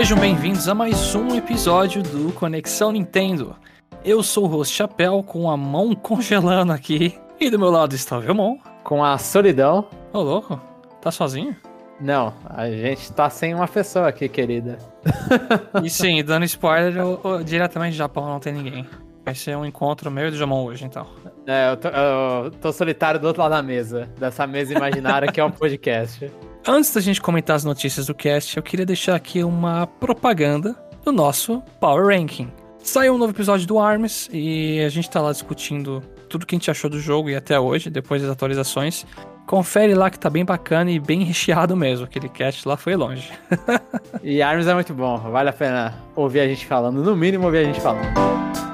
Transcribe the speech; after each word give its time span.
Sejam 0.00 0.18
bem-vindos 0.18 0.66
a 0.66 0.74
mais 0.74 1.14
um 1.14 1.36
episódio 1.36 2.02
do 2.02 2.32
Conexão 2.32 2.90
Nintendo. 2.90 3.54
Eu 4.02 4.22
sou 4.22 4.44
o 4.44 4.46
Rosto 4.46 4.72
Chapéu 4.72 5.22
com 5.22 5.50
a 5.50 5.58
mão 5.58 5.94
congelando 5.94 6.72
aqui. 6.72 7.18
E 7.38 7.50
do 7.50 7.58
meu 7.58 7.68
lado 7.68 7.94
está 7.94 8.16
o 8.16 8.20
Velmon. 8.22 8.56
Com 8.82 9.04
a 9.04 9.18
solidão. 9.18 9.86
Ô, 10.10 10.22
louco, 10.22 10.58
tá 11.02 11.10
sozinho? 11.10 11.54
Não, 12.00 12.32
a 12.46 12.70
gente 12.70 13.12
tá 13.12 13.28
sem 13.28 13.54
uma 13.54 13.68
pessoa 13.68 14.08
aqui, 14.08 14.26
querida. 14.26 14.78
E 15.84 15.90
sim, 15.90 16.24
dando 16.24 16.46
spoiler, 16.46 16.96
eu, 16.96 17.20
eu, 17.22 17.44
diretamente 17.44 17.92
do 17.92 17.98
Japão 17.98 18.26
não 18.26 18.40
tem 18.40 18.54
ninguém. 18.54 18.86
Vai 19.22 19.34
ser 19.34 19.54
um 19.54 19.66
encontro 19.66 20.10
meu 20.10 20.28
e 20.28 20.30
do 20.30 20.36
Jamon 20.38 20.64
hoje, 20.64 20.86
então. 20.86 21.06
É, 21.46 21.72
eu 21.72 21.76
tô, 21.76 21.88
eu 21.88 22.50
tô 22.52 22.72
solitário 22.72 23.20
do 23.20 23.26
outro 23.26 23.42
lado 23.42 23.52
da 23.52 23.62
mesa. 23.62 24.08
Dessa 24.18 24.46
mesa 24.46 24.72
imaginária 24.72 25.30
que 25.30 25.38
é 25.38 25.44
um 25.44 25.50
podcast. 25.50 26.32
Antes 26.66 26.92
da 26.92 27.00
gente 27.00 27.22
comentar 27.22 27.56
as 27.56 27.64
notícias 27.64 28.06
do 28.06 28.14
cast, 28.14 28.56
eu 28.56 28.62
queria 28.62 28.84
deixar 28.84 29.14
aqui 29.14 29.42
uma 29.42 29.86
propaganda 29.86 30.76
do 31.02 31.10
nosso 31.10 31.62
Power 31.80 32.06
Ranking. 32.14 32.52
Saiu 32.82 33.14
um 33.14 33.18
novo 33.18 33.32
episódio 33.32 33.66
do 33.66 33.78
ARMS 33.78 34.28
e 34.30 34.80
a 34.80 34.88
gente 34.90 35.08
tá 35.08 35.22
lá 35.22 35.32
discutindo 35.32 36.02
tudo 36.28 36.44
que 36.44 36.54
a 36.54 36.58
gente 36.58 36.70
achou 36.70 36.90
do 36.90 37.00
jogo 37.00 37.30
e 37.30 37.36
até 37.36 37.58
hoje, 37.58 37.88
depois 37.88 38.20
das 38.20 38.30
atualizações. 38.30 39.06
Confere 39.46 39.94
lá 39.94 40.10
que 40.10 40.18
tá 40.18 40.28
bem 40.28 40.44
bacana 40.44 40.90
e 40.90 41.00
bem 41.00 41.24
recheado 41.24 41.74
mesmo. 41.74 42.04
Aquele 42.04 42.28
cast 42.28 42.68
lá 42.68 42.76
foi 42.76 42.94
longe. 42.94 43.32
e 44.22 44.42
ARMS 44.42 44.68
é 44.68 44.74
muito 44.74 44.92
bom, 44.92 45.16
vale 45.16 45.48
a 45.48 45.54
pena 45.54 45.94
ouvir 46.14 46.40
a 46.40 46.46
gente 46.46 46.66
falando, 46.66 47.02
no 47.02 47.16
mínimo 47.16 47.46
ouvir 47.46 47.58
a 47.58 47.64
gente 47.64 47.80
falando. 47.80 48.69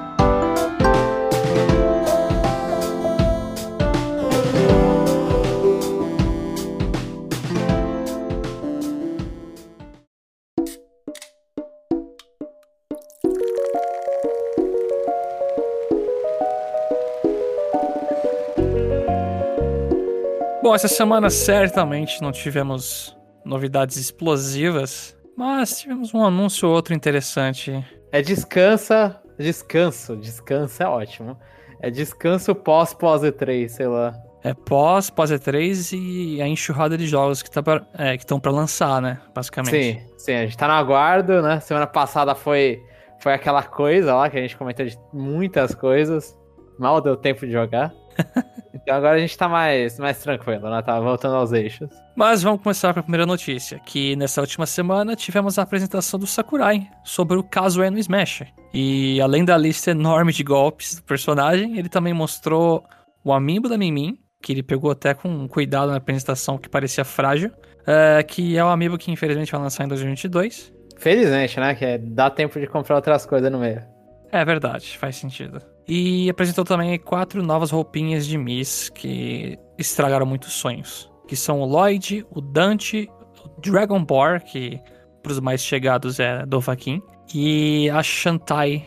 Bom, 20.67 20.75
essa 20.75 20.89
semana 20.89 21.29
certamente 21.29 22.21
não 22.21 22.29
tivemos 22.29 23.17
novidades 23.45 23.95
explosivas, 23.95 25.17
mas 25.33 25.79
tivemos 25.79 26.13
um 26.13 26.21
anúncio 26.25 26.67
ou 26.67 26.75
outro 26.75 26.93
interessante. 26.93 27.85
É 28.11 28.21
descansa, 28.21 29.17
descanso, 29.39 30.17
descanso 30.17 30.83
é 30.83 30.85
ótimo. 30.85 31.39
É 31.81 31.89
descanso 31.89 32.53
pós 32.53 32.93
pós 32.93 33.21
E3, 33.21 33.69
sei 33.69 33.87
lá. 33.87 34.13
É 34.43 34.53
pós 34.53 35.09
pós 35.09 35.31
E3 35.31 35.97
e 35.97 36.41
a 36.41 36.47
enxurrada 36.49 36.97
de 36.97 37.07
jogos 37.07 37.41
que 37.41 37.49
tá 37.49 37.63
é, 37.97 38.15
estão 38.15 38.37
para 38.37 38.51
lançar, 38.51 39.01
né, 39.01 39.21
basicamente. 39.33 39.71
Sim, 39.71 40.05
sim, 40.17 40.33
a 40.33 40.41
gente 40.41 40.57
tá 40.57 40.67
no 40.67 40.73
aguardo, 40.73 41.41
né? 41.41 41.61
Semana 41.61 41.87
passada 41.87 42.35
foi 42.35 42.83
foi 43.21 43.31
aquela 43.31 43.63
coisa 43.63 44.13
lá 44.13 44.29
que 44.29 44.37
a 44.37 44.41
gente 44.41 44.57
comentou 44.57 44.85
de 44.85 44.99
muitas 45.13 45.73
coisas. 45.73 46.37
Mal 46.77 46.99
deu 46.99 47.15
tempo 47.15 47.45
de 47.45 47.53
jogar. 47.53 47.93
agora 48.89 49.15
a 49.15 49.19
gente 49.19 49.37
tá 49.37 49.47
mais, 49.47 49.99
mais 49.99 50.19
tranquilo, 50.19 50.69
né? 50.69 50.81
Tá 50.81 50.99
voltando 50.99 51.35
aos 51.35 51.51
eixos. 51.51 51.89
Mas 52.15 52.41
vamos 52.43 52.61
começar 52.61 52.93
com 52.93 52.99
a 52.99 53.03
primeira 53.03 53.25
notícia, 53.25 53.79
que 53.79 54.15
nessa 54.15 54.41
última 54.41 54.65
semana 54.65 55.15
tivemos 55.15 55.59
a 55.59 55.63
apresentação 55.63 56.19
do 56.19 56.27
Sakurai 56.27 56.87
sobre 57.03 57.37
o 57.37 57.43
caso 57.43 57.81
é 57.81 57.89
no 57.89 57.99
Smash. 57.99 58.43
E 58.73 59.19
além 59.21 59.45
da 59.45 59.57
lista 59.57 59.91
enorme 59.91 60.33
de 60.33 60.43
golpes 60.43 60.95
do 60.95 61.03
personagem, 61.03 61.77
ele 61.77 61.89
também 61.89 62.13
mostrou 62.13 62.83
o 63.23 63.33
amiibo 63.33 63.67
da 63.67 63.77
Mimin, 63.77 64.17
que 64.41 64.53
ele 64.53 64.63
pegou 64.63 64.91
até 64.91 65.13
com 65.13 65.47
cuidado 65.47 65.91
na 65.91 65.97
apresentação, 65.97 66.57
que 66.57 66.69
parecia 66.69 67.03
frágil, 67.03 67.49
uh, 67.49 68.25
que 68.27 68.57
é 68.57 68.63
o 68.63 68.67
amiibo 68.67 68.97
que 68.97 69.11
infelizmente 69.11 69.51
vai 69.51 69.61
lançar 69.61 69.83
em 69.83 69.87
2022. 69.87 70.73
Felizmente, 70.97 71.59
né? 71.59 71.75
Que 71.75 71.85
é, 71.85 71.97
dá 71.97 72.29
tempo 72.29 72.59
de 72.59 72.67
comprar 72.67 72.95
outras 72.95 73.25
coisas 73.25 73.51
no 73.51 73.59
meio. 73.59 73.83
É 74.31 74.43
verdade, 74.43 74.97
faz 74.97 75.15
sentido. 75.15 75.61
E 75.87 76.29
apresentou 76.29 76.65
também 76.65 76.99
quatro 76.99 77.41
novas 77.41 77.71
roupinhas 77.71 78.25
de 78.27 78.37
Miss 78.37 78.89
que 78.89 79.57
estragaram 79.77 80.25
muitos 80.25 80.53
sonhos. 80.53 81.09
Que 81.27 81.35
são 81.35 81.61
o 81.61 81.65
Lloyd, 81.65 82.25
o 82.29 82.41
Dante, 82.41 83.09
o 83.43 83.61
Dragon 83.61 84.03
Ball, 84.03 84.39
que 84.39 84.79
para 85.23 85.31
os 85.31 85.39
mais 85.39 85.63
chegados 85.63 86.19
é 86.19 86.45
Dovahkiin, 86.45 87.01
e 87.33 87.89
a 87.89 88.03
Shantai. 88.03 88.85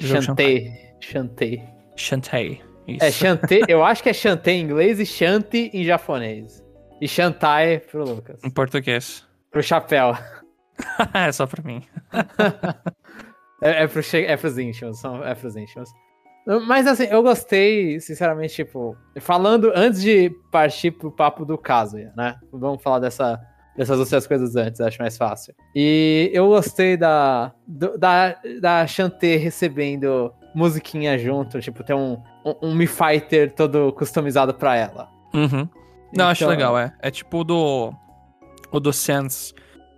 Shantae. 0.00 0.72
Shantae. 1.00 1.62
Shantae. 1.96 2.60
Isso. 2.86 3.04
É 3.04 3.10
Shantae, 3.10 3.62
eu 3.68 3.84
acho 3.84 4.02
que 4.02 4.08
é 4.08 4.12
Shantae 4.12 4.54
em 4.54 4.62
inglês 4.62 4.98
e 5.00 5.06
Shanti 5.06 5.70
em 5.72 5.84
japonês. 5.84 6.64
E 7.00 7.06
Shantai 7.06 7.78
pro 7.78 8.04
Lucas. 8.04 8.42
Em 8.42 8.50
português. 8.50 9.26
Pro 9.50 9.62
chapéu. 9.62 10.16
é 11.14 11.32
só 11.32 11.46
pra 11.46 11.62
mim. 11.62 11.82
é, 13.62 13.84
é, 13.84 13.86
pro, 13.86 14.02
é 14.14 14.36
pros 14.36 14.58
íntimos, 14.58 15.00
são, 15.00 15.24
é 15.24 15.34
pros 15.34 15.56
íntimos. 15.56 15.90
Mas 16.66 16.86
assim, 16.86 17.04
eu 17.04 17.22
gostei, 17.22 18.00
sinceramente, 18.00 18.54
tipo, 18.54 18.96
falando 19.20 19.70
antes 19.74 20.00
de 20.00 20.30
partir 20.50 20.92
pro 20.92 21.10
papo 21.10 21.44
do 21.44 21.58
caso, 21.58 21.98
né? 22.16 22.36
Vamos 22.50 22.82
falar 22.82 23.00
dessa, 23.00 23.38
dessas 23.76 23.98
outras 23.98 24.26
coisas 24.26 24.56
antes, 24.56 24.80
acho 24.80 24.98
mais 24.98 25.18
fácil. 25.18 25.54
E 25.74 26.30
eu 26.32 26.48
gostei 26.48 26.96
da, 26.96 27.52
do, 27.66 27.98
da, 27.98 28.36
da 28.62 28.86
Shantae 28.86 29.36
recebendo 29.36 30.32
musiquinha 30.54 31.18
junto, 31.18 31.60
tipo, 31.60 31.84
ter 31.84 31.94
um, 31.94 32.14
um, 32.44 32.68
um 32.68 32.74
Mi 32.74 32.86
Fighter 32.86 33.52
todo 33.52 33.92
customizado 33.92 34.54
pra 34.54 34.74
ela. 34.74 35.08
Uhum. 35.34 35.50
Não, 35.50 35.68
então... 36.12 36.28
acho 36.28 36.46
legal, 36.46 36.78
é. 36.78 36.94
É 37.00 37.10
tipo 37.10 37.40
o 37.40 37.44
do. 37.44 37.92
O 38.72 38.80
do 38.80 38.92
Sense. 38.92 39.52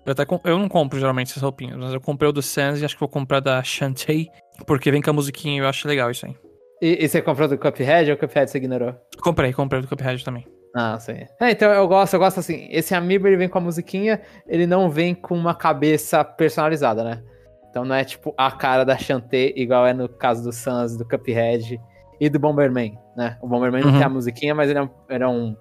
Eu, 0.04 0.12
até, 0.12 0.26
eu 0.44 0.58
não 0.58 0.68
compro 0.68 0.98
geralmente 0.98 1.30
essas 1.30 1.42
roupinhas, 1.42 1.76
mas 1.76 1.92
eu 1.92 2.00
comprei 2.00 2.28
o 2.28 2.32
do 2.32 2.42
Sense 2.42 2.82
e 2.82 2.84
acho 2.84 2.94
que 2.94 3.00
vou 3.00 3.08
comprar 3.08 3.38
da 3.38 3.62
Shantae 3.62 4.28
porque 4.66 4.90
vem 4.90 5.02
com 5.02 5.10
a 5.10 5.12
musiquinha 5.12 5.56
e 5.56 5.58
eu 5.58 5.68
acho 5.68 5.86
legal 5.86 6.10
isso 6.10 6.26
aí. 6.26 6.36
E, 6.80 7.04
e, 7.04 7.08
você 7.08 7.20
comprou 7.20 7.46
do 7.46 7.58
Cuphead 7.58 8.10
ou 8.10 8.16
o 8.16 8.18
Cuphead 8.18 8.50
você 8.50 8.58
ignorou? 8.58 8.94
Comprei, 9.20 9.52
comprei 9.52 9.82
do 9.82 9.88
Cuphead 9.88 10.24
também. 10.24 10.46
Ah, 10.74 10.98
sim. 10.98 11.26
É, 11.40 11.50
então 11.50 11.70
eu 11.72 11.86
gosto, 11.86 12.14
eu 12.14 12.20
gosto 12.20 12.40
assim, 12.40 12.68
esse 12.70 12.94
amiibo 12.94 13.26
ele 13.26 13.36
vem 13.36 13.48
com 13.48 13.58
a 13.58 13.60
musiquinha, 13.60 14.20
ele 14.46 14.66
não 14.66 14.88
vem 14.88 15.14
com 15.14 15.34
uma 15.34 15.54
cabeça 15.54 16.24
personalizada, 16.24 17.02
né? 17.02 17.22
Então 17.68 17.84
não 17.84 17.94
é 17.94 18.04
tipo 18.04 18.34
a 18.36 18.50
cara 18.50 18.84
da 18.84 18.96
Shantae, 18.96 19.52
igual 19.56 19.86
é 19.86 19.92
no 19.92 20.08
caso 20.08 20.42
do 20.42 20.52
Sans, 20.52 20.96
do 20.96 21.06
Cuphead 21.06 21.80
e 22.20 22.28
do 22.28 22.38
Bomberman, 22.38 22.98
né? 23.16 23.36
O 23.42 23.48
Bomberman 23.48 23.82
uhum. 23.82 23.90
não 23.90 23.98
tem 23.98 24.06
a 24.06 24.08
musiquinha, 24.08 24.54
mas 24.54 24.70
ele 24.70 24.78
é 24.78 24.82
um, 24.82 24.90
ele 25.08 25.24
é 25.24 25.28
um, 25.28 25.56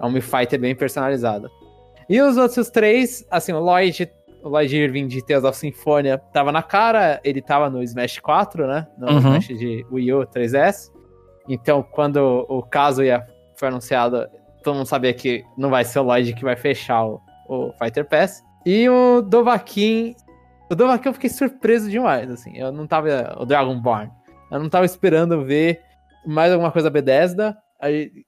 é 0.00 0.06
um 0.06 0.10
Mi 0.10 0.20
Fighter 0.20 0.60
bem 0.60 0.74
personalizado. 0.74 1.50
E 2.08 2.20
os 2.20 2.36
outros 2.36 2.68
três, 2.68 3.26
assim, 3.30 3.52
o 3.52 3.60
Lloyd 3.60 4.10
o 4.42 4.48
Lloyd 4.48 4.76
Irving 4.76 5.06
de 5.06 5.24
Tales 5.24 5.44
of 5.44 5.56
Symphonia 5.56 6.18
tava 6.32 6.50
na 6.50 6.62
cara, 6.62 7.20
ele 7.22 7.40
tava 7.40 7.70
no 7.70 7.82
Smash 7.82 8.18
4, 8.18 8.66
né? 8.66 8.86
No 8.98 9.08
uhum. 9.08 9.18
Smash 9.18 9.48
de 9.48 9.86
Wii 9.90 10.12
U 10.12 10.26
3DS. 10.26 10.90
Então, 11.48 11.82
quando 11.82 12.46
o 12.48 12.62
caso 12.62 13.02
ia, 13.02 13.26
foi 13.56 13.68
anunciado, 13.68 14.26
todo 14.62 14.76
mundo 14.76 14.86
sabia 14.86 15.12
que 15.12 15.44
não 15.56 15.70
vai 15.70 15.84
ser 15.84 16.00
o 16.00 16.02
Lloyd 16.02 16.34
que 16.34 16.44
vai 16.44 16.56
fechar 16.56 17.04
o, 17.04 17.20
o 17.48 17.72
Fighter 17.78 18.04
Pass. 18.08 18.42
E 18.66 18.88
o 18.88 19.22
Dovahkiin... 19.22 20.14
O 20.70 20.74
Dovahkiin 20.74 21.08
eu 21.08 21.14
fiquei 21.14 21.30
surpreso 21.30 21.90
demais, 21.90 22.30
assim. 22.30 22.56
Eu 22.56 22.72
não 22.72 22.86
tava... 22.86 23.36
O 23.38 23.44
Dragonborn. 23.44 24.10
Eu 24.50 24.60
não 24.60 24.68
tava 24.68 24.84
esperando 24.84 25.44
ver 25.44 25.80
mais 26.26 26.52
alguma 26.52 26.70
coisa 26.70 26.90
Bethesda. 26.90 27.56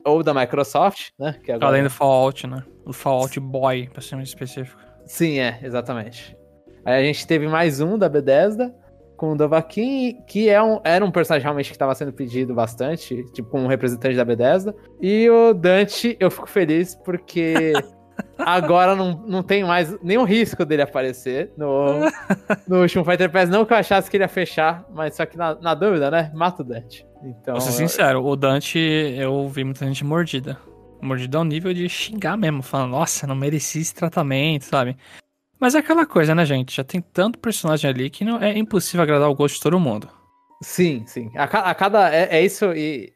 Ou 0.05 0.23
da 0.23 0.35
Microsoft, 0.35 1.11
né? 1.19 1.37
Agora... 1.49 1.67
Além 1.67 1.85
do 1.85 1.91
Fallout, 1.91 2.47
né? 2.47 2.65
O 2.85 2.93
Fallout 2.93 3.39
Boy, 3.39 3.89
pra 3.93 4.03
ser 4.03 4.17
mais 4.17 4.29
específico. 4.29 4.84
Sim, 5.07 5.39
é, 5.39 5.59
exatamente. 5.63 6.37
Aí 6.85 7.03
a 7.03 7.05
gente 7.05 7.27
teve 7.27 7.49
mais 7.49 7.81
um 7.81 7.97
da 7.97 8.09
Bethesda, 8.09 8.75
com 9.17 9.33
o 9.33 9.37
Dovahkiin, 9.37 10.23
que 10.27 10.49
é 10.49 10.63
um, 10.63 10.81
era 10.85 11.05
um 11.05 11.11
personagem 11.11 11.45
realmente 11.45 11.69
que 11.69 11.75
estava 11.75 11.95
sendo 11.95 12.13
pedido 12.13 12.55
bastante, 12.55 13.25
tipo, 13.33 13.49
como 13.49 13.65
um 13.65 13.69
representante 13.69 14.17
da 14.17 14.25
Bethesda. 14.25 14.75
E 15.01 15.29
o 15.31 15.55
Dante, 15.55 16.17
eu 16.19 16.31
fico 16.31 16.49
feliz 16.49 16.95
porque 16.95 17.73
agora 18.39 18.95
não, 18.95 19.23
não 19.27 19.43
tem 19.43 19.65
mais 19.65 19.99
nenhum 20.03 20.25
risco 20.25 20.65
dele 20.65 20.83
aparecer 20.83 21.53
no, 21.57 22.01
no 22.67 22.83
último 22.83 23.05
Fighter 23.05 23.31
Pass. 23.31 23.49
Não 23.49 23.65
que 23.65 23.73
eu 23.73 23.77
achasse 23.77 24.11
que 24.11 24.17
ele 24.17 24.25
ia 24.25 24.29
fechar, 24.29 24.85
mas 24.93 25.15
só 25.15 25.25
que 25.25 25.37
na, 25.37 25.55
na 25.55 25.75
dúvida, 25.75 26.11
né? 26.11 26.31
Mata 26.35 26.63
o 26.63 26.65
Dante. 26.65 27.07
Então, 27.23 27.55
Vou 27.55 27.61
ser 27.61 27.73
sincero, 27.73 28.23
o 28.23 28.37
Dante 28.37 28.79
eu 28.79 29.49
vi 29.49 29.65
muita 29.65 29.87
gente 29.87 30.05
mordida. 30.05 30.59
Mordida 31.05 31.39
ao 31.39 31.45
nível 31.45 31.73
de 31.75 31.89
xingar 31.89 32.37
mesmo, 32.37 32.63
falando, 32.63 32.93
nossa, 32.93 33.27
não 33.27 33.35
merecia 33.35 33.83
esse 33.83 33.95
tratamento, 33.95 34.65
sabe? 34.65 34.97
Mas 35.61 35.75
é 35.75 35.79
aquela 35.79 36.05
coisa, 36.05 36.35
né, 36.35 36.45
gente? 36.45 36.77
Já 36.77 36.85
tem 36.85 37.01
tanto 37.01 37.39
personagem 37.39 37.89
ali 37.89 38.11
que 38.11 38.25
não 38.25 38.43
é 38.43 38.57
impossível 38.57 39.03
agradar 39.03 39.29
o 39.29 39.35
gosto 39.35 39.57
de 39.57 39.63
todo 39.63 39.79
mundo. 39.79 40.09
Sim, 40.63 41.05
sim. 41.07 41.31
A, 41.37 41.45
a 41.45 41.75
cada. 41.75 42.13
É, 42.13 42.39
é, 42.39 42.45
isso 42.45 42.73
e 42.73 43.13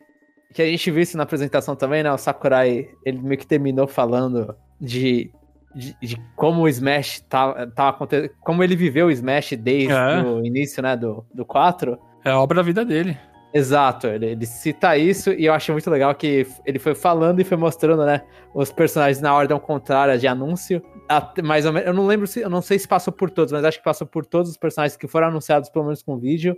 que 0.52 0.62
a 0.62 0.66
gente 0.66 0.90
viu 0.90 1.02
isso 1.02 1.16
na 1.16 1.22
apresentação 1.22 1.76
também, 1.76 2.02
né? 2.02 2.12
O 2.12 2.18
Sakurai, 2.18 2.88
ele 3.04 3.18
meio 3.18 3.38
que 3.38 3.46
terminou 3.46 3.86
falando 3.86 4.54
de, 4.80 5.30
de, 5.74 5.96
de 6.00 6.16
como 6.36 6.62
o 6.62 6.68
Smash 6.68 7.20
tava, 7.28 7.66
tava 7.68 7.90
acontecendo. 7.90 8.30
Como 8.40 8.62
ele 8.62 8.76
viveu 8.76 9.06
o 9.06 9.10
Smash 9.10 9.52
desde 9.58 9.92
é. 9.92 10.22
o 10.22 10.44
início, 10.44 10.82
né? 10.82 10.96
Do, 10.96 11.24
do 11.34 11.44
4. 11.44 11.98
É 12.24 12.30
a 12.30 12.40
obra 12.40 12.56
da 12.56 12.62
vida 12.62 12.84
dele. 12.84 13.16
Exato, 13.54 14.06
ele, 14.06 14.26
ele, 14.26 14.44
cita 14.46 14.96
isso 14.98 15.30
e 15.32 15.46
eu 15.46 15.54
achei 15.54 15.72
muito 15.72 15.88
legal 15.90 16.14
que 16.14 16.46
ele 16.66 16.78
foi 16.78 16.94
falando 16.94 17.40
e 17.40 17.44
foi 17.44 17.56
mostrando, 17.56 18.04
né, 18.04 18.20
os 18.54 18.70
personagens 18.70 19.22
na 19.22 19.34
ordem 19.34 19.58
contrária 19.58 20.18
de 20.18 20.26
anúncio. 20.26 20.82
até, 21.08 21.40
mais 21.40 21.64
ou 21.64 21.72
menos, 21.72 21.88
eu 21.88 21.94
não 21.94 22.06
lembro 22.06 22.26
se, 22.26 22.40
eu 22.40 22.50
não 22.50 22.60
sei 22.60 22.78
se 22.78 22.86
passou 22.86 23.10
por 23.12 23.30
todos, 23.30 23.50
mas 23.52 23.64
acho 23.64 23.78
que 23.78 23.84
passou 23.84 24.06
por 24.06 24.26
todos 24.26 24.50
os 24.50 24.58
personagens 24.58 24.96
que 24.98 25.08
foram 25.08 25.28
anunciados, 25.28 25.70
pelo 25.70 25.86
menos 25.86 26.02
com 26.02 26.18
vídeo. 26.18 26.54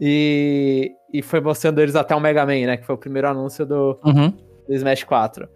E, 0.00 0.92
e 1.12 1.22
foi 1.22 1.40
mostrando 1.40 1.80
eles 1.80 1.96
até 1.96 2.14
o 2.14 2.20
Mega 2.20 2.44
Man, 2.46 2.66
né? 2.66 2.76
Que 2.76 2.84
foi 2.86 2.94
o 2.94 2.98
primeiro 2.98 3.26
anúncio 3.28 3.66
do, 3.66 3.98
Uhum. 4.04 4.30
do 4.68 4.74
Smash 4.74 5.04
4. 5.04 5.48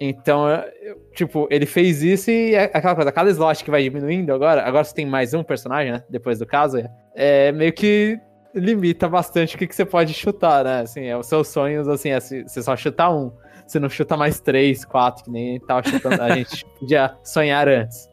Então, 0.00 0.48
eu- 0.48 0.96
tipo, 1.14 1.46
ele 1.50 1.66
fez 1.66 2.02
isso 2.02 2.30
e 2.30 2.54
é 2.54 2.64
aquela 2.64 2.94
coisa, 2.96 3.12
cada 3.12 3.30
slot 3.30 3.62
que 3.62 3.70
vai 3.70 3.82
diminuindo 3.82 4.32
agora, 4.34 4.62
agora 4.66 4.82
você 4.82 4.92
tem 4.94 5.06
mais 5.06 5.32
um 5.32 5.44
personagem, 5.44 5.92
né? 5.92 6.02
Depois 6.10 6.38
do 6.40 6.46
caso, 6.46 6.78
é 7.14 7.52
meio 7.52 7.72
que 7.72 8.18
limita 8.54 9.08
bastante 9.08 9.56
o 9.56 9.58
que, 9.58 9.66
que 9.66 9.74
você 9.74 9.84
pode 9.84 10.14
chutar, 10.14 10.64
né? 10.64 10.80
Assim, 10.80 11.04
é 11.04 11.16
os 11.16 11.26
seus 11.26 11.48
sonhos, 11.48 11.88
assim, 11.88 12.10
é 12.10 12.20
você 12.20 12.62
só 12.62 12.76
chutar 12.76 13.10
um. 13.10 13.32
Você 13.66 13.78
não 13.80 13.88
chuta 13.88 14.16
mais 14.16 14.40
três, 14.40 14.84
quatro, 14.84 15.24
que 15.24 15.30
nem 15.30 15.58
tava 15.60 15.86
chutando, 15.88 16.22
a 16.22 16.34
gente 16.36 16.64
podia 16.78 17.16
sonhar 17.22 17.68
antes. 17.68 18.08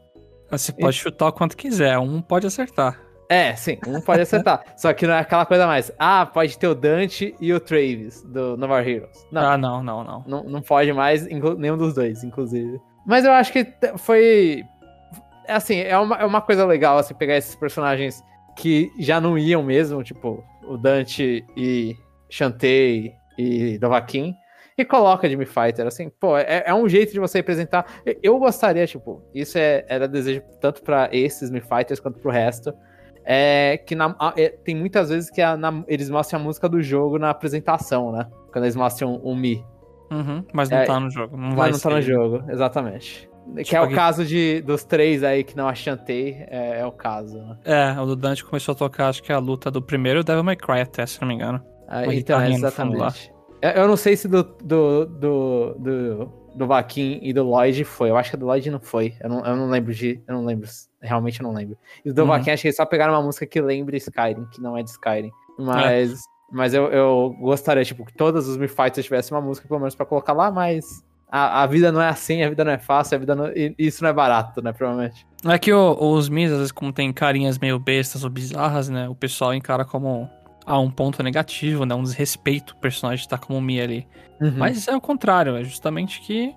Você 0.50 0.72
pode 0.72 0.98
chutar 0.98 1.28
o 1.28 1.34
quanto 1.34 1.56
quiser, 1.56 1.98
um 1.98 2.22
pode 2.22 2.48
acertar. 2.48 3.00
É, 3.30 3.56
sim, 3.56 3.78
um 3.88 4.02
pode 4.02 4.22
acertar. 4.22 4.62
Só 4.76 4.92
que 4.92 5.08
não 5.08 5.14
é 5.14 5.20
aquela 5.20 5.46
coisa 5.46 5.66
mais. 5.66 5.90
Ah, 5.98 6.26
pode 6.26 6.58
ter 6.58 6.68
o 6.68 6.76
Dante 6.76 7.34
e 7.40 7.54
o 7.54 7.60
Travis 7.62 8.22
do 8.24 8.58
No 8.58 8.68
More 8.68 8.90
Heroes. 8.90 9.26
Não, 9.32 9.42
Ah, 9.42 9.58
não, 9.58 9.82
não, 9.82 10.04
não. 10.04 10.24
não, 10.28 10.44
não 10.44 10.62
pode 10.62 10.92
mais 10.92 11.26
nenhum 11.26 11.78
dos 11.78 11.94
dois, 11.94 12.24
inclusive. 12.26 12.78
Mas 13.06 13.24
eu 13.24 13.32
acho 13.32 13.54
que 13.54 13.66
foi. 13.98 14.64
Assim, 15.48 15.80
é 15.80 15.98
uma, 15.98 16.16
é 16.18 16.26
uma 16.26 16.42
coisa 16.42 16.66
legal, 16.66 16.98
assim, 16.98 17.14
pegar 17.14 17.38
esses 17.38 17.56
personagens 17.56 18.22
que 18.58 18.92
já 19.00 19.20
não 19.22 19.38
iam 19.38 19.64
mesmo, 19.64 20.04
tipo, 20.04 20.44
o 20.68 20.78
Dante 20.78 21.46
e 21.56 21.96
Shantae 22.30 23.14
e 23.38 23.78
Dovahkiin, 23.78 24.34
e 24.78 24.86
coloca 24.86 25.30
Jimmy 25.30 25.46
Fighter, 25.46 25.86
assim, 25.86 26.10
pô, 26.10 26.38
é, 26.38 26.64
é 26.66 26.74
um 26.74 26.88
jeito 26.88 27.12
de 27.12 27.20
você 27.20 27.40
representar. 27.40 27.86
Eu- 28.24 28.40
gostaria, 28.40 28.88
tipo, 28.88 29.22
isso 29.34 29.58
é, 29.58 29.86
era 29.88 30.08
desejo 30.08 30.42
tanto 30.60 30.82
pra 30.82 31.10
esses 31.12 31.52
Me 31.52 31.62
Fighters 31.62 32.00
quanto 32.00 32.20
pro 32.20 32.32
resto. 32.32 32.74
É 33.24 33.78
que 33.86 33.94
na- 33.96 34.16
é, 34.36 34.50
tem 34.50 34.76
muitas 34.76 35.10
vezes 35.10 35.30
que 35.30 35.42
a- 35.42 35.56
na- 35.56 35.84
eles 35.88 36.10
mostram 36.10 36.40
a 36.40 36.44
música 36.44 36.68
do 36.68 36.82
jogo 36.82 37.20
na 37.20 37.30
apresentação, 37.30 38.12
né? 38.12 38.26
Quando 38.52 38.66
eles 38.66 38.76
mostram 38.76 39.16
o 39.18 39.36
Mi. 39.36 39.64
Uhum, 40.12 40.44
mas 40.52 40.70
não 40.70 40.78
É, 40.80 40.86
tá 40.86 41.00
no 41.00 41.10
jogo. 41.12 41.38
Não 41.38 41.50
Mas 41.50 41.56
vai 41.56 41.72
não 41.72 41.80
tá 41.80 41.90
ser. 41.90 41.96
no 41.96 42.02
jogo, 42.02 42.52
exatamente. 42.52 43.30
Que 43.56 43.64
Tipo 43.64 43.76
é 43.76 43.82
o 43.82 43.84
aqui- 43.86 43.96
caso 43.96 44.26
de, 44.26 44.62
dos 44.62 44.84
três 44.84 45.24
aí 45.24 45.44
que 45.44 45.56
não 45.58 45.68
achantei, 45.68 46.38
é, 46.48 46.80
é 46.82 46.86
o 46.86 46.92
caso. 46.92 47.38
Né? 47.38 47.58
É, 47.66 48.00
o 48.00 48.06
do 48.06 48.16
Dante 48.16 48.44
começou 48.46 48.74
a 48.74 48.76
tocar, 48.76 49.10
acho 49.10 49.22
que 49.24 49.32
é 49.32 49.36
a 49.36 49.40
luta 49.40 49.70
do 49.72 49.82
primeiro 49.82 50.24
Devil 50.24 50.44
May 50.44 50.56
Cry 50.56 50.82
até, 50.82 51.06
se 51.06 51.20
não 51.22 51.28
me 51.28 51.34
engano. 51.36 51.62
Ah, 51.88 52.06
então, 52.14 52.42
exatamente. 52.46 53.32
Eu 53.62 53.88
não 53.88 53.98
sei 53.98 54.16
se 54.16 54.28
do, 54.28 54.42
do, 54.44 55.06
do, 55.06 55.76
do, 55.78 56.26
do 56.56 56.68
Vaquim 56.68 57.20
e 57.22 57.32
do 57.34 57.44
Lloyd 57.44 57.84
foi. 57.84 58.10
Eu 58.10 58.18
acho 58.18 58.32
que 58.32 58.38
do 58.38 58.46
Lloyd 58.46 58.72
não 58.72 58.80
foi. 58.80 59.14
Eu 59.22 59.30
não, 59.30 59.46
eu 59.46 59.56
não 59.56 59.70
lembro 59.70 59.94
de. 59.94 60.20
Eu 60.28 60.34
não 60.36 60.46
lembro. 60.46 60.68
Realmente 61.02 61.40
eu 61.42 61.44
não 61.48 61.54
lembro. 61.54 61.78
E 62.04 62.12
do 62.12 62.22
Uhum. 62.22 62.28
Vaquim, 62.30 62.50
acho 62.52 62.62
que 62.62 62.68
eles 62.70 62.76
só 62.78 62.86
pegaram 62.86 63.14
uma 63.14 63.22
música 63.22 63.46
que 63.46 63.62
lembra 63.62 63.96
Skyrim, 63.98 64.46
que 64.52 64.60
não 64.62 64.76
é 64.78 64.82
de 64.84 64.90
Skyrim. 64.90 65.32
Mas. 65.60 66.22
Mas 66.52 66.74
eu, 66.74 66.88
eu 66.92 67.36
gostaria, 67.40 67.84
tipo, 67.86 68.04
que 68.06 68.14
todos 68.14 68.48
os 68.48 68.58
Me 68.58 68.68
Fighters 68.68 69.06
tivessem 69.06 69.36
uma 69.38 69.42
música, 69.42 69.68
pelo 69.68 69.80
menos, 69.80 69.96
pra 69.96 70.06
colocar 70.06 70.34
lá, 70.34 70.50
mas. 70.52 70.86
A, 71.32 71.64
a 71.64 71.66
vida 71.68 71.92
não 71.94 72.02
é 72.02 72.10
assim, 72.10 72.44
a 72.44 72.50
vida 72.50 72.66
não 72.66 72.74
é 72.74 72.78
fácil, 72.78 73.16
a 73.16 73.20
vida 73.20 73.34
não, 73.34 73.46
isso 73.80 74.04
não 74.04 74.10
é 74.10 74.14
barato, 74.14 74.62
né? 74.62 74.74
Provavelmente. 74.74 75.26
É 75.46 75.58
que 75.58 75.72
o- 75.72 75.98
os 75.98 76.28
Mis, 76.28 76.52
às 76.52 76.58
vezes, 76.58 76.72
como 76.74 76.92
tem 76.92 77.12
carinhas 77.14 77.58
meio 77.58 77.80
bestas 77.80 78.24
ou 78.26 78.30
bizarras, 78.30 78.90
né? 78.90 79.08
O 79.08 79.16
pessoal 79.16 79.54
encara 79.54 79.86
como 79.86 80.30
ah, 80.66 80.78
um 80.80 80.92
ponto 80.92 81.24
negativo, 81.24 81.86
né? 81.86 81.96
Um 81.96 82.04
desrespeito 82.04 82.74
o 82.74 82.78
personagem 82.82 83.24
estar 83.24 83.38
como 83.40 83.60
Mi 83.62 83.80
ali. 83.82 84.08
Uhum. 84.42 84.54
Mas 84.58 84.88
é 84.88 84.96
o 84.96 85.02
contrário, 85.02 85.56
é 85.56 85.64
justamente 85.64 86.20
que 86.22 86.54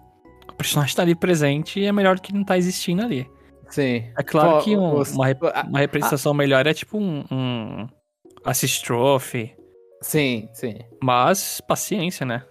o 0.49 0.53
personagem 0.55 0.95
tá 0.95 1.03
ali 1.03 1.15
presente 1.15 1.79
e 1.81 1.87
é 1.87 1.93
melhor 1.93 2.17
do 2.17 2.23
que 2.23 2.33
não 2.35 2.45
tá 2.45 2.59
existindo 2.59 3.03
ali. 3.03 3.27
Sim. 3.71 4.05
É 4.19 4.23
claro 4.23 4.59
Pô, 4.59 4.63
que 4.65 4.77
um- 4.77 4.99
os- 4.99 5.13
uma, 5.13 5.27
a- 5.29 5.67
uma 5.69 5.79
representação 5.79 6.35
melhor 6.35 6.67
é 6.67 6.75
tipo 6.75 6.99
um, 6.99 7.25
um 7.31 7.87
assist 8.45 8.85
trophy, 8.85 9.55
Sim, 10.03 10.49
sim. 10.53 10.75
mas 11.03 11.61
paciência, 11.67 12.27
né? 12.27 12.43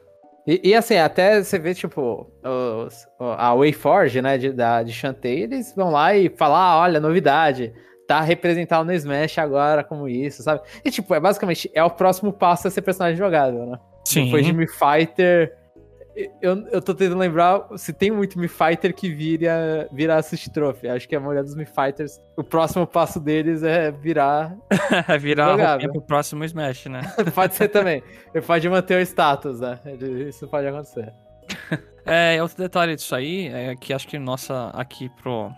E, 0.46 0.70
e, 0.70 0.76
assim, 0.76 0.98
até 0.98 1.42
você 1.42 1.58
vê, 1.58 1.74
tipo, 1.74 2.30
os, 2.44 3.08
a 3.20 3.56
Wayforge, 3.56 4.22
né, 4.22 4.38
de, 4.38 4.52
da, 4.52 4.84
de 4.84 4.92
Shantae, 4.92 5.44
eles 5.44 5.74
vão 5.76 5.90
lá 5.90 6.16
e 6.16 6.30
falam, 6.30 6.58
ah, 6.58 6.80
olha, 6.80 7.00
novidade, 7.00 7.74
tá 8.08 8.20
representado 8.20 8.86
no 8.86 8.94
Smash 8.94 9.38
agora 9.38 9.84
como 9.84 10.08
isso, 10.08 10.44
sabe? 10.44 10.62
E, 10.84 10.92
tipo, 10.92 11.16
é 11.16 11.20
basicamente, 11.20 11.72
é 11.74 11.84
o 11.84 11.90
próximo 11.90 12.34
passo 12.34 12.68
a 12.68 12.72
ser 12.72 12.82
personagem 12.82 13.18
jogável, 13.18 13.66
né? 13.66 13.80
Sim. 14.06 14.26
Depois 14.26 14.46
de 14.46 14.68
Fighter, 14.68 15.56
eu, 16.42 16.68
eu 16.68 16.82
tô 16.82 16.94
tentando 16.94 17.18
lembrar 17.18 17.68
se 17.76 17.92
tem 17.92 18.12
muito 18.12 18.38
Me 18.38 18.48
Fighter 18.48 18.94
que 18.94 19.10
vira, 19.10 19.88
vira 19.92 20.16
Assist 20.16 20.50
Trophy. 20.52 20.88
Acho 20.88 21.08
que 21.08 21.16
a 21.16 21.20
maioria 21.20 21.44
dos 21.44 21.56
Me 21.56 21.66
Fighters, 21.66 22.22
o 22.38 22.44
próximo 22.44 22.86
passo 22.86 23.20
deles 23.20 23.64
é 23.64 23.92
virar... 23.92 24.56
Virar 25.20 25.80
pro 25.80 26.02
próximo 26.02 26.44
Smash, 26.46 26.86
né? 26.86 27.02
pode 27.34 27.56
ser 27.56 27.70
também. 27.70 28.04
Ele 28.34 28.46
pode 28.46 28.70
manter 28.70 28.98
o 28.98 29.02
status, 29.02 29.60
né? 29.60 29.80
Isso 30.28 30.48
pode 30.48 30.68
acontecer. 30.68 31.14
É, 32.06 32.42
outro 32.42 32.58
detalhe 32.58 32.98
disso 32.98 33.16
aí 33.16 33.48
é 33.48 33.78
que 33.78 33.94
acho 33.94 34.06
que 34.10 34.20
nossa, 34.20 34.72
aqui 34.74 35.08
pro 35.22 35.50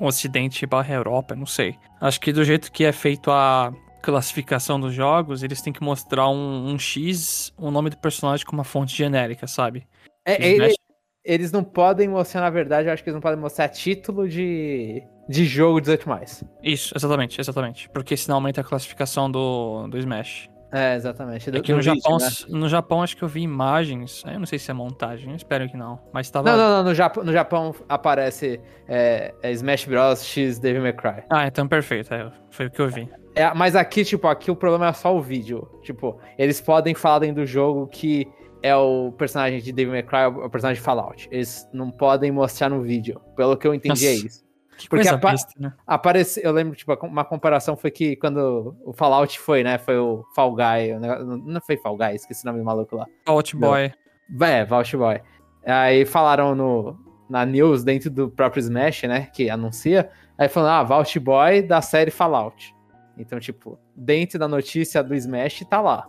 Ocidente 0.00 0.64
barra 0.64 0.94
Europa, 0.94 1.36
não 1.36 1.44
sei. 1.44 1.76
Acho 2.00 2.18
que 2.18 2.32
do 2.32 2.42
jeito 2.42 2.72
que 2.72 2.86
é 2.86 2.92
feito 2.92 3.30
a 3.30 3.70
classificação 4.00 4.80
dos 4.80 4.94
jogos, 4.94 5.42
eles 5.42 5.60
têm 5.60 5.72
que 5.72 5.82
mostrar 5.82 6.28
um, 6.28 6.72
um 6.72 6.78
X, 6.78 7.52
o 7.56 7.70
nome 7.70 7.90
do 7.90 7.98
personagem 7.98 8.46
com 8.46 8.52
uma 8.52 8.64
fonte 8.64 8.96
genérica, 8.96 9.46
sabe? 9.46 9.86
É, 10.34 10.38
Os 10.38 10.44
ele- 10.44 10.54
Smash- 10.66 10.76
eles 11.24 11.52
não 11.52 11.62
podem 11.62 12.08
mostrar, 12.08 12.40
na 12.40 12.50
verdade, 12.50 12.88
eu 12.88 12.92
acho 12.92 13.02
que 13.04 13.10
eles 13.10 13.14
não 13.14 13.20
podem 13.20 13.38
mostrar 13.38 13.68
título 13.68 14.28
de, 14.28 15.02
de 15.28 15.44
jogo 15.44 15.80
18 15.80 16.08
mais. 16.08 16.42
Isso, 16.62 16.94
exatamente, 16.96 17.40
exatamente. 17.40 17.88
Porque 17.90 18.16
senão 18.16 18.36
aumenta 18.38 18.60
a 18.62 18.64
classificação 18.64 19.30
do, 19.30 19.86
do 19.88 19.98
Smash. 19.98 20.48
É, 20.72 20.94
exatamente. 20.94 21.50
do- 21.50 21.58
Aqui 21.58 21.72
no 21.72 21.78
do 21.78 21.82
vídeo, 21.84 22.00
Japão, 22.00 22.18
né? 22.18 22.28
no 22.48 22.68
Japão 22.68 23.02
acho 23.02 23.16
que 23.16 23.22
eu 23.24 23.28
vi 23.28 23.42
imagens, 23.42 24.22
eu 24.24 24.38
não 24.38 24.46
sei 24.46 24.56
se 24.58 24.70
é 24.70 24.74
montagem, 24.74 25.34
espero 25.34 25.68
que 25.68 25.76
não, 25.76 25.98
mas 26.12 26.30
tava... 26.30 26.48
Não, 26.48 26.56
não, 26.56 26.76
não. 26.78 26.84
No 26.84 26.94
Japão, 26.94 27.24
no 27.24 27.32
Japão 27.32 27.74
aparece 27.88 28.60
é, 28.88 29.34
é 29.42 29.50
Smash 29.52 29.84
Bros. 29.86 30.24
X 30.24 30.58
Devil 30.60 30.80
May 30.82 30.92
Cry. 30.92 31.24
Ah, 31.28 31.46
então 31.46 31.66
perfeito, 31.66 32.14
é, 32.14 32.30
foi 32.50 32.66
o 32.66 32.70
que 32.70 32.80
eu 32.80 32.88
vi. 32.88 33.08
É, 33.34 33.52
mas 33.52 33.74
aqui, 33.76 34.04
tipo, 34.04 34.26
aqui 34.28 34.50
o 34.50 34.56
problema 34.56 34.88
é 34.88 34.92
só 34.92 35.14
o 35.14 35.20
vídeo. 35.20 35.68
Tipo, 35.82 36.18
eles 36.38 36.60
podem 36.60 36.94
falar 36.94 37.18
do 37.32 37.44
jogo 37.44 37.86
que 37.88 38.26
é 38.62 38.74
o 38.76 39.12
personagem 39.12 39.60
de 39.60 39.72
Devil 39.72 39.92
May 39.92 40.02
Cry, 40.02 40.26
o 40.26 40.50
personagem 40.50 40.80
de 40.80 40.84
Fallout. 40.84 41.28
Eles 41.30 41.68
não 41.72 41.90
podem 41.90 42.30
mostrar 42.30 42.68
no 42.68 42.82
vídeo. 42.82 43.20
Pelo 43.36 43.56
que 43.56 43.66
eu 43.66 43.74
entendi, 43.74 44.06
é 44.06 44.12
Nossa. 44.12 44.26
isso. 44.26 44.50
Que 44.76 44.88
Porque 44.88 45.04
coisa 45.04 45.16
a 45.16 45.18
pa- 45.18 45.32
besta, 45.32 45.52
né? 45.58 45.74
Aparece, 45.86 46.40
eu 46.42 46.52
lembro, 46.52 46.74
tipo, 46.74 46.92
uma 47.06 47.24
comparação 47.24 47.76
foi 47.76 47.90
que 47.90 48.16
quando 48.16 48.74
o 48.84 48.94
Fallout 48.94 49.38
foi, 49.38 49.62
né? 49.62 49.76
Foi 49.76 49.98
o 49.98 50.24
Fall 50.34 50.54
Guy. 50.54 50.98
Não 51.44 51.60
foi 51.60 51.76
Fall 51.76 51.96
Guy, 51.98 52.14
esqueci 52.14 52.44
o 52.44 52.46
nome 52.46 52.60
do 52.60 52.64
maluco 52.64 52.96
lá. 52.96 53.06
Out 53.26 53.54
Boy. 53.56 53.92
É, 54.40 54.64
Vault 54.64 54.96
Boy. 54.96 55.20
Aí 55.66 56.06
falaram 56.06 56.54
no, 56.54 56.98
na 57.28 57.44
news 57.44 57.84
dentro 57.84 58.08
do 58.08 58.30
próprio 58.30 58.60
Smash, 58.60 59.02
né? 59.02 59.28
Que 59.34 59.50
anuncia. 59.50 60.08
Aí 60.38 60.48
falaram, 60.48 60.76
ah, 60.76 60.82
Vault 60.82 61.18
Boy 61.20 61.60
da 61.60 61.82
série 61.82 62.10
Fallout. 62.10 62.74
Então, 63.18 63.38
tipo, 63.38 63.78
dentro 63.94 64.38
da 64.38 64.48
notícia 64.48 65.02
do 65.02 65.14
Smash 65.14 65.62
tá 65.68 65.78
lá. 65.82 66.08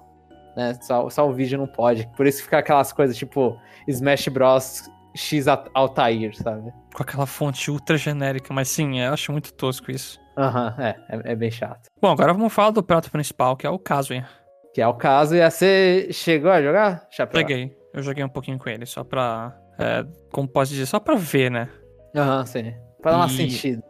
Né? 0.55 0.74
Só, 0.81 1.10
só 1.10 1.27
o 1.29 1.34
vídeo 1.34 1.58
não 1.58 1.67
pode. 1.67 2.08
Por 2.17 2.25
isso 2.27 2.43
fica 2.43 2.58
aquelas 2.60 2.91
coisas 2.93 3.15
tipo 3.17 3.58
Smash 3.88 4.27
Bros. 4.29 4.89
X 5.13 5.46
Al- 5.46 5.65
Altair, 5.74 6.34
sabe? 6.34 6.72
Com 6.96 7.03
aquela 7.03 7.25
fonte 7.25 7.70
ultra 7.70 7.98
genérica, 7.98 8.53
mas 8.53 8.70
sim, 8.70 9.01
eu 9.01 9.12
acho 9.12 9.29
muito 9.34 9.53
tosco 9.53 9.91
isso. 9.91 10.17
Aham, 10.38 10.74
é, 10.79 10.96
é, 11.10 11.31
é 11.34 11.36
bem 11.36 11.51
chato. 11.51 11.89
Bom, 12.01 12.12
agora 12.12 12.31
vamos 12.34 12.53
falar 12.53 12.72
do 12.72 12.81
prato 12.81 13.12
principal, 13.12 13.58
que 13.58 13.67
é 13.67 13.70
o 13.70 13.77
Kazuya. 13.77 14.25
Que 14.74 14.81
é 14.81 14.88
o 14.88 14.93
caso. 14.93 15.36
E 15.36 15.50
você 15.51 16.08
chegou 16.13 16.50
a 16.50 16.62
jogar? 16.62 17.05
Chapéu? 17.12 17.41
Peguei. 17.41 17.75
Eu 17.93 18.01
joguei 18.01 18.24
um 18.24 18.29
pouquinho 18.29 18.58
com 18.58 18.70
ele, 18.70 18.86
só 18.86 19.03
pra. 19.03 19.53
é, 19.77 20.05
como 20.31 20.48
posso 20.48 20.72
dizer? 20.72 20.86
Só 20.86 20.98
pra 20.98 21.15
ver, 21.15 21.51
né? 21.51 21.67
Aham, 22.15 22.46
sim. 22.46 22.74
Pra 23.01 23.12
dar 23.12 23.27
E- 23.27 23.31
sentido. 23.36 23.84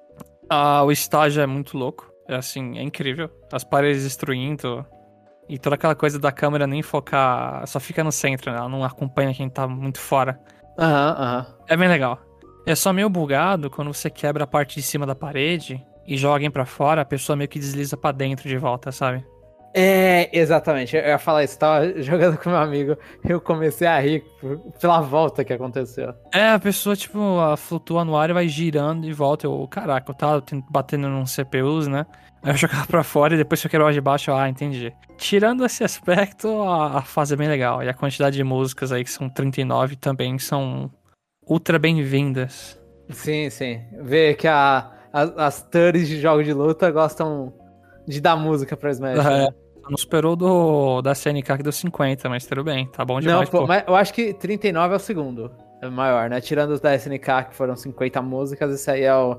Ah, 0.49 0.83
o 0.83 0.91
estágio 0.91 1.43
é 1.43 1.45
muito 1.45 1.77
louco. 1.77 2.11
É 2.27 2.33
assim, 2.35 2.79
é 2.79 2.81
incrível. 2.81 3.29
As 3.53 3.63
paredes 3.63 4.01
destruindo. 4.05 4.83
E 5.51 5.59
toda 5.59 5.75
aquela 5.75 5.93
coisa 5.93 6.17
da 6.17 6.31
câmera 6.31 6.65
nem 6.65 6.81
focar. 6.81 7.67
Só 7.67 7.77
fica 7.77 8.01
no 8.05 8.11
centro, 8.11 8.49
né? 8.49 8.57
Ela 8.57 8.69
não 8.69 8.85
acompanha 8.85 9.33
quem 9.33 9.49
tá 9.49 9.67
muito 9.67 9.99
fora. 9.99 10.39
Aham, 10.79 11.15
aham. 11.19 11.45
É 11.67 11.75
bem 11.75 11.89
legal. 11.89 12.17
É 12.65 12.73
só 12.73 12.93
meio 12.93 13.09
bugado 13.09 13.69
quando 13.69 13.93
você 13.93 14.09
quebra 14.09 14.45
a 14.45 14.47
parte 14.47 14.75
de 14.75 14.81
cima 14.81 15.05
da 15.05 15.13
parede 15.13 15.85
e 16.07 16.15
joga 16.15 16.49
pra 16.49 16.65
fora, 16.65 17.01
a 17.01 17.05
pessoa 17.05 17.35
meio 17.35 17.49
que 17.49 17.59
desliza 17.59 17.97
pra 17.97 18.13
dentro 18.13 18.47
de 18.47 18.57
volta, 18.57 18.93
sabe? 18.93 19.25
É, 19.73 20.29
exatamente. 20.37 20.95
Eu 20.95 21.03
ia 21.03 21.17
falar 21.17 21.43
isso. 21.43 21.57
Tava 21.57 21.93
jogando 22.01 22.37
com 22.37 22.49
meu 22.49 22.59
amigo. 22.59 22.97
Eu 23.23 23.39
comecei 23.39 23.87
a 23.87 23.99
rir 23.99 24.23
pela 24.79 25.01
volta 25.01 25.43
que 25.43 25.53
aconteceu. 25.53 26.13
É, 26.33 26.49
a 26.49 26.59
pessoa, 26.59 26.95
tipo, 26.95 27.19
flutua 27.57 28.03
no 28.03 28.15
ar 28.17 28.29
e 28.29 28.33
vai 28.33 28.47
girando 28.47 29.07
e 29.07 29.13
volta. 29.13 29.47
Eu, 29.47 29.67
caraca, 29.69 30.11
eu 30.11 30.15
tava 30.15 30.43
batendo 30.69 31.07
num 31.07 31.25
CPUs, 31.25 31.87
né? 31.87 32.05
Aí 32.43 32.51
eu 32.51 32.57
jogava 32.57 32.85
pra 32.87 33.03
fora 33.03 33.33
e 33.33 33.37
depois 33.37 33.61
que 33.61 33.67
eu 33.67 33.71
quebrava 33.71 33.93
de 33.93 34.01
baixo, 34.01 34.31
ah, 34.31 34.49
entendi. 34.49 34.93
Tirando 35.17 35.65
esse 35.65 35.83
aspecto, 35.83 36.61
a, 36.63 36.97
a 36.97 37.01
fase 37.01 37.33
é 37.33 37.37
bem 37.37 37.47
legal. 37.47 37.83
E 37.83 37.89
a 37.89 37.93
quantidade 37.93 38.35
de 38.35 38.43
músicas 38.43 38.91
aí, 38.91 39.03
que 39.03 39.11
são 39.11 39.29
39, 39.29 39.95
também 39.95 40.37
são 40.39 40.91
ultra 41.47 41.77
bem-vindas. 41.79 42.79
Sim, 43.09 43.49
sim. 43.49 43.81
Ver 44.01 44.35
que 44.35 44.47
a, 44.47 44.91
as, 45.13 45.37
as 45.37 45.61
turres 45.63 46.07
de 46.07 46.19
jogos 46.19 46.45
de 46.45 46.53
luta 46.53 46.89
gostam 46.91 47.53
de 48.07 48.21
dar 48.21 48.35
música 48.35 48.75
pra 48.75 48.91
Smash. 48.91 49.19
É, 49.19 49.45
né? 49.45 49.49
não 49.89 49.97
superou 49.97 50.35
do, 50.35 51.01
da 51.01 51.13
CNK 51.13 51.57
que 51.57 51.63
deu 51.63 51.71
50, 51.71 52.29
mas 52.29 52.45
tudo 52.45 52.63
bem, 52.63 52.87
tá 52.87 53.03
bom 53.03 53.15
Não, 53.15 53.21
demais, 53.21 53.49
pô, 53.49 53.59
pô. 53.59 53.67
mas 53.67 53.83
eu 53.87 53.95
acho 53.95 54.13
que 54.13 54.33
39 54.33 54.93
é 54.93 54.97
o 54.97 54.99
segundo. 54.99 55.51
É 55.81 55.87
o 55.87 55.91
maior, 55.91 56.29
né? 56.29 56.39
Tirando 56.39 56.71
os 56.71 56.79
da 56.79 56.95
SNK, 56.95 57.49
que 57.49 57.55
foram 57.55 57.75
50 57.75 58.21
músicas, 58.21 58.71
esse 58.73 58.89
aí 58.89 59.03
é 59.03 59.15
o, 59.15 59.37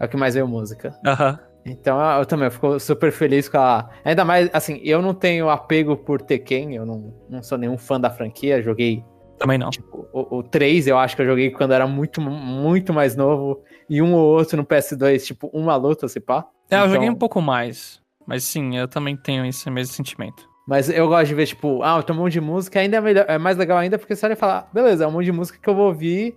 é 0.00 0.06
o 0.06 0.08
que 0.08 0.16
mais 0.16 0.34
veio 0.34 0.48
música. 0.48 0.98
Aham. 1.06 1.38
Então 1.66 2.00
eu 2.18 2.24
também 2.24 2.48
fico 2.48 2.78
super 2.78 3.10
feliz 3.10 3.48
com 3.48 3.58
a. 3.58 3.90
Ainda 4.04 4.24
mais, 4.24 4.48
assim, 4.52 4.80
eu 4.84 5.02
não 5.02 5.12
tenho 5.12 5.50
apego 5.50 5.96
por 5.96 6.22
Tekken, 6.22 6.76
eu 6.76 6.86
não, 6.86 7.12
não 7.28 7.42
sou 7.42 7.58
nenhum 7.58 7.76
fã 7.76 8.00
da 8.00 8.08
franquia, 8.08 8.62
joguei 8.62 9.04
Também 9.38 9.58
não. 9.58 9.70
tipo, 9.70 10.08
o, 10.12 10.38
o 10.38 10.42
3 10.42 10.86
eu 10.86 10.98
acho 10.98 11.14
que 11.16 11.22
eu 11.22 11.26
joguei 11.26 11.50
quando 11.50 11.72
era 11.72 11.86
muito, 11.86 12.20
muito 12.20 12.92
mais 12.92 13.14
novo, 13.16 13.62
e 13.88 14.00
um 14.00 14.14
ou 14.14 14.24
outro 14.36 14.56
no 14.56 14.64
PS2, 14.64 15.24
tipo, 15.26 15.48
uma 15.52 15.76
luta, 15.76 16.08
se 16.08 16.18
pá. 16.20 16.46
É, 16.70 16.74
eu 16.76 16.78
Então- 16.80 16.88
joguei 16.94 17.10
um 17.10 17.14
pouco 17.14 17.40
mais. 17.40 18.00
Mas 18.26 18.42
sim, 18.44 18.76
eu 18.76 18.88
também 18.88 19.16
tenho 19.16 19.44
esse 19.46 19.70
mesmo 19.70 19.92
sentimento. 19.94 20.48
Mas 20.66 20.90
eu 20.90 21.06
gosto 21.06 21.26
de 21.28 21.34
ver, 21.36 21.46
tipo, 21.46 21.80
ah, 21.82 22.02
tem 22.02 22.14
um 22.16 22.18
monte 22.18 22.32
de 22.32 22.40
música, 22.40 22.80
ainda 22.80 22.96
é, 22.96 23.00
melhor, 23.00 23.24
é 23.28 23.38
mais 23.38 23.56
legal 23.56 23.78
ainda, 23.78 23.98
porque 23.98 24.16
você 24.16 24.26
olha 24.26 24.32
e 24.32 24.36
fala, 24.36 24.66
beleza, 24.72 25.04
é 25.04 25.06
um 25.06 25.12
monte 25.12 25.26
de 25.26 25.32
música 25.32 25.58
que 25.62 25.68
eu 25.70 25.76
vou 25.76 25.86
ouvir, 25.86 26.34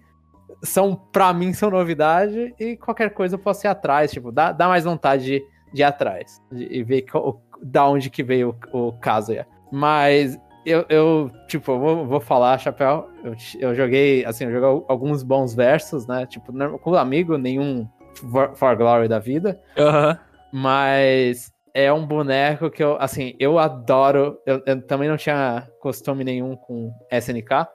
são, 0.64 0.96
pra 1.12 1.34
mim, 1.34 1.52
são 1.54 1.72
novidade, 1.72 2.54
e 2.60 2.78
qualquer 2.78 3.10
coisa 3.12 3.36
eu 3.36 3.40
posso 3.40 3.66
ir 3.66 3.70
atrás, 3.70 4.12
tipo, 4.12 4.32
dá, 4.32 4.52
dá 4.52 4.68
mais 4.68 4.84
vontade 4.84 5.24
de, 5.24 5.44
de 5.74 5.82
ir 5.82 5.84
atrás, 5.84 6.40
de, 6.52 6.64
e 6.70 6.84
ver 6.84 7.04
co- 7.04 7.42
da 7.62 7.88
onde 7.88 8.10
que 8.12 8.22
veio 8.22 8.56
o, 8.72 8.90
o 8.90 8.94
Kazuya. 9.00 9.48
Mas 9.72 10.38
eu, 10.70 10.86
eu 10.90 11.32
tipo, 11.48 11.72
eu 11.72 11.80
vou, 11.80 12.06
vou 12.06 12.20
falar, 12.20 12.58
Chapéu, 12.58 13.10
eu, 13.24 13.36
eu 13.60 13.76
joguei, 13.76 14.26
assim, 14.26 14.46
eu 14.46 14.52
joguei 14.52 14.86
alguns 14.88 15.24
bons 15.24 15.54
versos, 15.54 16.08
né, 16.08 16.26
tipo, 16.26 16.54
com 16.80 16.96
amigo, 16.96 17.38
nenhum 17.38 17.88
For, 18.32 18.56
For 18.56 18.76
Glory 18.76 19.08
da 19.08 19.20
vida, 19.20 19.60
Aham. 19.78 20.18
mas 20.52 21.52
é 21.74 21.92
um 21.92 22.06
boneco 22.06 22.70
que 22.70 22.84
eu, 22.84 22.98
assim, 23.00 23.36
eu 23.40 23.58
adoro. 23.60 24.40
Eu, 24.46 24.62
eu 24.66 24.82
também 24.82 25.08
não 25.08 25.18
tinha 25.18 25.68
costume 25.80 26.24
nenhum 26.24 26.56
com 26.56 26.92
SNK. 27.12 27.68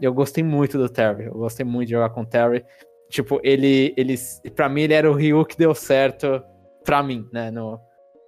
Eu 0.00 0.12
gostei 0.14 0.44
muito 0.44 0.78
do 0.78 0.88
Terry. 0.88 1.24
Eu 1.24 1.34
gostei 1.34 1.64
muito 1.64 1.88
de 1.88 1.94
jogar 1.94 2.10
com 2.10 2.22
o 2.22 2.26
Terry. 2.26 2.64
Tipo, 3.10 3.40
ele, 3.42 3.94
ele. 3.96 4.14
Pra 4.54 4.68
mim, 4.68 4.82
ele 4.82 4.94
era 4.94 5.10
o 5.10 5.14
Ryu 5.14 5.44
que 5.44 5.56
deu 5.56 5.74
certo 5.74 6.42
pra 6.84 7.02
mim, 7.02 7.26
né? 7.32 7.50
No, 7.50 7.80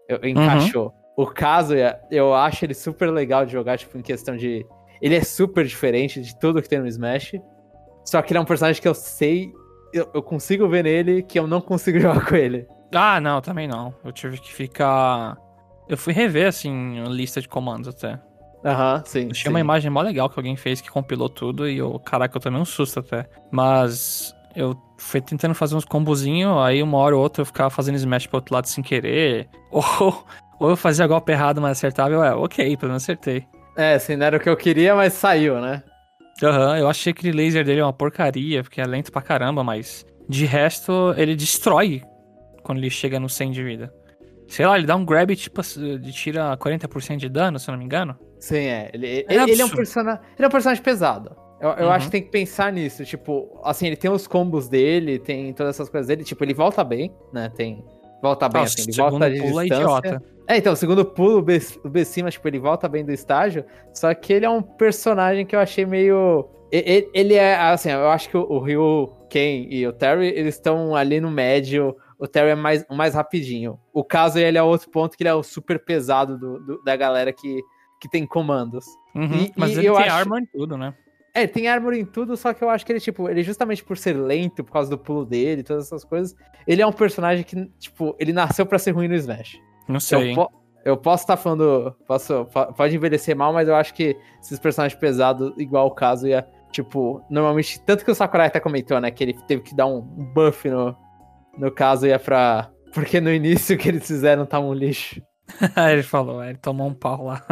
eu, 0.09 0.19
encaixou. 0.29 0.93
O 1.21 1.27
Kazuya, 1.27 2.01
eu 2.11 2.33
acho 2.33 2.65
ele 2.65 2.73
super 2.73 3.11
legal 3.11 3.45
de 3.45 3.53
jogar, 3.53 3.77
tipo, 3.77 3.99
em 3.99 4.01
questão 4.01 4.39
de. 4.39 4.65
Ele 5.03 5.15
é 5.15 5.23
super 5.23 5.67
diferente 5.67 6.23
de 6.23 6.35
tudo 6.39 6.63
que 6.63 6.69
tem 6.69 6.79
no 6.79 6.87
Smash. 6.87 7.35
Só 8.07 8.23
que 8.23 8.33
ele 8.33 8.39
é 8.39 8.41
um 8.41 8.47
personagem 8.47 8.81
que 8.81 8.89
eu 8.89 8.95
sei. 8.95 9.53
Eu, 9.93 10.09
eu 10.15 10.23
consigo 10.23 10.67
ver 10.67 10.83
nele 10.83 11.23
que 11.23 11.39
eu 11.39 11.47
não 11.47 11.61
consigo 11.61 12.01
jogar 12.01 12.25
com 12.25 12.35
ele. 12.35 12.67
Ah, 12.95 13.21
não, 13.21 13.43
também 13.43 13.69
não. 13.69 13.95
Eu 14.03 14.13
tive 14.13 14.39
que 14.39 14.51
ficar. 14.51 15.37
Eu 15.87 15.99
fui 15.99 16.15
rever, 16.15 16.47
assim, 16.47 16.99
a 17.01 17.05
lista 17.11 17.39
de 17.39 17.49
comandos 17.49 17.89
até. 17.89 18.19
Aham, 18.65 19.03
sim. 19.05 19.29
Achei 19.31 19.43
sim. 19.43 19.49
uma 19.51 19.61
imagem 19.61 19.91
mó 19.91 20.01
legal 20.01 20.31
que 20.31 20.39
alguém 20.39 20.57
fez 20.57 20.81
que 20.81 20.91
compilou 20.91 21.29
tudo 21.29 21.69
e 21.69 21.77
eu, 21.77 21.99
caraca, 21.99 22.35
eu 22.35 22.41
tomei 22.41 22.59
um 22.59 22.65
susto 22.65 23.01
até. 23.01 23.29
Mas 23.51 24.35
eu 24.57 24.75
fui 24.97 25.21
tentando 25.21 25.55
fazer 25.55 25.77
uns 25.77 25.85
combozinhos, 25.85 26.57
aí 26.59 26.83
uma 26.83 26.97
hora 26.97 27.15
ou 27.15 27.23
outra 27.23 27.43
eu 27.43 27.47
ficava 27.47 27.69
fazendo 27.69 27.97
smash 27.97 28.27
pro 28.27 28.39
outro 28.39 28.55
lado 28.55 28.67
sem 28.69 28.83
querer. 28.83 29.51
Ou, 29.71 30.25
ou 30.61 30.71
eu 30.71 30.77
fazia 30.77 31.07
golpe 31.07 31.33
errado, 31.33 31.61
mas 31.61 31.73
acertava, 31.73 32.15
eu, 32.15 32.23
é, 32.23 32.33
ok, 32.35 32.77
pelo 32.77 32.91
menos 32.91 33.03
acertei. 33.03 33.45
É, 33.77 33.95
assim, 33.95 34.15
não 34.15 34.27
era 34.27 34.37
o 34.37 34.41
que 34.41 34.49
eu 34.49 34.57
queria, 34.57 34.95
mas 34.95 35.15
saiu, 35.15 35.61
né? 35.61 35.83
Aham, 36.43 36.79
eu 36.79 36.89
achei 36.89 37.13
aquele 37.13 37.33
laser 37.37 37.65
dele 37.65 37.83
uma 37.83 37.93
porcaria, 37.93 38.63
porque 38.63 38.81
é 38.81 38.87
lento 38.87 39.11
pra 39.11 39.21
caramba, 39.23 39.63
mas 39.65 40.07
de 40.29 40.47
resto 40.47 41.13
ele 41.17 41.35
destrói 41.35 42.03
quando 42.63 42.79
ele 42.79 42.91
chega 42.91 43.19
no 43.21 43.29
100 43.29 43.51
de 43.51 43.63
vida. 43.65 43.93
Sei 44.49 44.67
lá, 44.67 44.77
ele 44.77 44.87
dá 44.87 44.97
um 44.97 45.05
grab 45.05 45.35
tipo, 45.37 45.63
de 45.63 46.13
tira 46.13 46.57
40% 46.57 47.17
de 47.19 47.29
dano, 47.29 47.59
se 47.59 47.69
eu 47.69 47.73
não 47.73 47.79
me 47.79 47.85
engano. 47.85 48.17
Sim, 48.39 48.57
é. 48.65 48.91
Ele, 48.93 49.07
É 49.07 49.35
ele, 49.35 49.53
ele 49.53 49.63
é 49.63 49.65
um 49.65 49.69
personagem. 49.71 50.21
Ele 50.37 50.45
é 50.45 50.49
um 50.49 50.51
personagem 50.51 50.83
pesado. 50.83 51.37
Eu, 51.61 51.71
eu 51.71 51.87
Uhum. 51.87 51.93
acho 51.93 52.07
que 52.07 52.13
tem 52.13 52.23
que 52.23 52.31
pensar 52.31 52.73
nisso. 52.73 53.05
Tipo, 53.05 53.61
assim, 53.63 53.87
ele 53.87 53.97
tem 53.97 54.11
os 54.11 54.27
combos 54.27 54.69
dele, 54.69 55.19
tem 55.21 55.53
todas 55.53 55.77
essas 55.77 55.89
coisas 55.89 56.09
dele. 56.09 56.25
Tipo, 56.25 56.43
ele 56.43 56.55
volta 56.55 56.83
bem, 56.83 57.15
né? 57.33 57.49
Tem. 57.55 57.85
Volta 58.23 58.49
bem, 58.49 58.63
Ah, 58.63 58.65
assim, 58.65 58.83
ele 58.83 58.93
volta 58.97 59.31
de 59.31 59.39
pulo 59.41 59.61
é 59.61 59.65
distância. 59.65 59.83
idiota. 60.09 60.23
É, 60.49 60.57
então, 60.57 60.73
o 60.73 60.77
segundo 60.77 61.05
pulo, 61.05 61.39
o 61.39 61.43
B, 61.43 61.59
o 61.85 61.89
B 61.89 62.05
cima, 62.05 62.31
tipo, 62.31 62.47
ele 62.49 62.59
volta 62.59 62.89
bem 62.89 63.05
do 63.05 63.13
estágio. 63.13 63.65
Só 63.95 64.13
que 64.15 64.33
ele 64.33 64.45
é 64.45 64.51
um 64.51 64.61
personagem 64.63 65.47
que 65.47 65.55
eu 65.57 65.61
achei 65.61 65.87
meio. 65.87 66.49
e- 66.73 66.79
e- 66.79 67.11
Ele 67.15 67.35
é, 67.35 67.57
assim, 67.57 67.91
eu 67.91 68.09
acho 68.11 68.29
que 68.29 68.37
o, 68.37 68.59
Ryu, 68.59 69.11
Ken 69.29 69.67
e 69.71 69.87
o 69.87 69.93
Terry, 69.93 70.29
eles 70.29 70.55
estão 70.57 70.95
ali 70.95 71.21
no 71.21 71.31
médio. 71.31 71.97
O 72.19 72.27
Terry 72.29 72.51
é 72.51 72.55
mais, 72.55 72.85
o 72.91 72.95
mais 72.95 73.15
rapidinho. 73.15 73.79
O 73.93 74.05
caso 74.05 74.39
ele 74.39 74.59
é 74.59 74.63
outro 74.63 74.91
ponto 74.91 75.17
que 75.17 75.23
ele 75.23 75.31
é 75.31 75.35
o 75.35 75.43
super 75.43 75.83
pesado 75.85 76.37
do, 76.39 76.59
do- 76.61 76.83
da 76.85 76.95
galera 76.97 77.33
que, 77.33 77.61
que 78.01 78.09
tem 78.09 78.27
comandos. 78.27 78.85
Uhum, 79.15 79.45
E- 79.45 79.53
mas 79.57 79.71
e 79.71 79.79
ele 79.81 79.89
eu 79.89 79.95
tem 79.95 80.05
acho- 80.05 80.15
armor 80.17 80.39
em 80.41 80.47
tudo, 80.47 80.77
né? 80.77 80.95
É, 81.35 81.47
tem 81.47 81.69
armor 81.69 81.95
em 81.95 82.05
tudo, 82.05 82.37
só 82.37 82.53
que 82.53 82.63
eu 82.63 82.69
acho 82.71 82.85
que 82.85 82.93
ele, 82.93 83.01
tipo, 83.01 83.29
ele 83.29 83.43
justamente 83.43 83.85
por 83.85 83.97
ser 83.97 84.15
lento, 84.15 84.65
por 84.65 84.73
causa 84.73 84.91
do 84.91 84.99
pulo 84.99 85.25
dele, 85.25 85.63
todas 85.63 85.87
essas 85.87 86.05
coisas, 86.05 86.35
ele 86.67 86.83
é 86.83 86.87
um 86.87 86.93
personagem 86.93 87.45
que, 87.45 87.67
tipo, 87.79 88.17
ele 88.19 88.33
nasceu 88.33 88.67
pra 88.67 88.79
ser 88.79 88.91
ruim 88.91 89.07
no 89.09 89.15
Smash. 89.15 89.57
Não 89.89 90.01
sei, 90.01 90.33
Eu, 90.33 90.35
po- 90.35 90.53
eu 90.85 90.97
posso 90.97 91.23
estar 91.25 91.37
falando. 91.37 91.95
Posso, 92.07 92.45
po- 92.47 92.73
pode 92.75 92.97
envelhecer 92.97 93.37
mal, 93.37 93.53
mas 93.53 93.69
eu 93.69 93.75
acho 93.77 93.95
que 93.95 94.17
esses 94.41 94.59
personagens 94.59 94.99
pesados, 94.99 95.53
igual 95.59 95.87
o 95.87 95.91
caso, 95.93 96.27
ia. 96.27 96.47
Tipo, 96.73 97.21
normalmente. 97.29 97.81
Tanto 97.85 98.05
que 98.05 98.11
o 98.11 98.15
Sakurai 98.15 98.47
até 98.47 98.61
comentou, 98.61 99.01
né? 99.01 99.11
Que 99.11 99.25
ele 99.25 99.35
teve 99.47 99.63
que 99.63 99.75
dar 99.75 99.87
um 99.87 100.01
buff 100.01 100.69
no, 100.71 100.97
no 101.59 101.71
caso, 101.71 102.07
ia 102.07 102.19
pra. 102.19 102.71
Porque 102.95 103.21
no 103.21 103.33
início 103.33 103.75
o 103.77 103.79
que 103.79 103.89
eles 103.89 104.07
fizeram 104.07 104.47
tava 104.47 104.65
um 104.67 104.73
lixo. 104.75 105.21
ele 105.93 106.03
falou, 106.03 106.43
é, 106.43 106.51
ele 106.51 106.59
tomou 106.59 106.87
um 106.89 106.95
pau 106.95 107.25
lá. 107.27 107.43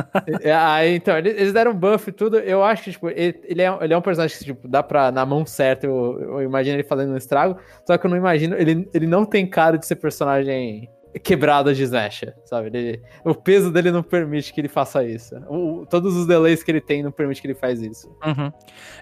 É, 0.41 0.53
Aí, 0.55 0.95
então, 0.97 1.17
eles 1.19 1.53
deram 1.53 1.75
buff 1.75 2.09
e 2.09 2.13
tudo. 2.13 2.39
Eu 2.39 2.63
acho 2.63 2.83
que, 2.85 2.93
tipo, 2.93 3.09
ele, 3.11 3.41
ele, 3.45 3.63
é, 3.63 3.79
ele 3.81 3.95
é 3.95 3.99
um 3.99 4.03
personagem 4.03 4.37
que, 4.39 4.45
tipo, 4.45 4.67
dá 4.69 4.83
pra, 4.83 5.11
na 5.13 5.25
mão 5.27 5.45
certa, 5.47 5.87
eu, 5.87 6.19
eu 6.21 6.43
imagino 6.43 6.77
ele 6.77 6.83
fazendo 6.85 7.13
um 7.13 7.17
estrago. 7.17 7.59
Só 7.87 7.97
que 7.99 8.07
eu 8.07 8.11
não 8.11 8.17
imagino. 8.17 8.57
Ele, 8.57 8.89
ele 8.95 9.07
não 9.07 9.25
tem 9.25 9.47
cara 9.47 9.77
de 9.79 9.87
ser 9.87 9.97
personagem 9.97 10.89
quebrado 11.23 11.75
de 11.75 11.83
Smash, 11.83 12.25
sabe? 12.45 12.69
Ele- 12.69 13.03
o 13.25 13.35
peso 13.35 13.73
dele 13.73 13.91
não 13.91 14.03
permite 14.03 14.53
que 14.53 14.61
ele 14.61 14.69
faça 14.69 15.03
isso. 15.05 15.35
O- 15.49 15.85
todos 15.87 16.15
os 16.17 16.27
delays 16.27 16.63
que 16.63 16.71
ele 16.71 16.81
tem 16.81 17.03
não 17.03 17.11
permite 17.11 17.41
que 17.41 17.47
ele 17.47 17.55
faz 17.55 17.81
isso. 17.83 18.09
Uhum. 18.25 18.53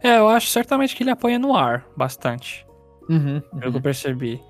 É, 0.03 0.19
eu 0.19 0.29
acho 0.29 0.49
certamente 0.49 0.95
que 0.97 1.03
ele 1.03 1.11
apoia 1.11 1.39
no 1.39 1.55
ar 1.55 1.85
bastante. 1.97 2.65
Uhum, 3.09 3.41
que 3.61 3.67
eu 3.69 3.81
percebi. 3.83 4.41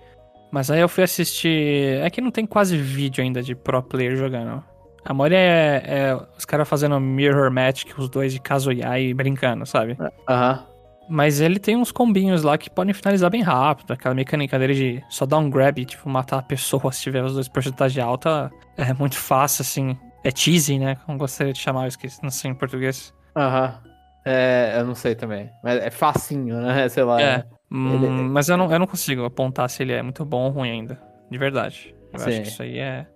Mas 0.50 0.70
aí 0.70 0.80
eu 0.80 0.88
fui 0.88 1.04
assistir. 1.04 2.00
É 2.02 2.10
que 2.10 2.20
não 2.20 2.30
tem 2.30 2.46
quase 2.46 2.76
vídeo 2.76 3.22
ainda 3.22 3.42
de 3.42 3.54
pro 3.54 3.82
player 3.82 4.16
jogando. 4.16 4.62
A 5.04 5.14
maioria 5.14 5.38
é, 5.38 5.82
é 5.86 6.18
os 6.36 6.44
caras 6.44 6.68
fazendo 6.68 6.98
mirror 6.98 7.50
match, 7.50 7.84
os 7.96 8.08
dois 8.08 8.32
de 8.32 8.40
Kazuya 8.40 8.98
e 8.98 9.14
brincando, 9.14 9.64
sabe? 9.64 9.96
Aham. 10.28 10.64
Mas 11.08 11.40
ele 11.40 11.60
tem 11.60 11.76
uns 11.76 11.92
combinhos 11.92 12.42
lá 12.42 12.58
que 12.58 12.68
podem 12.68 12.92
finalizar 12.92 13.30
bem 13.30 13.42
rápido. 13.42 13.92
Aquela 13.92 14.14
mecânica 14.14 14.58
dele 14.58 14.74
de 14.74 15.04
só 15.08 15.24
dar 15.24 15.38
um 15.38 15.48
grab 15.48 15.80
e, 15.80 15.84
tipo, 15.84 16.08
matar 16.08 16.38
a 16.38 16.42
pessoa 16.42 16.90
se 16.92 17.02
tiver 17.02 17.22
os 17.22 17.34
dois 17.34 17.48
porcentagem 17.48 18.02
alta. 18.02 18.50
É 18.76 18.92
muito 18.92 19.16
fácil, 19.16 19.62
assim. 19.62 19.96
É 20.24 20.30
cheesy, 20.34 20.78
né? 20.78 20.96
Como 21.06 21.18
gostaria 21.18 21.52
de 21.52 21.60
chamar, 21.60 21.82
eu 21.82 21.88
esqueci, 21.88 22.20
não 22.22 22.30
sei 22.30 22.50
em 22.50 22.54
português. 22.54 23.14
Aham. 23.36 23.80
É, 24.24 24.74
eu 24.80 24.84
não 24.84 24.96
sei 24.96 25.14
também. 25.14 25.48
Mas 25.62 25.80
é 25.80 25.88
facinho, 25.88 26.60
né? 26.60 26.88
Sei 26.90 27.04
lá. 27.04 27.20
É. 27.20 27.36
né? 27.38 27.44
Hum, 27.70 27.94
Ele- 27.94 28.08
Mas 28.08 28.48
eu 28.48 28.56
não, 28.56 28.70
eu 28.72 28.78
não 28.78 28.86
consigo 28.86 29.24
apontar 29.24 29.68
se 29.68 29.82
ele 29.82 29.92
é 29.92 30.02
muito 30.02 30.24
bom 30.24 30.44
ou 30.44 30.50
ruim 30.50 30.70
ainda. 30.70 31.00
De 31.30 31.36
verdade. 31.38 31.94
Eu 32.12 32.20
acho 32.20 32.30
Sim. 32.30 32.42
que 32.42 32.48
isso 32.48 32.62
aí 32.62 32.78
é. 32.78 33.06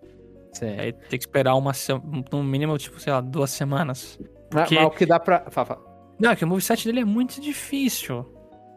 Sim. 0.52 0.76
Aí 0.78 0.92
tem 0.92 1.18
que 1.18 1.24
esperar 1.24 1.54
uma 1.54 1.72
no 2.32 2.42
mínimo, 2.42 2.76
tipo, 2.76 2.98
sei 3.00 3.12
lá, 3.12 3.20
duas 3.20 3.50
semanas. 3.50 4.18
Mas, 4.52 4.62
porque- 4.64 4.74
mas 4.74 4.86
o 4.86 4.90
que 4.90 5.06
dá 5.06 5.20
pra. 5.20 5.44
Não, 6.18 6.30
é 6.32 6.36
que 6.36 6.44
o 6.44 6.48
moveset 6.48 6.84
dele 6.84 7.00
é 7.00 7.04
muito 7.04 7.40
difícil. 7.40 8.26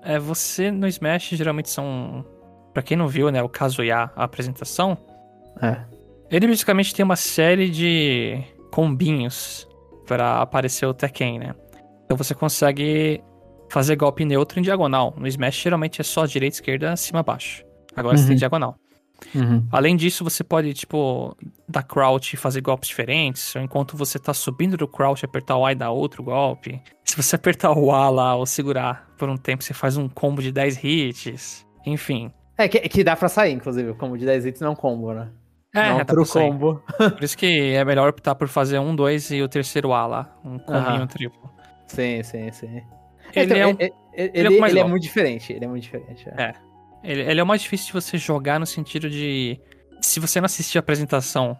É, 0.03 0.19
você 0.19 0.69
no 0.69 0.87
Smash 0.87 1.29
geralmente 1.29 1.69
são. 1.69 2.23
Pra 2.73 2.83
quem 2.83 2.95
não 2.97 3.07
viu, 3.07 3.29
né, 3.31 3.41
o 3.41 3.49
Kazuya, 3.49 4.11
a 4.15 4.23
apresentação, 4.23 4.97
É. 5.61 5.81
ele 6.31 6.47
basicamente 6.47 6.93
tem 6.93 7.03
uma 7.03 7.15
série 7.15 7.69
de 7.69 8.43
combinhos 8.71 9.67
pra 10.07 10.41
aparecer 10.41 10.85
o 10.87 10.93
Tekken, 10.93 11.39
né? 11.39 11.55
Então 12.05 12.17
você 12.17 12.33
consegue 12.35 13.23
fazer 13.73 13.95
golpe 13.95 14.23
neutro 14.23 14.59
em 14.59 14.61
diagonal. 14.61 15.13
No 15.17 15.27
Smash 15.27 15.55
geralmente 15.63 15.99
é 15.99 16.03
só 16.03 16.25
direita, 16.27 16.57
esquerda, 16.57 16.95
cima, 16.95 17.23
baixo. 17.23 17.63
Agora 17.95 18.15
você 18.15 18.23
Uhum. 18.23 18.27
tem 18.29 18.37
diagonal. 18.37 18.75
Uhum. 19.33 19.65
Além 19.71 19.95
disso, 19.95 20.23
você 20.23 20.43
pode, 20.43 20.73
tipo, 20.73 21.35
dar 21.67 21.81
crouch 21.81 22.33
e 22.35 22.37
fazer 22.37 22.61
golpes 22.61 22.89
diferentes. 22.89 23.55
Ou 23.55 23.61
enquanto 23.63 23.95
você 23.97 24.19
tá 24.19 24.33
subindo 24.33 24.77
do 24.77 24.87
crouch, 24.87 25.25
apertar 25.25 25.57
o 25.57 25.65
A 25.65 25.71
e 25.71 25.75
dar 25.75 25.89
outro 25.91 26.21
golpe. 26.21 26.79
Se 27.03 27.15
você 27.15 27.35
apertar 27.35 27.71
o 27.71 27.91
A 27.91 28.09
lá 28.09 28.35
ou 28.35 28.45
segurar 28.45 29.07
por 29.17 29.29
um 29.29 29.37
tempo, 29.37 29.63
você 29.63 29.73
faz 29.73 29.97
um 29.97 30.07
combo 30.07 30.41
de 30.41 30.51
10 30.51 30.83
hits. 30.83 31.65
Enfim. 31.85 32.31
É, 32.57 32.67
que, 32.67 32.79
que 32.81 33.03
dá 33.03 33.15
pra 33.15 33.27
sair, 33.29 33.53
inclusive. 33.53 33.89
O 33.89 33.95
combo 33.95 34.17
de 34.17 34.25
10 34.25 34.45
hits 34.45 34.61
não 34.61 34.67
é 34.69 34.71
um 34.71 34.75
combo, 34.75 35.13
né? 35.13 35.29
É, 35.73 35.89
não 35.89 36.05
pro 36.05 36.27
combo. 36.27 36.83
Por 36.97 37.23
isso 37.23 37.35
que 37.37 37.73
é 37.73 37.83
melhor 37.83 38.09
optar 38.09 38.35
por 38.35 38.47
fazer 38.47 38.77
um, 38.77 38.95
dois 38.95 39.31
e 39.31 39.41
o 39.41 39.47
terceiro 39.47 39.91
A 39.93 40.05
lá. 40.05 40.37
Um 40.45 40.59
combinho 40.59 40.85
Aham. 40.85 41.07
triplo. 41.07 41.49
Sim, 41.87 42.21
sim, 42.21 42.51
sim. 42.51 42.81
Ele 43.35 43.45
Então, 43.45 43.57
é 43.57 43.67
um- 43.67 43.69
ele, 43.79 43.93
ele- 44.13 44.31
ele 44.33 44.47
é 44.59 44.69
ele 44.69 44.79
é 44.79 44.83
muito 44.83 45.03
diferente. 45.03 45.53
Ele 45.53 45.65
é 45.65 45.67
muito 45.67 45.83
diferente. 45.83 46.27
é. 46.29 46.43
É. 46.43 46.53
Ele, 47.03 47.39
é 47.39 47.43
o 47.43 47.47
mais 47.47 47.61
difícil 47.61 47.87
de 47.87 47.93
você 47.93 48.17
jogar 48.17 48.59
no 48.59 48.65
sentido 48.65 49.09
de. 49.09 49.59
Se 50.01 50.19
você 50.19 50.39
não 50.39 50.45
assistir 50.45 50.77
a 50.77 50.79
apresentação 50.79 51.57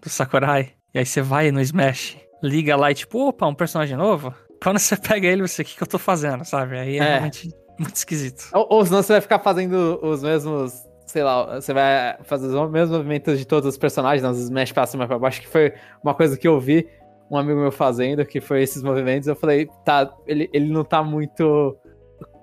do 0.00 0.08
Sakurai, 0.08 0.72
e 0.94 0.98
aí 0.98 1.06
você 1.06 1.20
vai 1.20 1.50
no 1.50 1.60
Smash, 1.60 2.16
liga 2.42 2.76
lá 2.76 2.90
e 2.90 2.94
tipo, 2.94 3.28
opa, 3.28 3.46
um 3.46 3.54
personagem 3.54 3.96
novo. 3.96 4.32
Quando 4.62 4.78
você 4.78 4.96
pega 4.96 5.26
ele, 5.26 5.42
você, 5.42 5.62
o 5.62 5.64
que, 5.64 5.76
que 5.76 5.82
eu 5.82 5.86
tô 5.86 5.98
fazendo, 5.98 6.44
sabe? 6.44 6.78
Aí 6.78 6.94
é, 6.94 6.98
é. 6.98 7.08
realmente 7.10 7.50
muito 7.78 7.96
esquisito. 7.96 8.48
Ou, 8.54 8.66
ou 8.70 8.86
senão 8.86 9.02
você 9.02 9.14
vai 9.14 9.20
ficar 9.20 9.40
fazendo 9.40 9.98
os 10.02 10.22
mesmos 10.22 10.72
sei 11.06 11.22
lá, 11.22 11.60
você 11.60 11.72
vai 11.72 12.16
fazer 12.24 12.46
os 12.46 12.70
mesmos 12.70 12.96
movimentos 12.96 13.38
de 13.38 13.44
todos 13.44 13.68
os 13.68 13.78
personagens, 13.78 14.22
nos 14.22 14.38
Smash 14.38 14.72
pra 14.72 14.86
cima 14.86 15.06
pra 15.06 15.18
baixo, 15.18 15.40
que 15.40 15.46
foi 15.46 15.72
uma 16.02 16.14
coisa 16.14 16.36
que 16.36 16.48
eu 16.48 16.58
vi 16.58 16.88
um 17.34 17.38
amigo 17.38 17.60
meu 17.60 17.72
fazendo, 17.72 18.24
que 18.24 18.40
foi 18.40 18.62
esses 18.62 18.82
movimentos, 18.82 19.28
eu 19.28 19.36
falei, 19.36 19.68
tá, 19.84 20.12
ele, 20.26 20.48
ele 20.52 20.72
não 20.72 20.84
tá 20.84 21.02
muito 21.02 21.76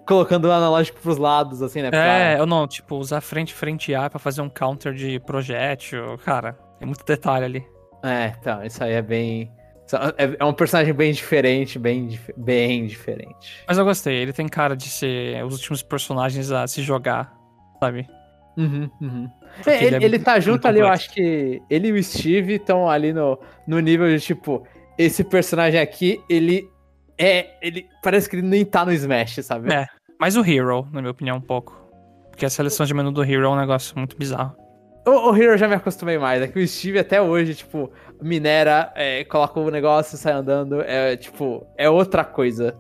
colocando 0.06 0.46
o 0.46 0.52
analógico 0.52 1.00
pros 1.00 1.18
lados, 1.18 1.62
assim, 1.62 1.82
né? 1.82 1.90
Pra... 1.90 2.00
É, 2.00 2.40
eu 2.40 2.46
não, 2.46 2.68
tipo, 2.68 2.96
usar 2.98 3.22
frente, 3.22 3.54
frente 3.54 3.94
A 3.96 4.10
pra 4.10 4.20
fazer 4.20 4.42
um 4.42 4.50
counter 4.50 4.94
de 4.94 5.20
projétil, 5.20 6.18
cara, 6.26 6.54
tem 6.78 6.86
muito 6.86 7.06
detalhe 7.06 7.46
ali. 7.46 7.66
É, 8.04 8.34
então, 8.40 8.64
isso 8.64 8.84
aí 8.84 8.94
é 8.94 9.02
bem... 9.02 9.52
É, 10.18 10.38
é 10.40 10.46
um 10.46 10.54
personagem 10.54 10.94
bem 10.94 11.12
diferente, 11.12 11.78
bem, 11.78 12.18
bem 12.38 12.88
diferente. 12.88 13.64
Mas 13.68 13.78
eu 13.78 13.84
gostei, 13.84 14.16
ele 14.16 14.32
tem 14.32 14.48
cara 14.48 14.76
de 14.76 14.88
ser 14.88 15.44
os 15.44 15.56
últimos 15.56 15.84
personagens 15.84 16.50
a 16.52 16.66
se 16.66 16.82
jogar, 16.82 17.34
sabe? 17.80 18.08
Uhum, 18.58 18.90
uhum. 19.02 19.30
É, 19.66 19.84
ele, 19.84 19.96
ele, 19.96 19.96
é 19.96 20.08
ele 20.08 20.20
tá 20.20 20.40
junto 20.40 20.66
ali, 20.68 20.80
eu 20.80 20.88
acho 20.88 21.10
que 21.12 21.62
ele 21.70 21.90
e 21.90 21.92
o 21.92 22.04
Steve 22.04 22.56
estão 22.56 22.90
ali 22.90 23.12
no, 23.14 23.38
no 23.68 23.80
nível 23.80 24.08
de 24.08 24.20
tipo, 24.20 24.66
esse 25.06 25.24
personagem 25.24 25.80
aqui, 25.80 26.22
ele 26.30 26.70
é. 27.18 27.58
Ele 27.62 27.88
parece 28.02 28.30
que 28.30 28.36
ele 28.36 28.48
nem 28.48 28.66
tá 28.66 28.86
no 28.86 28.92
Smash, 28.92 29.40
sabe? 29.44 29.72
É. 29.72 29.88
Mais 30.20 30.36
o 30.36 30.46
Hero, 30.46 30.88
na 30.92 31.02
minha 31.02 31.12
opinião, 31.12 31.38
um 31.38 31.42
pouco. 31.42 31.80
Porque 32.30 32.46
a 32.46 32.50
seleção 32.50 32.86
de 32.86 32.94
menu 32.94 33.12
do 33.12 33.24
Hero 33.24 33.46
é 33.46 33.50
um 33.50 33.56
negócio 33.56 33.98
muito 33.98 34.18
bizarro. 34.18 34.56
O, 35.06 35.32
o 35.32 35.36
Hero 35.36 35.58
já 35.58 35.68
me 35.68 35.76
acostumei 35.76 36.18
mais. 36.18 36.42
É 36.42 36.48
que 36.48 36.60
o 36.60 36.68
Steve 36.68 37.00
até 37.00 37.22
hoje, 37.22 37.56
tipo, 37.56 37.92
minera, 38.22 38.92
é, 38.96 39.24
coloca 39.24 39.60
o 39.60 39.72
negócio 39.72 40.16
e 40.16 40.18
sai 40.18 40.34
andando. 40.34 40.82
É 40.82 41.18
tipo, 41.18 41.66
é 41.78 41.90
outra 41.90 42.24
coisa. 42.24 42.78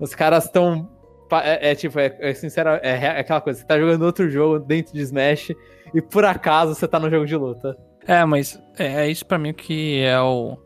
Os 0.00 0.14
caras 0.14 0.44
estão 0.44 0.88
é, 1.40 1.70
é, 1.70 1.74
tipo, 1.74 1.98
é, 1.98 2.14
é 2.20 2.34
sincero, 2.34 2.70
é, 2.70 2.80
é, 2.82 3.20
aquela 3.20 3.40
coisa, 3.40 3.60
você 3.60 3.66
tá 3.66 3.78
jogando 3.78 4.02
outro 4.02 4.28
jogo 4.28 4.58
dentro 4.58 4.92
de 4.92 5.00
Smash 5.00 5.52
e 5.94 6.02
por 6.02 6.24
acaso 6.24 6.74
você 6.74 6.86
tá 6.86 6.98
no 6.98 7.08
jogo 7.08 7.24
de 7.24 7.36
luta. 7.36 7.76
É, 8.06 8.24
mas 8.24 8.60
é, 8.78 9.04
é 9.04 9.08
isso 9.08 9.24
para 9.24 9.38
mim 9.38 9.54
que 9.54 10.02
é 10.02 10.20
o, 10.20 10.58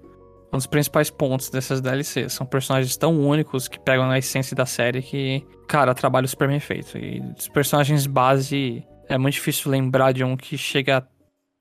um 0.57 0.59
dos 0.59 0.67
principais 0.67 1.11
pontos 1.11 1.51
dessas 1.51 1.81
DLCs. 1.81 2.33
São 2.33 2.47
personagens 2.47 2.97
tão 2.97 3.19
únicos 3.21 3.69
que 3.69 3.79
pegam 3.79 4.11
a 4.11 4.19
essência 4.19 4.57
da 4.57 4.67
série 4.67 5.03
que, 5.03 5.45
cara, 5.69 5.95
trabalho 5.95 6.27
super 6.27 6.49
bem 6.49 6.61
feito. 6.61 6.99
E 6.99 7.23
os 7.39 7.49
personagens 7.49 8.07
base 8.07 8.85
é 9.09 9.17
muito 9.17 9.35
difícil 9.35 9.71
lembrar 9.71 10.13
de 10.13 10.25
um 10.25 10.37
que 10.37 10.59
chega 10.59 11.07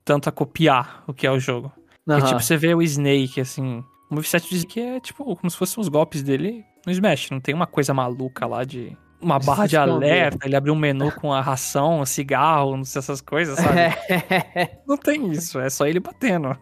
tanto 0.04 0.28
a 0.28 0.32
copiar 0.32 1.04
o 1.06 1.14
que 1.14 1.26
é 1.26 1.30
o 1.30 1.38
jogo. 1.38 1.72
Uhum. 2.08 2.20
Tipo, 2.20 2.40
você 2.40 2.56
vê 2.56 2.74
o 2.74 2.82
Snake, 2.82 3.40
assim, 3.40 3.84
o 4.10 4.14
moveset 4.14 4.48
diz 4.48 4.64
que 4.64 4.80
é, 4.80 5.00
tipo, 5.00 5.24
como 5.36 5.50
se 5.50 5.56
fossem 5.56 5.80
os 5.80 5.88
golpes 5.88 6.22
dele 6.22 6.64
no 6.86 6.92
Smash. 6.92 7.30
Não 7.30 7.40
tem 7.40 7.54
uma 7.54 7.66
coisa 7.66 7.92
maluca 7.92 8.46
lá 8.46 8.64
de. 8.64 8.96
Uma 9.20 9.38
barra 9.38 9.66
de 9.66 9.76
alerta, 9.76 10.46
ele 10.46 10.54
abriu 10.54 10.74
um 10.74 10.78
menu 10.78 11.10
com 11.10 11.32
a 11.32 11.40
ração, 11.40 12.04
cigarro, 12.04 12.76
não 12.76 12.84
sei 12.84 12.98
essas 12.98 13.22
coisas, 13.22 13.58
sabe? 13.58 13.96
não 14.86 14.96
tem 14.96 15.30
isso, 15.32 15.58
é 15.58 15.70
só 15.70 15.86
ele 15.86 15.98
batendo. 15.98 16.56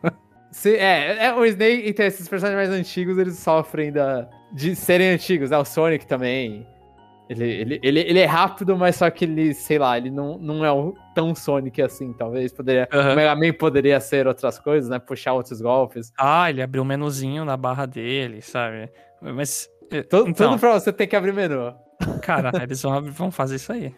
Sim, 0.55 0.75
é, 0.75 1.27
é, 1.27 1.35
o 1.35 1.45
Snake, 1.45 1.83
então, 1.85 2.07
esses 2.07 2.29
personagens 2.29 2.69
mais 2.69 2.81
antigos, 2.81 3.19
eles 3.19 3.37
sofrem 3.37 3.91
da, 3.91 4.29
de 4.53 4.77
serem 4.77 5.11
antigos. 5.11 5.51
É 5.51 5.59
o 5.59 5.65
Sonic 5.65 6.07
também. 6.07 6.65
Ele, 7.29 7.45
ele, 7.45 7.81
ele, 7.83 8.01
ele 8.01 8.19
é 8.21 8.25
rápido, 8.25 8.77
mas 8.77 8.95
só 8.95 9.11
que 9.11 9.25
ele, 9.25 9.53
sei 9.53 9.81
lá, 9.81 9.99
ele 9.99 10.13
não, 10.13 10.39
não 10.39 10.65
é 10.65 10.93
tão 11.13 11.35
Sonic 11.35 11.83
assim. 11.83 12.13
Talvez 12.13 12.53
poderia. 12.53 12.89
Uhum. 12.93 13.01
O 13.01 13.17
Mega 13.17 13.35
Man 13.35 13.53
poderia 13.53 13.99
ser 13.99 14.29
outras 14.29 14.57
coisas, 14.57 14.89
né? 14.89 15.01
Puxar 15.01 15.33
outros 15.33 15.61
golpes. 15.61 16.13
Ah, 16.17 16.49
ele 16.49 16.63
abriu 16.63 16.85
um 16.85 16.87
menuzinho 16.87 17.45
na 17.45 17.57
barra 17.57 17.85
dele, 17.85 18.41
sabe? 18.41 18.89
Mas. 19.21 19.69
É, 19.91 20.05
tudo, 20.05 20.31
então, 20.31 20.51
tudo 20.51 20.61
pra 20.61 20.75
você 20.75 20.93
ter 20.93 21.09
que 21.09 21.17
abrir 21.17 21.33
menu. 21.33 21.75
Cara, 22.23 22.53
eles 22.63 22.81
vão, 22.81 23.03
vão 23.03 23.31
fazer 23.33 23.57
isso 23.57 23.73
aí. 23.73 23.93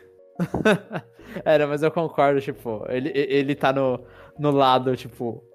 Era, 1.45 1.67
mas 1.67 1.83
eu 1.83 1.91
concordo, 1.91 2.41
tipo, 2.41 2.83
ele, 2.89 3.13
ele 3.15 3.55
tá 3.55 3.75
no, 3.75 4.03
no 4.39 4.51
lado, 4.51 4.97
tipo, 4.97 5.46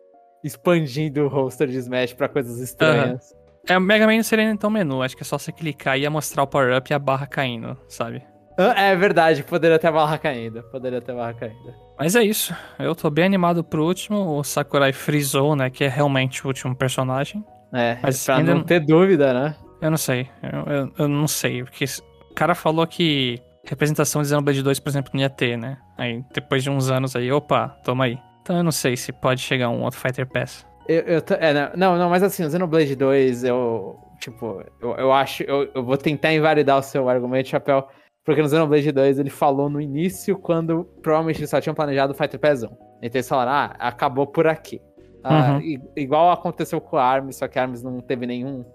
expandindo 0.43 1.23
o 1.23 1.27
roster 1.27 1.67
de 1.67 1.77
Smash 1.77 2.13
pra 2.13 2.27
coisas 2.27 2.59
estranhas. 2.59 3.31
Uhum. 3.31 3.41
É, 3.67 3.77
o 3.77 3.81
Mega 3.81 4.07
Man 4.07 4.15
não 4.15 4.23
seria 4.23 4.49
então 4.49 4.69
menu, 4.69 5.03
acho 5.03 5.15
que 5.15 5.23
é 5.23 5.25
só 5.25 5.37
você 5.37 5.51
clicar 5.51 5.97
e 5.97 6.01
ia 6.01 6.09
mostrar 6.09 6.43
o 6.43 6.47
power-up 6.47 6.91
e 6.91 6.93
a 6.93 6.99
barra 6.99 7.27
caindo, 7.27 7.77
sabe? 7.87 8.23
É 8.57 8.95
verdade, 8.95 9.43
poderia 9.43 9.79
ter 9.79 9.87
a 9.87 9.91
barra 9.91 10.17
caindo, 10.17 10.61
poderia 10.63 11.01
ter 11.01 11.11
a 11.13 11.15
barra 11.15 11.33
caindo. 11.33 11.73
Mas 11.97 12.15
é 12.15 12.23
isso, 12.23 12.55
eu 12.79 12.95
tô 12.95 13.09
bem 13.09 13.25
animado 13.25 13.63
pro 13.63 13.85
último, 13.85 14.37
o 14.37 14.43
Sakurai 14.43 14.91
frisou, 14.91 15.55
né, 15.55 15.69
que 15.69 15.83
é 15.83 15.87
realmente 15.87 16.43
o 16.43 16.47
último 16.47 16.75
personagem. 16.75 17.43
É, 17.73 17.97
Mas 18.01 18.25
pra 18.25 18.43
não 18.43 18.63
ter 18.63 18.79
dúvida, 18.81 19.33
né? 19.33 19.55
Eu 19.81 19.89
não 19.89 19.97
sei, 19.97 20.27
eu, 20.43 20.73
eu, 20.73 20.93
eu, 20.97 21.07
não 21.07 21.27
sei, 21.27 21.63
porque 21.63 21.85
o 22.29 22.33
cara 22.33 22.53
falou 22.53 22.85
que 22.85 23.41
representação 23.63 24.21
de 24.21 24.27
Xenoblade 24.27 24.61
2, 24.61 24.79
por 24.79 24.89
exemplo, 24.89 25.11
não 25.13 25.21
ia 25.21 25.29
ter, 25.29 25.57
né? 25.57 25.77
Aí, 25.97 26.23
depois 26.33 26.63
de 26.63 26.69
uns 26.69 26.89
anos 26.89 27.15
aí, 27.15 27.31
opa, 27.31 27.69
toma 27.83 28.05
aí. 28.05 28.19
Então 28.41 28.57
eu 28.57 28.63
não 28.63 28.71
sei 28.71 28.97
se 28.97 29.11
pode 29.11 29.41
chegar 29.41 29.69
um 29.69 29.83
outro 29.83 29.99
Fighter 29.99 30.27
Pass. 30.27 30.65
Eu, 30.87 31.01
eu 31.01 31.23
é, 31.39 31.75
não, 31.77 31.97
não, 31.97 32.09
mas 32.09 32.23
assim, 32.23 32.43
o 32.43 32.49
Xenoblade 32.49 32.95
2, 32.95 33.43
eu, 33.43 33.97
tipo, 34.19 34.63
eu, 34.81 34.95
eu 34.95 35.13
acho, 35.13 35.43
eu, 35.43 35.69
eu 35.73 35.83
vou 35.83 35.97
tentar 35.97 36.33
invalidar 36.33 36.79
o 36.79 36.83
seu 36.83 37.07
argumento, 37.07 37.49
Chapéu, 37.49 37.87
porque 38.25 38.41
no 38.41 38.49
Xenoblade 38.49 38.91
2 38.91 39.19
ele 39.19 39.29
falou 39.29 39.69
no 39.69 39.79
início, 39.79 40.37
quando 40.37 40.85
provavelmente 41.01 41.39
eles 41.39 41.49
só 41.49 41.61
tinham 41.61 41.75
planejado 41.75 42.13
o 42.13 42.15
Fighter 42.15 42.39
Pass 42.39 42.63
1. 42.63 42.67
Então 42.67 43.19
eles 43.19 43.29
falaram, 43.29 43.51
ah, 43.51 43.75
acabou 43.79 44.27
por 44.27 44.47
aqui. 44.47 44.81
Ah, 45.23 45.59
uhum. 45.61 45.77
igual 45.95 46.31
aconteceu 46.31 46.81
com 46.81 46.97
a 46.97 47.03
Arms, 47.03 47.35
só 47.35 47.47
que 47.47 47.59
a 47.59 47.61
Arms 47.61 47.83
não 47.83 47.99
teve 47.99 48.25
nenhum, 48.25 48.65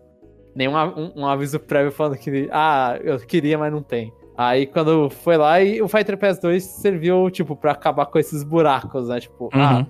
nenhum 0.55 0.77
um, 0.77 1.23
um 1.23 1.27
aviso 1.27 1.59
prévio 1.59 1.91
falando 1.91 2.17
que, 2.17 2.49
ah, 2.53 2.99
eu 3.03 3.19
queria, 3.19 3.59
mas 3.59 3.73
não 3.73 3.83
tem. 3.83 4.13
Aí 4.37 4.67
quando 4.67 5.09
foi 5.09 5.37
lá, 5.37 5.61
e 5.63 5.81
o 5.81 5.89
Fighter 5.89 6.19
Pass 6.19 6.39
2 6.39 6.63
serviu, 6.63 7.31
tipo, 7.31 7.57
pra 7.57 7.73
acabar 7.73 8.07
com 8.07 8.19
esses 8.19 8.43
buracos, 8.43 9.09
né? 9.09 9.19
Tipo, 9.21 9.45
uhum. 9.45 9.51
ah, 9.55 9.87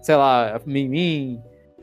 sei 0.00 0.16
lá, 0.16 0.60
Min 0.64 1.40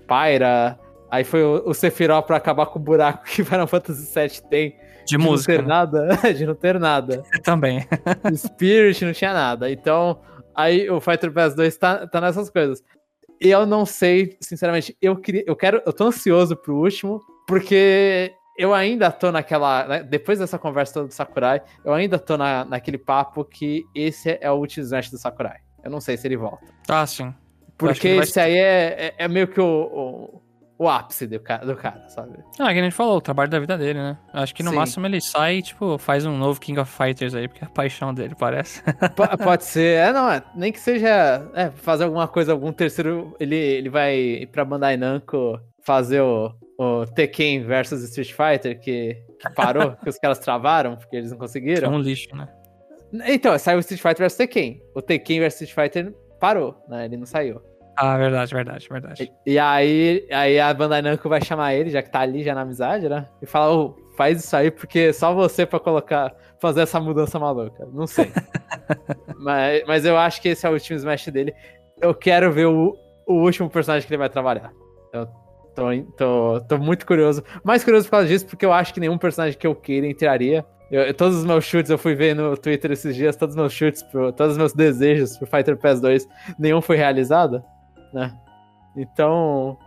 Pyra. 0.07 0.79
Aí 1.11 1.23
foi 1.23 1.43
o, 1.43 1.63
o 1.65 1.73
Sephiroth 1.73 2.25
pra 2.25 2.37
acabar 2.37 2.65
com 2.65 2.79
o 2.79 2.81
buraco 2.81 3.25
que 3.25 3.43
Final 3.45 3.67
Fantasy 3.67 4.11
VII 4.13 4.41
tem. 4.49 4.69
De, 4.69 5.17
de 5.17 5.17
música. 5.17 5.53
Não 5.53 5.59
ter 5.59 5.67
né? 5.67 5.67
nada. 5.67 6.17
de 6.33 6.45
não 6.45 6.55
ter 6.55 6.79
nada. 6.79 7.23
Também. 7.43 7.87
Spirit 8.35 9.05
não 9.05 9.13
tinha 9.13 9.33
nada. 9.33 9.71
Então, 9.71 10.19
aí 10.55 10.89
o 10.89 10.99
Fighter 10.99 11.31
Pass 11.31 11.55
2 11.55 11.77
tá, 11.77 12.07
tá 12.07 12.19
nessas 12.21 12.49
coisas. 12.49 12.83
Eu 13.39 13.65
não 13.65 13.85
sei, 13.85 14.35
sinceramente, 14.41 14.97
eu 15.01 15.15
queria. 15.15 15.43
Eu 15.47 15.55
quero. 15.55 15.81
Eu 15.85 15.93
tô 15.93 16.05
ansioso 16.05 16.55
pro 16.55 16.75
último, 16.75 17.21
porque 17.47 18.33
eu 18.59 18.73
ainda 18.73 19.09
tô 19.09 19.31
naquela. 19.31 19.87
Né, 19.87 20.03
depois 20.03 20.37
dessa 20.37 20.59
conversa 20.59 20.95
toda 20.95 21.07
do 21.07 21.13
Sakurai, 21.13 21.61
eu 21.85 21.93
ainda 21.93 22.19
tô 22.19 22.35
na, 22.35 22.65
naquele 22.65 22.97
papo 22.97 23.45
que 23.45 23.85
esse 23.95 24.37
é 24.41 24.51
o 24.51 24.55
último 24.55 24.83
Smash 24.83 25.09
do 25.09 25.17
Sakurai. 25.17 25.59
Eu 25.81 25.89
não 25.89 26.01
sei 26.01 26.17
se 26.17 26.27
ele 26.27 26.35
volta. 26.35 26.65
Ah, 26.89 27.07
sim. 27.07 27.33
Porque 27.77 28.09
esse 28.09 28.35
vai... 28.35 28.51
aí 28.51 28.57
é, 28.57 29.05
é, 29.07 29.15
é, 29.17 29.27
meio 29.29 29.47
que 29.47 29.61
o, 29.61 29.63
o, 29.65 30.41
o, 30.77 30.89
ápice 30.89 31.25
do 31.25 31.39
cara, 31.39 31.65
do 31.65 31.73
cara, 31.73 32.09
sabe? 32.09 32.33
Ah, 32.59 32.73
que 32.73 32.79
a 32.79 32.83
gente 32.83 32.91
falou, 32.91 33.15
o 33.15 33.21
trabalho 33.21 33.49
da 33.49 33.57
vida 33.61 33.77
dele, 33.77 33.97
né? 33.97 34.17
Acho 34.33 34.53
que 34.53 34.61
no 34.61 34.71
Sim. 34.71 34.75
máximo 34.75 35.05
ele 35.05 35.21
sai 35.21 35.59
e, 35.59 35.61
tipo, 35.61 35.97
faz 35.97 36.25
um 36.25 36.37
novo 36.37 36.59
King 36.59 36.81
of 36.81 36.91
Fighters 36.91 37.33
aí, 37.33 37.47
porque 37.47 37.63
é 37.63 37.67
a 37.67 37.71
paixão 37.71 38.13
dele, 38.13 38.35
parece. 38.37 38.83
P 39.15 39.37
pode 39.41 39.63
ser. 39.63 39.99
É, 40.09 40.11
não, 40.11 40.29
é, 40.29 40.43
nem 40.53 40.73
que 40.73 40.81
seja 40.81 41.49
é, 41.53 41.69
fazer 41.69 42.03
alguma 42.03 42.27
coisa, 42.27 42.51
algum 42.51 42.73
terceiro. 42.73 43.33
Ele, 43.39 43.55
ele 43.55 43.89
vai 43.89 44.17
ir 44.17 44.47
pra 44.47 44.65
Bandai 44.65 44.97
Namco 44.97 45.57
fazer 45.81 46.19
o, 46.19 46.53
o 46.79 47.05
Tekken 47.05 47.63
versus 47.63 48.01
Street 48.03 48.31
Fighter, 48.31 48.79
que, 48.79 49.21
que 49.37 49.53
parou, 49.53 49.91
que 50.01 50.07
os 50.07 50.17
caras 50.17 50.39
travaram, 50.39 50.95
porque 50.95 51.17
eles 51.17 51.29
não 51.29 51.37
conseguiram. 51.37 51.91
É 51.91 51.95
um 51.95 51.99
lixo, 51.99 52.33
né? 52.33 52.47
Então, 53.27 53.57
saiu 53.59 53.77
o 53.77 53.79
Street 53.81 54.01
Fighter 54.01 54.19
versus 54.19 54.37
Tekken. 54.37 54.81
O 54.95 55.01
Tekken 55.01 55.41
versus 55.41 55.61
Street 55.61 55.91
Fighter 55.91 56.13
parou, 56.39 56.81
né? 56.87 57.03
Ele 57.03 57.17
não 57.17 57.25
saiu. 57.25 57.61
Ah, 57.97 58.17
verdade, 58.17 58.53
verdade, 58.53 58.87
verdade. 58.89 59.33
E, 59.45 59.53
e, 59.53 59.59
aí, 59.59 60.25
aí 60.31 60.57
a 60.57 60.73
Bandai 60.73 61.01
Namco 61.01 61.27
vai 61.27 61.43
chamar 61.43 61.73
ele, 61.73 61.89
já 61.89 62.01
que 62.01 62.09
tá 62.09 62.21
ali 62.21 62.43
já 62.43 62.55
na 62.55 62.61
amizade, 62.61 63.09
né? 63.09 63.25
E 63.41 63.45
fala, 63.45 63.75
oh, 63.75 63.95
faz 64.15 64.41
isso 64.41 64.55
aí 64.55 64.71
porque 64.71 65.11
só 65.11 65.33
você 65.33 65.65
pra 65.65 65.81
colocar, 65.81 66.33
fazer 66.61 66.79
essa 66.79 66.97
mudança 67.01 67.37
maluca. 67.37 67.85
Não 67.91 68.07
sei. 68.07 68.31
mas, 69.37 69.83
mas 69.85 70.05
eu 70.05 70.17
acho 70.17 70.41
que 70.41 70.47
esse 70.47 70.65
é 70.65 70.69
o 70.69 70.73
último 70.73 70.95
Smash 70.95 71.27
dele. 71.27 71.53
Eu 71.99 72.15
quero 72.15 72.53
ver 72.53 72.67
o, 72.67 72.95
o 73.27 73.33
último 73.33 73.69
personagem 73.69 74.07
que 74.07 74.13
ele 74.13 74.19
vai 74.19 74.29
trabalhar. 74.29 74.71
Eu 75.11 75.27
tô, 75.75 76.03
tô, 76.17 76.61
tô 76.67 76.77
muito 76.77 77.05
curioso. 77.05 77.43
Mais 77.63 77.83
curioso 77.83 78.05
por 78.05 78.11
causa 78.11 78.27
disso, 78.27 78.45
porque 78.45 78.65
eu 78.65 78.73
acho 78.73 78.93
que 78.93 78.99
nenhum 78.99 79.17
personagem 79.17 79.57
que 79.57 79.67
eu 79.67 79.75
queira 79.75 80.07
entraria. 80.07 80.65
Eu, 80.91 81.13
todos 81.13 81.37
os 81.37 81.45
meus 81.45 81.65
chutes, 81.65 81.91
eu 81.91 81.97
fui 81.97 82.15
ver 82.15 82.35
no 82.35 82.57
Twitter 82.57 82.91
esses 82.91 83.15
dias, 83.15 83.35
todos 83.35 83.53
os 83.53 83.59
meus 83.59 83.71
chutes, 83.71 84.01
pro, 84.03 84.31
todos 84.31 84.53
os 84.53 84.57
meus 84.57 84.73
desejos 84.73 85.37
pro 85.37 85.45
Fighter 85.45 85.77
Pass 85.77 86.01
2, 86.01 86.27
nenhum 86.57 86.81
foi 86.81 86.97
realizado 86.97 87.63
né? 88.13 88.33
Então. 88.95 89.77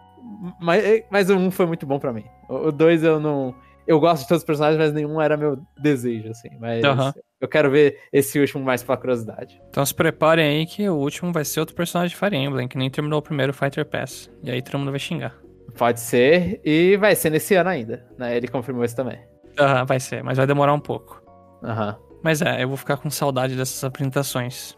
Mas, 0.61 1.05
mas 1.11 1.31
o 1.31 1.37
1 1.37 1.51
foi 1.51 1.67
muito 1.67 1.87
bom 1.87 1.99
para 1.99 2.13
mim. 2.13 2.25
O 2.49 2.71
2 2.71 3.03
eu 3.03 3.19
não. 3.19 3.55
eu 3.87 3.99
gosto 3.99 4.23
de 4.23 4.29
todos 4.29 4.43
os 4.43 4.47
personagens, 4.47 4.79
mas 4.79 4.93
nenhum 4.93 5.21
era 5.21 5.37
meu 5.37 5.59
desejo, 5.81 6.31
assim. 6.31 6.51
Mas 6.61 6.85
Aham. 6.85 7.13
eu 7.41 7.49
quero 7.49 7.71
ver 7.71 7.99
esse 8.13 8.39
último 8.39 8.63
mais 8.63 8.83
pela 8.83 8.97
curiosidade. 8.97 9.61
Então 9.69 9.85
se 9.85 9.95
preparem 9.95 10.47
aí 10.47 10.67
que 10.67 10.89
o 10.89 10.95
último 10.95 11.33
vai 11.33 11.45
ser 11.45 11.61
outro 11.61 11.75
personagem 11.75 12.15
de 12.15 12.17
Fire 12.17 12.37
Emblem, 12.37 12.69
que 12.69 12.79
nem 12.79 12.89
terminou 12.89 13.19
o 13.19 13.23
primeiro 13.23 13.53
Fighter 13.53 13.85
Pass. 13.85 14.31
E 14.43 14.51
aí 14.51 14.63
todo 14.63 14.79
mundo 14.79 14.91
vai 14.91 15.01
xingar. 15.01 15.35
Pode 15.77 16.01
ser, 16.01 16.61
e 16.65 16.97
vai 16.97 17.15
ser 17.17 17.31
nesse 17.31 17.55
ano 17.55 17.71
ainda, 17.71 18.07
né? 18.19 18.37
Ele 18.37 18.47
confirmou 18.49 18.85
isso 18.85 18.95
também. 18.97 19.19
Aham, 19.59 19.85
vai 19.85 19.99
ser, 20.01 20.23
mas 20.23 20.37
vai 20.37 20.47
demorar 20.47 20.73
um 20.75 20.81
pouco. 20.81 21.23
Aham, 21.65 21.97
Mas 22.23 22.41
é, 22.43 22.63
eu 22.63 22.69
vou 22.69 22.77
ficar 22.77 22.97
com 22.97 23.11
saudade 23.11 23.57
dessas 23.57 23.83
apresentações. 23.85 24.77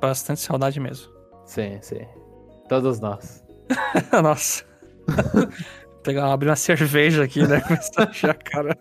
Bastante 0.00 0.40
saudade 0.40 0.78
mesmo. 0.80 1.12
sim, 1.46 1.78
sim. 1.80 2.00
Todos 2.68 3.00
nós. 3.00 3.44
Nossa. 4.22 4.64
Pegar, 6.02 6.32
abrir 6.32 6.48
uma 6.50 6.56
cerveja 6.56 7.24
aqui, 7.24 7.46
né? 7.46 7.60
Começar 7.66 8.02
a 8.06 8.10
encher 8.10 8.30
a 8.30 8.34
cara. 8.34 8.76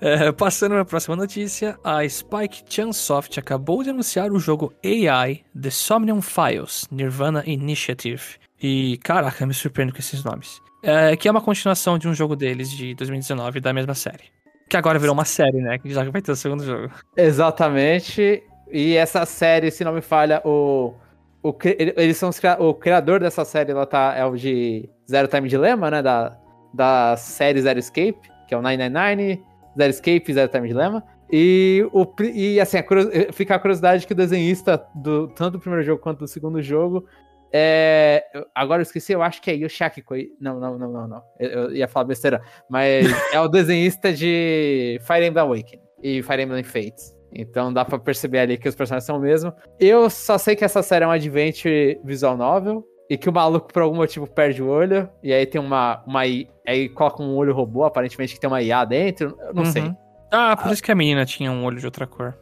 É, 0.00 0.30
passando 0.30 0.72
para 0.72 0.82
a 0.82 0.84
próxima 0.84 1.16
notícia, 1.16 1.76
a 1.82 2.08
Spike 2.08 2.62
Chunsoft 2.68 3.38
acabou 3.38 3.82
de 3.82 3.90
anunciar 3.90 4.30
o 4.30 4.38
jogo 4.38 4.72
AI 4.84 5.44
The 5.60 5.70
Somnium 5.70 6.22
Files 6.22 6.86
Nirvana 6.90 7.42
Initiative. 7.46 8.36
E 8.60 8.98
caraca, 8.98 9.46
me 9.46 9.54
surpreendo 9.54 9.92
com 9.92 9.98
esses 9.98 10.24
nomes. 10.24 10.60
É, 10.82 11.16
que 11.16 11.28
é 11.28 11.30
uma 11.30 11.40
continuação 11.40 11.98
de 11.98 12.08
um 12.08 12.14
jogo 12.14 12.36
deles 12.36 12.70
de 12.70 12.94
2019 12.94 13.60
da 13.60 13.72
mesma 13.72 13.94
série. 13.94 14.24
Que 14.68 14.76
agora 14.76 14.98
virou 14.98 15.14
uma 15.14 15.24
série, 15.24 15.60
né? 15.60 15.78
Que 15.78 15.90
já 15.90 16.04
vai 16.04 16.20
ter 16.20 16.32
o 16.32 16.36
segundo 16.36 16.64
jogo. 16.64 16.90
Exatamente. 17.16 18.42
E 18.70 18.96
essa 18.96 19.24
série, 19.24 19.70
se 19.70 19.82
não 19.82 19.92
me 19.92 20.02
falha, 20.02 20.42
o. 20.44 20.94
o 21.42 21.54
eles 21.96 22.16
são 22.16 22.28
os 22.28 22.40
o 22.58 22.74
criador 22.74 23.20
dessa 23.20 23.44
série 23.44 23.70
ela 23.70 23.86
tá, 23.86 24.14
é 24.14 24.24
o 24.24 24.36
de 24.36 24.88
Zero 25.08 25.26
Time 25.26 25.48
Dilemma, 25.48 25.90
né? 25.90 26.02
Da, 26.02 26.36
da 26.72 27.16
série 27.16 27.62
Zero 27.62 27.78
Escape, 27.78 28.30
que 28.46 28.54
é 28.54 28.58
o 28.58 28.62
999, 28.62 29.42
Zero 29.76 29.90
Escape 29.90 30.32
Zero 30.34 30.50
Time 30.50 30.68
Dilemma. 30.68 31.02
E, 31.30 31.86
o, 31.92 32.06
e 32.22 32.58
assim, 32.60 32.78
a 32.78 33.32
fica 33.32 33.54
a 33.54 33.58
curiosidade 33.58 34.06
que 34.06 34.12
o 34.12 34.16
desenhista 34.16 34.82
do 34.94 35.28
tanto 35.28 35.52
do 35.52 35.60
primeiro 35.60 35.84
jogo 35.84 36.00
quanto 36.00 36.20
do 36.20 36.26
segundo 36.26 36.60
jogo 36.62 37.04
é. 37.52 38.24
Agora 38.54 38.80
eu 38.80 38.84
esqueci, 38.84 39.12
eu 39.12 39.22
acho 39.22 39.40
que 39.42 39.50
é 39.50 39.54
Yoshaki 39.54 40.02
Koi. 40.02 40.28
Não, 40.40 40.58
não, 40.60 40.78
não, 40.78 40.90
não, 40.92 41.08
não. 41.08 41.22
Eu, 41.38 41.48
eu 41.50 41.74
ia 41.74 41.88
falar 41.88 42.04
besteira. 42.04 42.40
Mas 42.68 43.06
é 43.32 43.40
o 43.40 43.48
desenhista 43.48 44.12
de 44.12 45.00
Fire 45.02 45.26
Emblem 45.26 45.44
Awakening 45.44 45.82
e 46.02 46.22
Fire 46.22 46.42
Emblem 46.42 46.62
Fates. 46.62 47.16
Então 47.32 47.72
dá 47.72 47.84
pra 47.84 47.98
perceber 47.98 48.38
ali 48.40 48.56
que 48.58 48.68
os 48.68 48.74
personagens 48.74 49.04
são 49.04 49.16
o 49.18 49.20
mesmo. 49.20 49.52
Eu 49.78 50.08
só 50.08 50.38
sei 50.38 50.56
que 50.56 50.64
essa 50.64 50.82
série 50.82 51.04
é 51.04 51.08
um 51.08 51.10
adventure 51.10 52.00
visual 52.04 52.36
novel. 52.36 52.84
E 53.10 53.16
que 53.16 53.26
o 53.28 53.32
maluco, 53.32 53.72
por 53.72 53.80
algum 53.80 53.96
motivo, 53.96 54.26
perde 54.26 54.62
o 54.62 54.68
olho. 54.68 55.08
E 55.22 55.32
aí 55.32 55.46
tem 55.46 55.58
uma. 55.60 56.02
uma 56.06 56.20
aí 56.20 56.88
coloca 56.90 57.22
um 57.22 57.34
olho 57.36 57.54
robô, 57.54 57.84
aparentemente 57.84 58.34
que 58.34 58.40
tem 58.40 58.48
uma 58.48 58.60
IA 58.60 58.84
dentro. 58.84 59.34
Eu 59.40 59.54
não 59.54 59.62
Uhum. 59.62 59.72
sei. 59.72 59.90
Ah, 60.30 60.54
por 60.54 60.70
isso 60.70 60.82
que 60.82 60.92
a 60.92 60.94
menina 60.94 61.24
tinha 61.24 61.50
um 61.50 61.64
olho 61.64 61.78
de 61.78 61.86
outra 61.86 62.06
cor. 62.06 62.36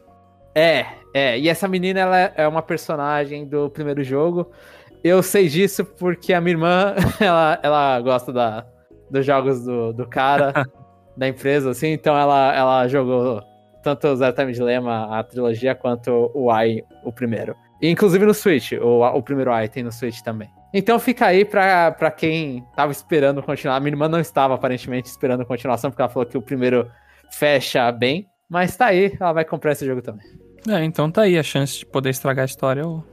É, 0.53 0.85
é. 1.13 1.39
E 1.39 1.47
essa 1.47 1.69
menina, 1.69 2.01
ela 2.01 2.17
é 2.35 2.45
uma 2.45 2.61
personagem 2.61 3.45
do 3.47 3.69
primeiro 3.69 4.03
jogo. 4.03 4.51
Eu 5.03 5.21
sei 5.23 5.47
disso 5.47 5.85
porque 5.85 6.33
a 6.33 6.41
minha 6.41 6.53
irmã, 6.53 6.95
ela, 7.19 7.59
ela 7.61 8.01
gosta 8.01 8.33
da, 8.33 8.65
dos 9.09 9.25
jogos 9.25 9.63
do, 9.63 9.93
do 9.93 10.07
cara, 10.07 10.65
da 11.15 11.27
empresa, 11.27 11.71
assim. 11.71 11.87
Então 11.87 12.17
ela, 12.17 12.53
ela 12.53 12.87
jogou 12.87 13.41
tanto 13.83 14.07
o 14.07 14.15
Zero 14.15 14.35
Time 14.35 14.51
Dilemma, 14.51 15.17
a 15.17 15.23
trilogia, 15.23 15.75
quanto 15.75 16.31
o 16.33 16.51
Ai, 16.51 16.83
o 17.03 17.11
primeiro. 17.11 17.55
E, 17.81 17.89
inclusive 17.89 18.25
no 18.25 18.33
Switch, 18.33 18.73
o, 18.73 19.01
o 19.03 19.21
primeiro 19.21 19.51
Ai 19.51 19.69
tem 19.69 19.83
no 19.83 19.91
Switch 19.91 20.21
também. 20.21 20.49
Então 20.73 20.99
fica 20.99 21.27
aí 21.27 21.45
pra, 21.45 21.91
pra 21.91 22.11
quem 22.11 22.63
tava 22.75 22.91
esperando 22.91 23.41
continuar. 23.41 23.79
Minha 23.79 23.93
irmã 23.93 24.07
não 24.07 24.19
estava, 24.19 24.55
aparentemente, 24.55 25.07
esperando 25.07 25.45
continuação, 25.45 25.89
porque 25.89 26.01
ela 26.01 26.09
falou 26.09 26.27
que 26.27 26.37
o 26.37 26.41
primeiro 26.41 26.89
fecha 27.31 27.91
bem. 27.91 28.27
Mas 28.49 28.75
tá 28.75 28.87
aí, 28.87 29.15
ela 29.19 29.33
vai 29.33 29.45
comprar 29.45 29.71
esse 29.71 29.85
jogo 29.85 30.01
também. 30.01 30.25
É, 30.67 30.83
então 30.83 31.09
tá 31.09 31.21
aí 31.23 31.37
a 31.37 31.43
chance 31.43 31.79
de 31.79 31.85
poder 31.85 32.09
estragar 32.09 32.43
a 32.43 32.45
história 32.45 32.85
ou. 32.85 33.03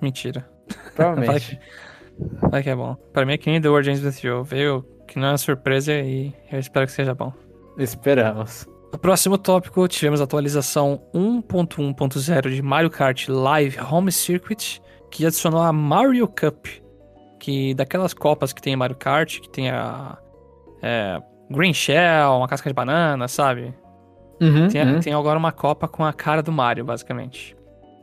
Mentira. 0.00 0.48
Provavelmente. 0.94 1.58
Vai 2.42 2.62
que 2.62 2.70
é 2.70 2.76
bom. 2.76 2.96
Pra 3.12 3.24
mim 3.24 3.32
é 3.32 3.38
que 3.38 3.50
nem 3.50 3.60
The 3.60 3.68
Ends 3.68 4.02
With 4.04 4.28
You. 4.28 4.44
Veio 4.44 4.84
que 5.06 5.18
não 5.18 5.28
é 5.28 5.30
uma 5.32 5.38
surpresa 5.38 5.92
e 5.92 6.32
eu 6.50 6.58
espero 6.58 6.86
que 6.86 6.92
seja 6.92 7.14
bom. 7.14 7.32
Esperamos. 7.78 8.68
No 8.92 8.98
próximo 8.98 9.38
tópico, 9.38 9.86
tivemos 9.86 10.20
a 10.20 10.24
atualização 10.24 11.00
1.1.0 11.14 12.50
de 12.50 12.60
Mario 12.60 12.90
Kart 12.90 13.28
Live 13.28 13.78
Home 13.80 14.10
Circuit, 14.10 14.82
que 15.10 15.24
adicionou 15.24 15.62
a 15.62 15.72
Mario 15.72 16.26
Cup, 16.26 16.66
que 17.38 17.72
daquelas 17.74 18.12
copas 18.12 18.52
que 18.52 18.60
tem 18.60 18.72
em 18.72 18.76
Mario 18.76 18.96
Kart, 18.96 19.40
que 19.40 19.48
tem 19.48 19.70
a 19.70 20.18
é, 20.82 21.20
Green 21.50 21.72
Shell, 21.72 22.36
uma 22.36 22.48
casca 22.48 22.68
de 22.68 22.74
banana, 22.74 23.28
sabe? 23.28 23.74
Uhum, 24.40 24.68
Tem, 24.68 24.82
uhum. 24.82 25.00
tem 25.00 25.12
agora 25.12 25.38
uma 25.38 25.52
copa 25.52 25.86
com 25.86 26.04
a 26.04 26.12
cara 26.12 26.42
do 26.42 26.50
Mario, 26.50 26.84
basicamente. 26.84 27.54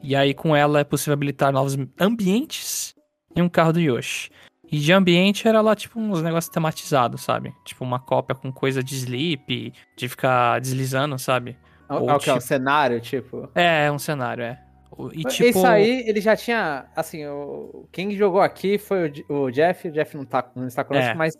E 0.03 0.15
aí, 0.15 0.33
com 0.33 0.55
ela, 0.55 0.79
é 0.79 0.83
possível 0.83 1.13
habilitar 1.13 1.51
novos 1.51 1.77
ambientes 1.99 2.93
e 3.35 3.41
um 3.41 3.49
carro 3.49 3.73
do 3.73 3.79
Yoshi. 3.79 4.29
E 4.69 4.79
de 4.79 4.91
ambiente 4.91 5.47
era 5.47 5.61
lá, 5.61 5.75
tipo, 5.75 5.99
uns 5.99 6.21
negócios 6.21 6.51
tematizados, 6.53 7.21
sabe? 7.21 7.53
Tipo, 7.63 7.83
uma 7.85 7.99
cópia 7.99 8.35
com 8.35 8.51
coisa 8.51 8.83
de 8.83 8.95
sleep, 8.95 9.73
de 9.95 10.09
ficar 10.09 10.59
deslizando, 10.59 11.17
sabe? 11.17 11.57
É 11.89 11.93
ou 11.93 12.01
o 12.11 12.19
que 12.19 12.29
é 12.29 12.33
um 12.33 12.37
tipo- 12.37 12.47
cenário, 12.47 12.99
tipo. 12.99 13.49
É, 13.55 13.85
é 13.85 13.91
um 13.91 13.97
cenário, 13.99 14.43
é. 14.43 14.61
O- 14.91 15.09
E 15.13 15.23
tipo. 15.23 15.49
Isso 15.49 15.65
aí, 15.65 16.03
ele 16.07 16.19
já 16.19 16.35
tinha. 16.35 16.85
Assim, 16.95 17.25
o, 17.27 17.87
quem 17.93 18.11
jogou 18.11 18.41
aqui 18.41 18.77
foi 18.77 19.13
o, 19.29 19.43
o 19.45 19.51
Jeff. 19.51 19.87
O 19.87 19.91
Jeff 19.91 20.17
não, 20.17 20.25
tá, 20.25 20.45
não 20.55 20.67
está 20.67 20.83
conosco, 20.83 21.11
É. 21.11 21.13
mas 21.13 21.33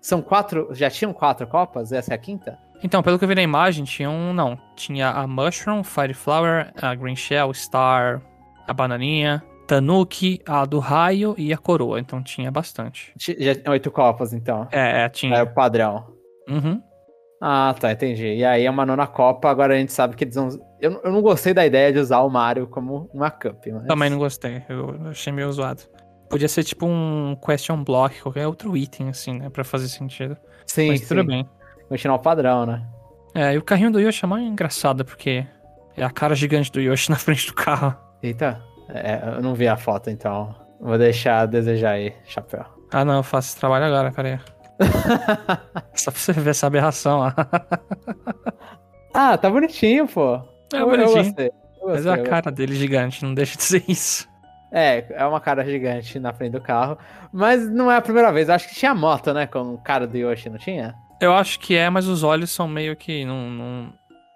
são 0.00 0.20
quatro. 0.22 0.68
Já 0.72 0.88
tinham 0.90 1.12
quatro 1.12 1.46
copas? 1.46 1.92
Essa 1.92 2.12
é 2.12 2.14
a 2.14 2.18
quinta? 2.18 2.58
Então, 2.82 3.02
pelo 3.02 3.18
que 3.18 3.24
eu 3.24 3.28
vi 3.28 3.34
na 3.34 3.42
imagem, 3.42 3.84
tinha 3.84 4.08
um. 4.08 4.32
Não. 4.32 4.56
Tinha 4.76 5.10
a 5.10 5.26
Mushroom, 5.26 5.82
Fire 5.82 6.14
Flower, 6.14 6.72
a 6.80 6.94
Green 6.94 7.16
Shell, 7.16 7.52
Star, 7.52 8.22
a 8.66 8.72
Bananinha, 8.72 9.42
Tanuki, 9.66 10.40
a 10.46 10.64
do 10.64 10.78
Raio 10.78 11.34
e 11.36 11.52
a 11.52 11.58
Coroa. 11.58 11.98
Então 11.98 12.22
tinha 12.22 12.50
bastante. 12.50 13.12
Tinha 13.18 13.36
oito 13.68 13.90
copas, 13.90 14.32
então. 14.32 14.68
É, 14.70 15.00
é, 15.00 15.04
É 15.04 15.08
tinha. 15.08 15.42
o 15.42 15.52
padrão. 15.52 16.06
Uhum. 16.48 16.80
Ah, 17.40 17.72
tá, 17.78 17.92
entendi. 17.92 18.26
E 18.34 18.44
aí 18.44 18.64
é 18.64 18.70
uma 18.70 18.84
nona 18.84 19.06
copa, 19.06 19.48
agora 19.48 19.74
a 19.74 19.78
gente 19.78 19.92
sabe 19.92 20.16
que 20.16 20.24
eles 20.24 20.34
vão. 20.34 20.48
Eu, 20.80 20.90
não- 20.92 21.00
eu 21.04 21.12
não 21.12 21.22
gostei 21.22 21.54
da 21.54 21.64
ideia 21.66 21.92
de 21.92 21.98
usar 22.00 22.20
o 22.20 22.28
Mario 22.30 22.66
como 22.66 23.08
uma 23.14 23.30
cup, 23.30 23.64
mas. 23.72 23.86
Também 23.86 24.10
não 24.10 24.18
gostei. 24.18 24.62
Eu 24.68 24.96
achei 25.08 25.32
meio 25.32 25.50
zoado. 25.52 25.82
Podia 26.28 26.48
ser 26.48 26.62
tipo 26.64 26.86
um 26.86 27.36
question 27.36 27.82
block, 27.82 28.20
qualquer 28.22 28.46
outro 28.46 28.76
item, 28.76 29.08
assim, 29.08 29.38
né? 29.38 29.48
Pra 29.50 29.64
fazer 29.64 29.88
sentido. 29.88 30.36
Sim, 30.66 30.88
Mas 30.88 31.00
tudo 31.08 31.20
sim. 31.22 31.26
bem. 31.26 31.48
Continuar 31.88 32.16
o 32.16 32.18
padrão, 32.18 32.66
né? 32.66 32.82
É, 33.34 33.54
e 33.54 33.58
o 33.58 33.62
carrinho 33.62 33.90
do 33.90 34.00
Yoshi 34.00 34.24
é 34.24 34.28
mais 34.28 34.44
engraçado, 34.44 35.04
porque 35.04 35.46
é 35.96 36.04
a 36.04 36.10
cara 36.10 36.34
gigante 36.34 36.70
do 36.70 36.80
Yoshi 36.80 37.08
na 37.10 37.16
frente 37.16 37.46
do 37.46 37.54
carro. 37.54 37.96
Eita, 38.22 38.60
é, 38.90 39.36
eu 39.36 39.42
não 39.42 39.54
vi 39.54 39.66
a 39.68 39.76
foto, 39.76 40.10
então. 40.10 40.54
Vou 40.80 40.98
deixar 40.98 41.40
a 41.40 41.46
desejar 41.46 41.92
aí, 41.92 42.14
chapéu. 42.24 42.64
Ah, 42.92 43.04
não, 43.04 43.16
eu 43.16 43.22
faço 43.22 43.48
esse 43.50 43.58
trabalho 43.58 43.86
agora, 43.86 44.12
peraí. 44.12 44.38
Só 45.94 46.10
pra 46.10 46.20
você 46.20 46.32
ver 46.32 46.50
essa 46.50 46.66
aberração 46.66 47.20
lá. 47.20 47.34
ah, 49.12 49.36
tá 49.36 49.50
bonitinho, 49.50 50.06
pô. 50.06 50.36
É 50.72 50.76
Eu- 50.76 50.80
Eu 50.80 50.86
bonitinho. 50.90 51.24
gostei. 51.24 51.46
Eu 51.48 51.52
Mas 51.88 52.04
gostei, 52.04 52.10
é 52.12 52.14
a 52.14 52.18
eu 52.18 52.24
cara 52.30 52.50
dele 52.50 52.74
gigante, 52.74 53.24
não 53.24 53.34
deixa 53.34 53.56
de 53.56 53.62
ser 53.62 53.84
isso. 53.88 54.28
É, 54.72 55.04
é 55.10 55.24
uma 55.24 55.40
cara 55.40 55.64
gigante 55.64 56.18
na 56.18 56.32
frente 56.32 56.52
do 56.52 56.60
carro. 56.60 56.98
Mas 57.32 57.68
não 57.70 57.90
é 57.90 57.96
a 57.96 58.00
primeira 58.02 58.30
vez. 58.32 58.48
Eu 58.48 58.54
acho 58.54 58.68
que 58.68 58.74
tinha 58.74 58.94
moto, 58.94 59.32
né? 59.32 59.46
Com 59.46 59.74
o 59.74 59.78
cara 59.78 60.06
do 60.06 60.16
Yoshi, 60.16 60.50
não 60.50 60.58
tinha? 60.58 60.94
Eu 61.20 61.32
acho 61.34 61.58
que 61.60 61.74
é, 61.74 61.88
mas 61.90 62.06
os 62.06 62.22
olhos 62.22 62.50
são 62.50 62.68
meio 62.68 62.94
que. 62.96 63.24
Não, 63.24 63.50
não, 63.50 63.92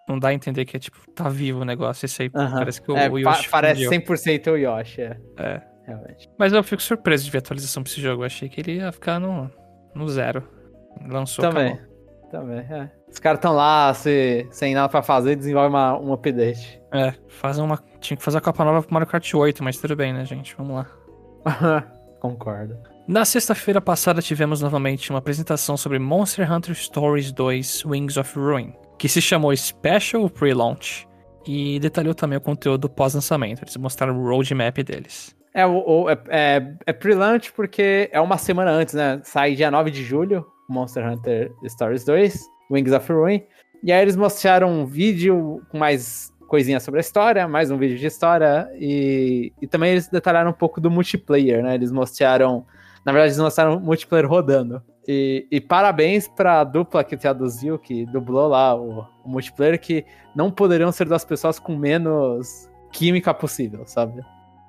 não 0.09 0.19
dá 0.19 0.29
a 0.29 0.35
entender 0.35 0.65
que 0.65 0.77
é 0.77 0.81
tipo, 0.81 0.99
tá 1.13 1.29
vivo 1.29 1.61
o 1.61 1.65
negócio. 1.65 2.07
Esse 2.07 2.23
aí 2.23 2.31
Aham. 2.35 2.59
parece 2.59 2.81
que 2.83 2.91
o, 2.91 2.97
É, 2.97 3.09
o 3.09 3.13
pa- 3.13 3.19
Yoshi. 3.19 3.49
parece 3.51 3.85
fundiu. 3.85 4.01
100% 4.01 4.47
o 4.53 4.57
Yoshi, 4.57 5.03
é. 5.03 5.17
É. 5.39 5.63
Realmente. 5.87 6.31
Mas 6.39 6.53
eu 6.53 6.63
fico 6.63 6.81
surpreso 6.81 7.25
de 7.25 7.31
ver 7.31 7.39
a 7.39 7.41
atualização 7.41 7.83
pra 7.83 7.91
esse 7.93 8.01
jogo. 8.01 8.23
Eu 8.23 8.27
achei 8.27 8.49
que 8.49 8.61
ele 8.61 8.77
ia 8.77 8.93
ficar 8.93 9.19
no, 9.19 9.51
no 9.95 10.09
zero. 10.09 10.49
Lançou, 11.09 11.43
Também. 11.45 11.73
acabou. 11.73 11.93
Também, 12.31 12.59
é. 12.61 12.89
Os 13.11 13.19
caras 13.19 13.39
estão 13.39 13.53
lá 13.53 13.93
se, 13.93 14.47
sem 14.51 14.75
nada 14.75 14.89
pra 14.89 15.03
fazer 15.03 15.33
e 15.33 15.37
desenvolvem 15.37 15.71
uma, 15.71 15.99
um 16.01 16.13
update. 16.15 16.81
É, 16.93 17.13
faz 17.29 17.59
uma. 17.59 17.79
Tinha 18.03 18.17
que 18.17 18.23
fazer 18.23 18.39
a 18.39 18.41
capa 18.41 18.65
nova 18.65 18.83
pro 18.83 18.93
Mario 18.93 19.09
Kart 19.09 19.33
8, 19.33 19.63
mas 19.63 19.79
tudo 19.79 19.97
bem, 19.97 20.13
né, 20.13 20.25
gente? 20.25 20.55
Vamos 20.57 20.75
lá. 20.75 20.87
Concordo. 22.21 22.77
Na 23.07 23.25
sexta-feira 23.25 23.81
passada 23.81 24.21
tivemos 24.21 24.61
novamente 24.61 25.11
uma 25.11 25.19
apresentação 25.19 25.77
sobre 25.77 25.99
Monster 25.99 26.51
Hunter 26.51 26.75
Stories 26.75 27.33
2 27.33 27.85
Wings 27.85 28.17
of 28.17 28.39
Ruin, 28.39 28.75
que 28.99 29.09
se 29.09 29.21
chamou 29.21 29.57
Special 29.57 30.29
Pre-Launch 30.29 31.09
e 31.47 31.81
detalhou 31.81 32.15
também 32.15 32.39
o 32.39 32.41
conteúdo 32.41 32.89
pós-lançamento. 32.89 33.63
Eles 33.63 33.77
mostraram 33.77 34.19
o 34.19 34.29
roadmap 34.29 34.79
deles. 34.79 35.35
É, 35.55 35.67
o, 35.67 36.09
é, 36.09 36.19
é, 36.29 36.75
é 36.87 36.93
pre-launch 36.93 37.53
porque 37.53 38.09
é 38.13 38.21
uma 38.21 38.39
semana 38.39 38.71
antes, 38.71 38.95
né? 38.95 39.21
Sai 39.23 39.55
dia 39.55 39.71
9 39.71 39.91
de 39.91 40.03
julho, 40.03 40.47
Monster 40.69 41.07
Hunter 41.07 41.53
Stories 41.69 42.05
2, 42.05 42.41
Wings 42.71 42.93
of 42.93 43.13
Ruin. 43.13 43.43
E 43.83 43.93
aí 43.93 44.01
eles 44.01 44.17
mostraram 44.17 44.71
um 44.71 44.87
vídeo 44.87 45.61
com 45.71 45.79
mais 45.79 46.32
coisinhas 46.53 46.83
sobre 46.83 46.99
a 46.99 47.01
história, 47.01 47.49
mais 47.49 47.71
um 47.71 47.79
vídeo 47.79 47.97
de 47.97 48.07
história. 48.07 48.71
E, 48.79 49.55
e 49.63 49.67
também 49.67 49.93
eles 49.93 50.07
detalharam 50.07 50.51
um 50.51 50.53
pouco 50.53 50.83
do 50.83 50.91
multiplayer, 50.91 51.63
né? 51.63 51.75
Eles 51.75 51.91
mostraram. 51.91 52.67
Na 53.07 53.11
verdade, 53.11 53.31
eles 53.31 53.39
mostraram 53.39 53.79
o 53.79 53.81
multiplayer 53.81 54.29
rodando. 54.29 54.83
E, 55.09 55.47
e 55.51 55.63
parabéns 55.63 56.29
pra 56.29 56.63
dupla 56.63 57.03
que 57.03 57.17
traduziu, 57.17 57.79
que 57.79 58.05
dublou 58.05 58.49
lá 58.49 58.75
o, 58.79 59.01
o 59.25 59.29
multiplayer, 59.31 59.81
que 59.81 60.05
não 60.37 60.51
poderiam 60.51 60.93
ser 60.93 61.09
das 61.09 61.25
pessoas 61.25 61.59
com 61.59 61.75
menos 61.75 62.69
química 62.93 63.33
possível, 63.33 63.87
sabe? 63.87 64.21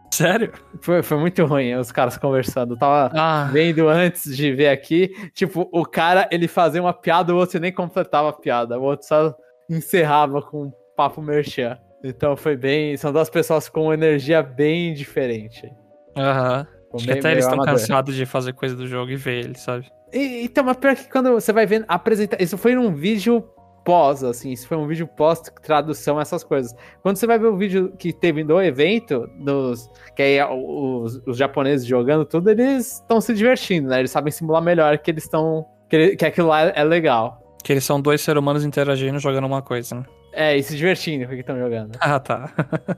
Sério? 0.10 0.54
Foi, 0.80 1.04
foi 1.04 1.18
muito 1.18 1.44
ruim 1.44 1.76
os 1.76 1.92
caras 1.92 2.18
conversando. 2.18 2.76
Eu 2.76 2.80
tava 2.80 3.12
Ah, 3.14 3.50
vendo 3.52 3.90
antes 3.90 4.38
de 4.38 4.54
ver 4.54 4.70
aqui. 4.70 5.12
Tipo, 5.34 5.68
o 5.70 5.86
cara, 5.86 6.30
ele 6.32 6.48
fazia 6.48 6.82
uma 6.82 6.94
piada, 6.94 7.36
o 7.36 7.38
outro 7.38 7.60
nem 7.60 7.74
completava 7.74 8.30
a 8.30 8.34
piada. 8.34 8.80
O 8.80 8.84
outro 8.84 9.06
só 9.06 9.36
encerrava 9.70 10.42
com 10.42 10.72
papo 10.96 11.22
merchan. 11.22 11.78
Então 12.04 12.36
foi 12.36 12.58
bem. 12.58 12.98
São 12.98 13.12
duas 13.12 13.30
pessoas 13.30 13.70
com 13.70 13.94
energia 13.94 14.44
bem 14.44 14.94
diferente. 14.94 15.72
aham. 16.16 16.68
Ficou 16.84 17.00
Acho 17.00 17.06
que 17.06 17.20
até 17.20 17.32
eles 17.32 17.46
estão 17.46 17.66
cansados 17.66 18.16
de 18.16 18.26
fazer 18.26 18.54
coisa 18.54 18.76
do 18.76 18.86
jogo 18.86 19.10
e 19.10 19.16
ver 19.16 19.46
ele, 19.46 19.58
sabe? 19.58 19.92
E, 20.14 20.44
então, 20.44 20.64
mas 20.64 20.78
pior 20.78 20.96
que 20.96 21.10
quando 21.10 21.32
você 21.32 21.52
vai 21.52 21.66
vendo 21.66 21.86
apresentar. 21.88 22.40
Isso 22.40 22.56
foi 22.56 22.76
num 22.76 22.94
vídeo 22.94 23.44
pós, 23.84 24.24
assim. 24.24 24.52
Isso 24.52 24.68
foi 24.68 24.78
um 24.78 24.86
vídeo 24.86 25.08
pós 25.08 25.42
tradução, 25.64 26.22
essas 26.22 26.44
coisas. 26.44 26.72
Quando 27.02 27.18
você 27.18 27.26
vai 27.26 27.40
ver 27.40 27.48
o 27.48 27.58
vídeo 27.58 27.94
que 27.98 28.14
teve 28.14 28.44
do 28.44 28.62
evento, 28.62 29.28
dos, 29.40 29.90
que 30.16 30.22
aí 30.22 30.38
é 30.38 30.46
os, 30.46 31.20
os 31.26 31.36
japoneses 31.36 31.86
jogando 31.86 32.26
tudo, 32.26 32.52
eles 32.52 32.94
estão 33.02 33.20
se 33.20 33.34
divertindo, 33.34 33.90
né? 33.90 34.00
Eles 34.00 34.12
sabem 34.12 34.32
simular 34.32 34.62
melhor 34.62 34.98
que 35.00 35.10
eles 35.10 35.24
estão. 35.24 35.66
Que, 35.90 36.16
que 36.16 36.26
aquilo 36.26 36.50
lá 36.50 36.62
é 36.62 36.84
legal. 36.84 37.42
Que 37.64 37.74
eles 37.74 37.84
são 37.84 38.00
dois 38.00 38.22
seres 38.22 38.40
humanos 38.40 38.64
interagindo 38.64 39.18
jogando 39.18 39.46
uma 39.46 39.62
coisa, 39.64 39.96
né? 39.96 40.04
É, 40.34 40.58
e 40.58 40.64
se 40.64 40.76
divertindo 40.76 41.26
com 41.26 41.32
o 41.32 41.36
que 41.36 41.42
estão 41.42 41.58
jogando. 41.58 41.98
Ah, 42.00 42.20
tá. 42.20 42.52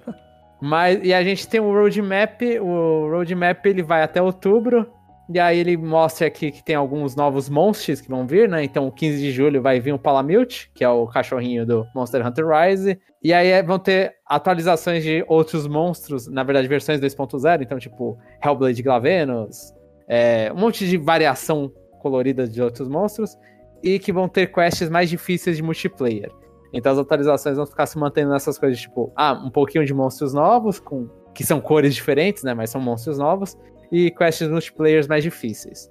Mas, 0.61 0.99
e 1.03 1.13
a 1.13 1.21
gente 1.23 1.47
tem 1.47 1.59
o 1.59 1.71
roadmap, 1.71 2.41
o 2.61 3.09
roadmap 3.09 3.65
ele 3.65 3.83
vai 3.83 4.01
até 4.01 4.21
outubro, 4.21 4.89
e 5.29 5.39
aí 5.39 5.59
ele 5.59 5.75
mostra 5.75 6.27
aqui 6.27 6.51
que 6.51 6.63
tem 6.63 6.75
alguns 6.75 7.15
novos 7.15 7.49
monstros 7.49 7.99
que 7.99 8.09
vão 8.09 8.25
vir, 8.25 8.47
né? 8.47 8.63
Então, 8.63 8.89
15 8.89 9.19
de 9.19 9.31
julho 9.31 9.61
vai 9.61 9.79
vir 9.79 9.93
o 9.93 9.99
Palamute, 9.99 10.71
que 10.73 10.83
é 10.83 10.89
o 10.89 11.05
cachorrinho 11.07 11.65
do 11.65 11.85
Monster 11.93 12.25
Hunter 12.25 12.45
Rise, 12.47 12.99
e 13.23 13.33
aí 13.33 13.49
é- 13.49 13.63
vão 13.63 13.77
ter 13.79 14.13
atualizações 14.25 15.03
de 15.03 15.25
outros 15.27 15.67
monstros, 15.67 16.27
na 16.27 16.43
verdade, 16.43 16.67
versões 16.67 16.99
2.0, 16.99 17.61
então, 17.61 17.77
tipo, 17.77 18.17
Hellblade 18.43 18.81
Glavenus, 18.81 19.73
é, 20.07 20.51
um 20.53 20.59
monte 20.59 20.87
de 20.87 20.97
variação 20.97 21.71
colorida 21.99 22.47
de 22.47 22.61
outros 22.61 22.87
monstros, 22.87 23.35
e 23.83 23.99
que 23.99 24.13
vão 24.13 24.27
ter 24.29 24.51
quests 24.51 24.89
mais 24.89 25.09
difíceis 25.09 25.57
de 25.57 25.63
multiplayer. 25.63 26.31
Então 26.75 26.91
as 26.91 26.99
atualizações 26.99 27.55
vão 27.55 27.65
ficar 27.65 27.85
se 27.85 27.97
mantendo 27.97 28.31
nessas 28.31 28.57
coisas, 28.57 28.77
tipo, 28.79 29.11
ah, 29.15 29.31
um 29.31 29.49
pouquinho 29.49 29.85
de 29.85 29.93
monstros 29.93 30.33
novos, 30.33 30.77
com 30.77 31.07
que 31.33 31.43
são 31.43 31.61
cores 31.61 31.95
diferentes, 31.95 32.43
né? 32.43 32.53
Mas 32.53 32.69
são 32.69 32.81
monstros 32.81 33.17
novos, 33.17 33.57
e 33.89 34.11
quests 34.11 34.49
multiplayers 34.49 35.07
mais 35.07 35.23
difíceis. 35.23 35.89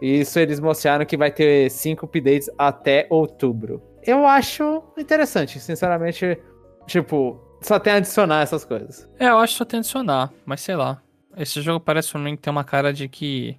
Isso 0.00 0.38
eles 0.38 0.60
mostraram 0.60 1.04
que 1.04 1.16
vai 1.16 1.32
ter 1.32 1.68
cinco 1.68 2.06
updates 2.06 2.48
até 2.56 3.08
outubro. 3.10 3.82
Eu 4.06 4.24
acho 4.24 4.82
interessante, 4.96 5.58
sinceramente. 5.58 6.38
Tipo, 6.86 7.38
só 7.60 7.78
tem 7.78 7.92
a 7.92 7.96
adicionar 7.96 8.42
essas 8.42 8.64
coisas. 8.64 9.08
É, 9.18 9.28
eu 9.28 9.38
acho 9.38 9.54
que 9.54 9.58
só 9.58 9.64
tem 9.64 9.80
que 9.80 9.86
adicionar, 9.86 10.32
mas 10.46 10.60
sei 10.60 10.76
lá. 10.76 11.02
Esse 11.36 11.60
jogo 11.60 11.80
parece 11.80 12.10
pra 12.12 12.20
mim 12.20 12.36
que 12.36 12.42
tem 12.42 12.50
uma 12.50 12.64
cara 12.64 12.92
de 12.92 13.08
que 13.08 13.58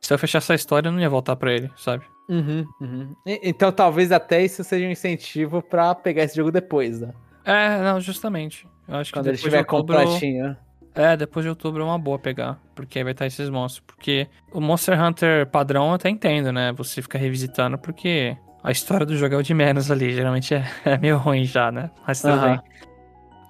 se 0.00 0.12
eu 0.14 0.18
fechar 0.18 0.38
essa 0.38 0.54
história 0.54 0.88
eu 0.88 0.92
não 0.92 1.00
ia 1.00 1.10
voltar 1.10 1.34
pra 1.36 1.52
ele, 1.52 1.70
sabe? 1.76 2.04
Uhum, 2.28 2.66
uhum. 2.80 3.14
Então 3.26 3.70
talvez 3.70 4.10
até 4.10 4.42
isso 4.42 4.64
seja 4.64 4.86
um 4.86 4.90
incentivo 4.90 5.62
pra 5.62 5.94
pegar 5.94 6.24
esse 6.24 6.36
jogo 6.36 6.50
depois, 6.50 7.00
né? 7.00 7.12
É, 7.44 7.82
não, 7.82 8.00
justamente. 8.00 8.66
Eu 8.88 8.96
acho 8.96 9.12
Quando 9.12 9.24
que 9.24 9.30
ele 9.30 9.36
estiver 9.36 9.58
outubro... 9.58 9.96
completinho. 9.96 10.56
É, 10.94 11.16
depois 11.16 11.44
de 11.44 11.50
outubro 11.50 11.82
é 11.82 11.84
uma 11.84 11.98
boa 11.98 12.18
pegar, 12.18 12.58
porque 12.74 12.98
aí 12.98 13.04
vai 13.04 13.12
estar 13.12 13.26
esses 13.26 13.50
monstros. 13.50 13.84
Porque 13.84 14.28
o 14.52 14.60
Monster 14.60 15.00
Hunter 15.00 15.46
padrão 15.48 15.88
eu 15.88 15.94
até 15.94 16.08
entendo, 16.08 16.52
né? 16.52 16.72
Você 16.72 17.02
fica 17.02 17.18
revisitando, 17.18 17.76
porque 17.76 18.36
a 18.62 18.70
história 18.70 19.04
do 19.04 19.16
jogo 19.16 19.34
é 19.34 19.38
o 19.38 19.42
de 19.42 19.52
menos 19.52 19.90
ali. 19.90 20.14
Geralmente 20.14 20.54
é, 20.54 20.64
é 20.84 20.96
meio 20.96 21.18
ruim 21.18 21.44
já, 21.44 21.72
né? 21.72 21.90
Mas 22.06 22.22
tudo 22.22 22.34
Aham. 22.34 22.50
bem. 22.50 22.60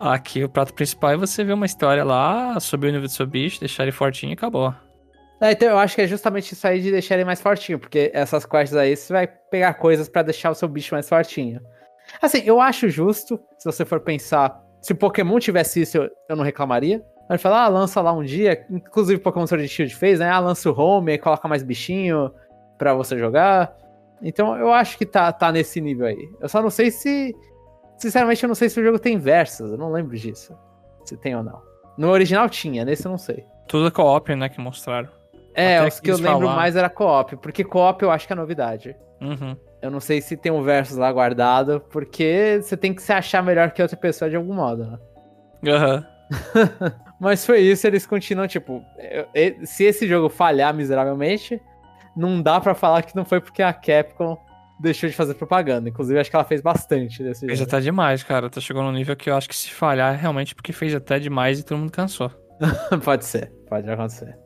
Aqui 0.01 0.43
o 0.43 0.49
prato 0.49 0.75
principal 0.75 1.13
é 1.13 1.17
você 1.17 1.45
ver 1.45 1.53
uma 1.53 1.67
história 1.67 2.03
lá, 2.03 2.59
subir 2.61 2.89
o 2.89 2.93
nível 2.93 3.07
do 3.07 3.13
seu 3.13 3.27
bicho, 3.27 3.61
deixar 3.61 3.85
ele 3.85 3.93
fortinho 3.93 4.31
e 4.31 4.35
acabou. 4.35 4.75
É, 5.45 5.53
então 5.53 5.69
eu 5.69 5.79
acho 5.79 5.95
que 5.95 6.01
é 6.01 6.07
justamente 6.07 6.53
isso 6.53 6.67
aí 6.67 6.81
de 6.81 6.91
deixar 6.91 7.17
ele 7.17 7.25
mais 7.27 7.39
fortinho, 7.39 7.79
porque 7.79 8.11
essas 8.15 8.47
quests 8.47 8.75
aí 8.75 8.97
você 8.97 9.13
vai 9.13 9.27
pegar 9.27 9.75
coisas 9.75 10.09
pra 10.09 10.23
deixar 10.23 10.51
o 10.51 10.55
seu 10.55 10.67
bicho 10.67 10.95
mais 10.95 11.07
fortinho. 11.07 11.61
Assim, 12.23 12.43
eu 12.47 12.63
acho 12.63 12.89
justo, 12.89 13.39
se 13.59 13.67
você 13.67 13.85
for 13.85 14.01
pensar, 14.01 14.59
se 14.81 14.95
o 14.95 14.97
Pokémon 14.97 15.39
tivesse 15.39 15.83
isso, 15.83 15.99
eu, 15.99 16.11
eu 16.31 16.35
não 16.35 16.43
reclamaria. 16.43 17.05
Ele 17.29 17.39
fala, 17.39 17.65
ah, 17.65 17.69
lança 17.69 18.01
lá 18.01 18.11
um 18.11 18.23
dia, 18.23 18.65
inclusive 18.71 19.21
o 19.21 19.23
Pokémon 19.23 19.47
Sword 19.47 19.69
Shield 19.69 19.95
fez, 19.95 20.19
né? 20.19 20.31
Ah, 20.31 20.39
lança 20.39 20.71
o 20.71 20.79
home, 20.79 21.13
aí 21.13 21.19
coloca 21.19 21.47
mais 21.47 21.63
bichinho 21.63 22.33
pra 22.79 22.95
você 22.95 23.19
jogar. 23.19 23.77
Então 24.23 24.57
eu 24.57 24.73
acho 24.73 24.97
que 24.97 25.05
tá, 25.05 25.31
tá 25.31 25.53
nesse 25.53 25.79
nível 25.79 26.07
aí. 26.07 26.27
Eu 26.41 26.49
só 26.49 26.63
não 26.63 26.71
sei 26.71 26.91
se. 26.91 27.35
Sinceramente, 27.99 28.43
eu 28.43 28.49
não 28.49 28.55
sei 28.55 28.71
se 28.71 28.81
o 28.81 28.83
jogo 28.83 28.99
tem 28.99 29.19
versos, 29.19 29.73
eu 29.73 29.77
não 29.77 29.93
lembro 29.93 30.17
disso. 30.17 30.57
Se 31.05 31.19
tem 31.19 31.37
ou 31.37 31.43
não. 31.43 31.61
No 31.99 32.09
original 32.09 32.49
tinha, 32.49 32.83
nesse 32.83 33.05
eu 33.05 33.11
não 33.11 33.19
sei. 33.19 33.45
Tudo 33.69 33.93
co-op, 33.93 34.35
né, 34.35 34.49
que 34.49 34.59
mostraram. 34.59 35.24
É, 35.55 35.79
Até 35.79 35.89
os 35.89 36.01
que 36.01 36.11
eu 36.11 36.17
lembro 36.17 36.49
mais 36.49 36.75
era 36.77 36.89
co-op, 36.91 37.37
porque 37.37 37.63
co-op 37.65 38.03
eu 38.03 38.11
acho 38.11 38.27
que 38.27 38.33
é 38.33 38.37
novidade. 38.37 38.97
Uhum. 39.21 39.57
Eu 39.81 39.91
não 39.91 40.01
sei 40.01 40.21
se 40.21 40.37
tem 40.37 40.51
um 40.51 40.63
versus 40.63 40.97
lá 40.97 41.13
guardado, 41.13 41.81
porque 41.91 42.59
você 42.63 42.77
tem 42.77 42.93
que 42.95 43.03
se 43.03 43.13
achar 43.13 43.43
melhor 43.43 43.71
que 43.71 43.81
outra 43.83 43.97
pessoa 43.97 44.29
de 44.31 44.37
algum 44.37 44.55
modo, 44.55 44.85
né? 44.85 44.99
Aham. 45.73 46.07
Mas 47.21 47.45
foi 47.47 47.61
isso, 47.61 47.87
eles 47.87 48.07
continuam, 48.07 48.49
tipo, 48.49 48.83
eu- 49.35 49.55
se 49.67 49.85
esse 49.85 50.07
jogo 50.09 50.29
falhar 50.29 50.75
miseravelmente, 50.75 51.61
não 52.17 52.41
dá 52.43 52.61
pra 52.61 52.75
falar 52.75 53.03
que 53.03 53.15
não 53.15 53.25
foi 53.25 53.41
porque 53.41 53.63
a 53.63 53.73
Capcom 53.73 54.37
deixou 54.81 55.09
de 55.09 55.15
fazer 55.15 55.35
propaganda. 55.35 55.89
Inclusive, 55.89 56.19
acho 56.19 56.31
que 56.31 56.37
ela 56.37 56.45
fez 56.45 56.61
bastante 56.61 57.23
desse 57.23 57.47
Fez 57.47 57.59
jogo. 57.59 57.71
até 57.71 57.81
demais, 57.81 58.23
cara. 58.23 58.51
Tá 58.51 58.61
chegando 58.61 58.87
num 58.87 58.93
nível 58.93 59.15
que 59.17 59.31
eu 59.31 59.37
acho 59.37 59.49
que 59.49 59.57
se 59.57 59.71
falhar 59.71 60.15
é 60.15 60.17
realmente 60.17 60.55
porque 60.55 60.73
fez 60.73 60.95
até 60.95 61.19
demais 61.19 61.61
e 61.61 61.63
todo 61.63 61.79
mundo 61.79 61.93
cansou. 61.93 62.31
pode 63.05 63.25
ser, 63.25 63.53
pode 63.69 63.89
acontecer. 63.89 64.37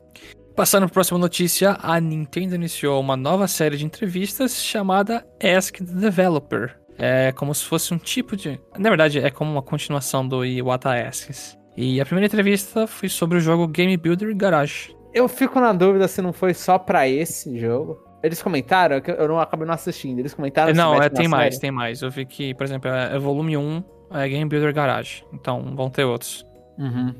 Passando 0.59 0.81
para 0.81 0.91
a 0.91 0.93
próxima 0.95 1.17
notícia, 1.17 1.77
a 1.81 2.01
Nintendo 2.01 2.53
iniciou 2.53 2.99
uma 2.99 3.15
nova 3.15 3.47
série 3.47 3.77
de 3.77 3.85
entrevistas 3.85 4.61
chamada 4.61 5.25
Ask 5.41 5.77
the 5.77 5.85
Developer. 5.85 6.77
É 6.97 7.31
como 7.31 7.55
se 7.55 7.63
fosse 7.63 7.93
um 7.93 7.97
tipo 7.97 8.35
de. 8.35 8.59
Na 8.77 8.89
verdade, 8.89 9.19
é 9.19 9.31
como 9.31 9.49
uma 9.49 9.61
continuação 9.61 10.27
do 10.27 10.43
Iwata 10.43 10.89
Asks. 10.91 11.57
E 11.77 12.01
a 12.01 12.05
primeira 12.05 12.25
entrevista 12.25 12.85
foi 12.87 13.07
sobre 13.07 13.37
o 13.37 13.39
jogo 13.39 13.69
Game 13.69 13.95
Builder 13.95 14.35
Garage. 14.35 14.93
Eu 15.13 15.29
fico 15.29 15.61
na 15.61 15.71
dúvida 15.71 16.09
se 16.09 16.21
não 16.21 16.33
foi 16.33 16.53
só 16.53 16.77
pra 16.77 17.07
esse 17.07 17.57
jogo. 17.57 17.97
Eles 18.21 18.43
comentaram, 18.43 18.99
que 18.99 19.11
eu 19.11 19.29
não 19.29 19.39
acabei 19.39 19.65
não 19.65 19.75
assistindo. 19.75 20.19
Eles 20.19 20.33
comentaram 20.33 20.73
se 20.73 20.77
não, 20.77 21.01
é, 21.01 21.07
tem 21.07 21.29
mais, 21.29 21.53
série? 21.53 21.61
tem 21.61 21.71
mais. 21.71 22.01
Eu 22.01 22.11
vi 22.11 22.25
que, 22.25 22.53
por 22.53 22.65
exemplo, 22.65 22.91
é, 22.91 23.15
é 23.15 23.17
volume 23.17 23.55
1, 23.55 23.83
é 24.11 24.27
Game 24.27 24.49
Builder 24.49 24.73
Garage. 24.73 25.23
Então 25.31 25.73
vão 25.73 25.89
ter 25.89 26.03
outros. 26.03 26.45
Uhum. 26.77 27.15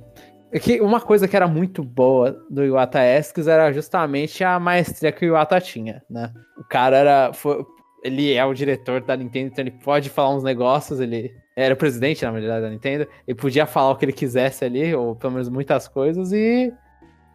É 0.51 0.59
que 0.59 0.81
uma 0.81 0.99
coisa 0.99 1.27
que 1.27 1.35
era 1.35 1.47
muito 1.47 1.83
boa 1.83 2.35
do 2.49 2.63
Iwata 2.65 2.99
Asks 2.99 3.47
era 3.47 3.71
justamente 3.71 4.43
a 4.43 4.59
maestria 4.59 5.11
que 5.11 5.25
o 5.25 5.27
Iwata 5.27 5.59
tinha, 5.61 6.01
né? 6.09 6.31
O 6.57 6.63
cara 6.63 6.97
era. 6.97 7.33
foi- 7.33 7.63
ele 8.03 8.33
é 8.33 8.43
o 8.45 8.53
diretor 8.53 9.01
da 9.01 9.15
Nintendo, 9.15 9.47
então 9.51 9.61
ele 9.63 9.71
pode 9.83 10.09
falar 10.09 10.33
uns 10.33 10.43
negócios, 10.43 10.99
ele 10.99 11.31
era 11.55 11.73
o 11.73 11.77
presidente, 11.77 12.23
na 12.23 12.31
verdade, 12.31 12.61
da 12.61 12.69
Nintendo. 12.69 13.05
Ele 13.27 13.35
podia 13.37 13.65
falar 13.65 13.91
o 13.91 13.95
que 13.97 14.05
ele 14.05 14.13
quisesse 14.13 14.63
ali, 14.65 14.95
ou 14.95 15.15
pelo 15.15 15.33
menos 15.33 15.49
muitas 15.49 15.87
coisas, 15.87 16.31
e 16.31 16.71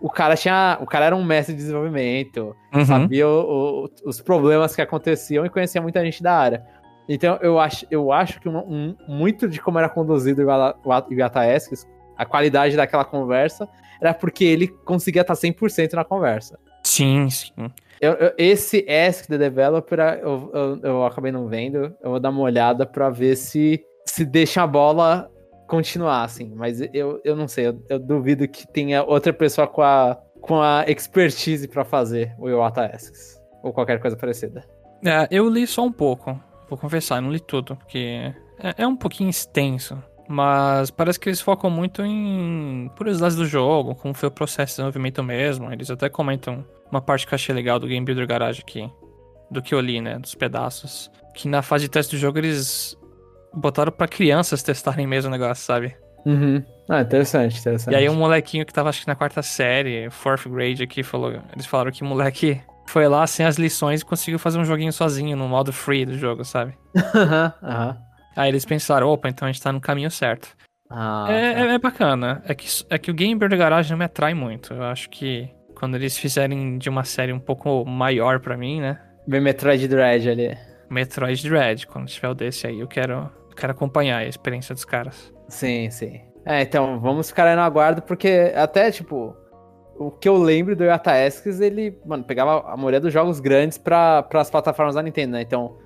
o 0.01 0.09
cara 0.11 0.35
tinha. 0.37 0.79
O 0.81 0.87
cara 0.87 1.05
era 1.05 1.15
um 1.17 1.23
mestre 1.23 1.55
de 1.55 1.61
desenvolvimento, 1.61 2.57
Uhum. 2.75 2.85
sabia 2.87 3.29
o- 3.29 3.85
o- 3.85 3.91
os 4.09 4.21
problemas 4.23 4.75
que 4.75 4.81
aconteciam 4.83 5.45
e 5.47 5.51
conhecia 5.51 5.81
muita 5.83 6.03
gente 6.05 6.23
da 6.23 6.33
área. 6.33 6.65
Então 7.09 7.39
eu 7.43 7.59
acho, 7.61 7.87
eu 7.91 8.11
acho 8.11 8.41
que 8.41 8.49
um- 8.49 8.57
um- 8.59 8.97
muito 9.07 9.47
de 9.47 9.61
como 9.61 9.79
era 9.79 9.89
conduzido 9.91 10.41
o 10.41 10.45
Iwata- 11.13 11.41
Asks, 11.55 11.87
a 12.17 12.25
qualidade 12.25 12.77
daquela 12.77 13.05
conversa, 13.05 13.69
era 14.01 14.13
porque 14.15 14.45
ele 14.45 14.69
conseguia 14.69 15.23
estar 15.23 15.35
100% 15.35 15.93
na 15.95 16.05
conversa. 16.05 16.59
Sim, 16.83 17.29
sim. 17.31 17.53
Eu- 18.01 18.13
eu- 18.15 18.33
esse 18.37 18.85
Ask 18.91 19.27
the 19.27 19.39
Developer 19.39 19.99
eu, 20.23 20.51
eu, 20.53 20.81
eu 20.83 21.07
acabei 21.07 21.33
não 21.33 21.47
vendo, 21.49 21.95
eu 22.03 22.11
vou 22.11 22.21
dar 22.21 22.31
uma 22.31 22.41
olhada 22.43 22.85
pra 22.85 23.09
ver 23.09 23.37
se, 23.37 23.83
se 24.05 24.25
deixa 24.25 24.63
a 24.63 24.67
bola 24.67 25.31
continuar, 25.67 26.25
assim. 26.25 26.53
Mas 26.55 26.81
eu, 26.93 27.21
eu 27.25 27.35
não 27.35 27.49
sei, 27.49 27.75
eu, 27.89 27.99
duvido 27.99 28.47
que 28.47 28.67
tenha 28.67 29.03
outra 29.03 29.33
pessoa 29.33 29.67
com 29.67 29.81
a, 29.83 30.19
com 30.41 30.61
a 30.61 30.85
expertise 30.87 31.67
pra 31.67 31.85
fazer 31.85 32.35
o 32.39 32.49
Iwata 32.51 32.85
Asks. 32.85 33.41
Ou 33.63 33.73
qualquer 33.73 33.99
coisa 33.99 34.15
parecida. 34.17 34.63
É, 35.03 35.27
eu 35.31 35.49
li 35.49 35.67
só 35.67 35.83
um 35.85 35.93
pouco, 35.93 36.39
vou 36.69 36.79
confessar, 36.79 37.23
não 37.23 37.31
li 37.33 37.41
tudo, 37.41 37.77
porque 37.77 38.33
é, 38.59 38.83
é 38.83 38.87
um 38.87 38.97
pouquinho 38.97 39.31
extenso. 39.31 39.97
Mas 40.29 40.91
parece 40.91 41.21
que 41.21 41.29
eles 41.29 41.41
focam 41.41 41.69
muito 41.69 42.03
em 42.03 42.91
curiosidades 42.97 43.37
do 43.37 43.45
jogo, 43.45 43.95
como 43.95 44.15
foi 44.15 44.29
o 44.29 44.33
processo 44.33 44.73
de 44.73 44.77
desenvolvimento 44.77 45.23
mesmo. 45.23 45.73
Eles 45.73 45.91
até 45.91 46.09
comentam 46.09 46.65
uma 46.91 47.01
parte 47.01 47.27
que 47.27 47.35
eu 47.35 47.37
achei 47.37 47.55
legal 47.55 47.79
do 47.79 47.87
Game 47.87 48.05
Builder 48.05 48.27
Garage 48.27 48.61
aqui, 48.63 48.91
do 49.51 49.61
que 49.61 49.75
eu 49.75 49.81
li, 49.81 50.01
né, 50.01 50.19
dos 50.19 50.35
pedaços. 50.35 51.11
Que 51.35 51.49
na 51.49 51.63
fase 51.63 51.85
de 51.85 51.91
teste 51.91 52.17
do 52.17 52.19
jogo 52.19 52.39
eles 52.39 52.97
botaram 53.53 53.93
pra 53.93 54.09
crianças 54.09 54.63
testarem 54.63 55.07
mesmo 55.07 55.29
o 55.29 55.33
negócio, 55.33 55.65
sabe? 55.65 55.95
Uhum. 56.25 56.63
Ah, 56.89 57.03
interessante, 57.03 57.59
interessante. 57.59 57.93
E 57.93 57.97
aí 57.97 58.09
um 58.09 58.15
molequinho 58.15 58.65
que 58.65 58.73
tava 58.73 58.89
acho 58.89 59.03
que 59.03 59.07
na 59.07 59.15
quarta 59.15 59.43
série, 59.43 60.09
fourth 60.11 60.49
grade 60.49 60.83
aqui, 60.83 61.03
falou. 61.03 61.33
Eles 61.53 61.67
falaram 61.67 61.91
que 61.91 62.03
o 62.03 62.07
moleque 62.07 62.61
foi 62.87 63.07
lá 63.09 63.27
sem 63.27 63.45
as 63.45 63.57
lições 63.57 64.01
e 64.01 64.05
conseguiu 64.05 64.39
fazer 64.39 64.59
um 64.59 64.65
joguinho 64.65 64.93
sozinho 64.93 65.37
no 65.37 65.49
modo 65.49 65.73
free 65.73 66.07
do 66.07 66.17
jogo, 66.17 66.45
sabe? 66.45 66.75
Aham, 67.15 67.53
aham. 67.63 67.99
Aí 68.37 68.49
eles 68.49 68.65
pensaram, 68.65 69.09
opa, 69.09 69.29
então 69.29 69.47
a 69.47 69.53
gente 69.53 69.63
tá 69.63 69.73
no 69.73 69.81
caminho 69.81 70.11
certo. 70.11 70.49
Ah, 70.91 71.27
é, 71.29 71.53
tá. 71.55 71.61
é- 71.61 71.75
é 71.75 71.79
bacana. 71.79 72.43
É 72.47 72.55
que, 72.55 72.67
é 72.91 72.99
que 72.99 73.11
o 73.11 73.15
Game 73.15 73.35
Bird 73.39 73.57
Garage 73.57 73.91
não 73.91 73.99
me 73.99 74.05
atrai 74.05 74.35
muito. 74.35 74.75
Eu 74.75 74.83
acho 74.85 75.09
que 75.11 75.49
quando 75.75 75.97
eles 75.97 76.17
fizerem 76.17 76.79
de 76.79 76.89
uma 76.89 77.05
série 77.05 77.33
um 77.33 77.39
pouco 77.41 77.85
maior 77.85 78.41
pra 78.41 78.57
mim, 78.57 78.81
né? 78.81 79.01
Bem 79.27 79.41
Metroid 79.41 79.87
Dread 79.89 80.29
ali. 80.29 80.57
Metroid 80.91 81.49
Dread, 81.49 81.87
quando 81.87 82.07
tiver 82.09 82.29
o 82.29 82.35
desse 82.35 82.67
aí, 82.67 82.79
eu 82.81 82.87
quero, 82.87 83.31
eu 83.51 83.57
quero 83.57 83.73
acompanhar 83.73 84.19
a 84.19 84.27
experiência 84.27 84.75
dos 84.75 84.85
caras. 84.85 85.33
Sim, 85.49 85.91
sim. 85.91 86.21
É, 86.47 86.61
então, 86.61 87.01
vamos 87.01 87.29
ficar 87.31 87.47
aí 87.47 87.57
no 87.57 87.63
aguardo, 87.63 88.03
porque 88.03 88.53
até, 88.55 88.91
tipo, 88.91 89.35
o 89.97 90.11
que 90.11 90.29
eu 90.29 90.37
lembro 90.37 90.77
do 90.77 90.85
Yata 90.85 91.17
Esques, 91.17 91.59
ele, 91.61 91.99
mano, 92.05 92.23
pegava 92.23 92.71
a 92.71 92.77
maioria 92.77 93.01
dos 93.01 93.13
jogos 93.13 93.41
grandes 93.41 93.79
para 93.79 94.27
as 94.35 94.51
plataformas 94.51 94.95
da 94.95 95.03
Nintendo, 95.03 95.33
né? 95.33 95.43
Então, 95.43 95.79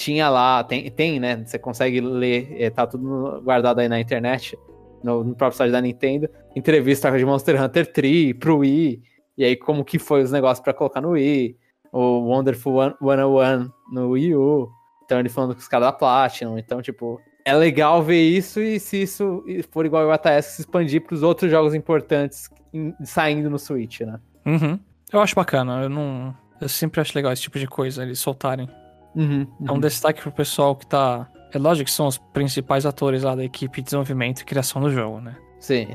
tinha 0.00 0.30
lá, 0.30 0.64
tem, 0.64 0.90
tem 0.90 1.20
né? 1.20 1.42
Você 1.44 1.58
consegue 1.58 2.00
ler, 2.00 2.56
é, 2.58 2.70
tá 2.70 2.86
tudo 2.86 3.42
guardado 3.42 3.80
aí 3.80 3.88
na 3.88 4.00
internet, 4.00 4.56
no, 5.04 5.22
no 5.22 5.34
próprio 5.34 5.58
site 5.58 5.70
da 5.72 5.80
Nintendo. 5.80 6.28
Entrevista 6.56 7.10
de 7.16 7.24
Monster 7.24 7.62
Hunter 7.62 7.92
3 7.92 8.32
pro 8.38 8.58
Wii, 8.58 9.02
e 9.36 9.44
aí 9.44 9.56
como 9.56 9.84
que 9.84 9.98
foi 9.98 10.22
os 10.22 10.32
negócios 10.32 10.62
pra 10.64 10.72
colocar 10.72 11.00
no 11.02 11.10
Wii, 11.10 11.54
o 11.92 12.20
Wonderful 12.20 12.96
101 13.00 13.70
no 13.92 14.10
Wii 14.10 14.34
U. 14.36 14.68
Então, 15.04 15.18
ele 15.18 15.28
falando 15.28 15.54
com 15.54 15.60
os 15.60 15.68
caras 15.68 15.88
da 15.88 15.92
Platinum, 15.92 16.56
então, 16.56 16.80
tipo, 16.80 17.20
é 17.44 17.52
legal 17.54 18.02
ver 18.02 18.22
isso 18.22 18.60
e 18.60 18.78
se 18.80 19.02
isso 19.02 19.44
for 19.70 19.84
igual 19.84 20.04
ao 20.04 20.12
ATS, 20.12 20.46
se 20.46 20.62
expandir 20.62 21.02
pros 21.04 21.22
outros 21.22 21.50
jogos 21.50 21.74
importantes 21.74 22.48
em- 22.72 22.94
saindo 23.04 23.50
no 23.50 23.58
Switch, 23.58 24.00
né? 24.00 24.18
Uhum. 24.46 24.78
Eu 25.12 25.20
acho 25.20 25.34
bacana, 25.34 25.82
eu 25.82 25.88
não. 25.88 26.34
Eu 26.60 26.68
sempre 26.68 27.00
acho 27.00 27.12
legal 27.16 27.32
esse 27.32 27.42
tipo 27.42 27.58
de 27.58 27.66
coisa, 27.66 28.02
eles 28.04 28.18
soltarem. 28.20 28.68
Uhum, 29.14 29.46
É 29.66 29.72
um 29.72 29.80
destaque 29.80 30.20
pro 30.22 30.30
pessoal 30.32 30.74
que 30.76 30.86
tá. 30.86 31.28
É 31.52 31.58
lógico 31.58 31.86
que 31.86 31.90
são 31.92 32.06
os 32.06 32.16
principais 32.18 32.86
atores 32.86 33.22
lá 33.24 33.34
da 33.34 33.44
equipe 33.44 33.78
de 33.80 33.84
desenvolvimento 33.86 34.40
e 34.40 34.44
criação 34.44 34.80
do 34.80 34.90
jogo, 34.90 35.20
né? 35.20 35.36
Sim. 35.58 35.88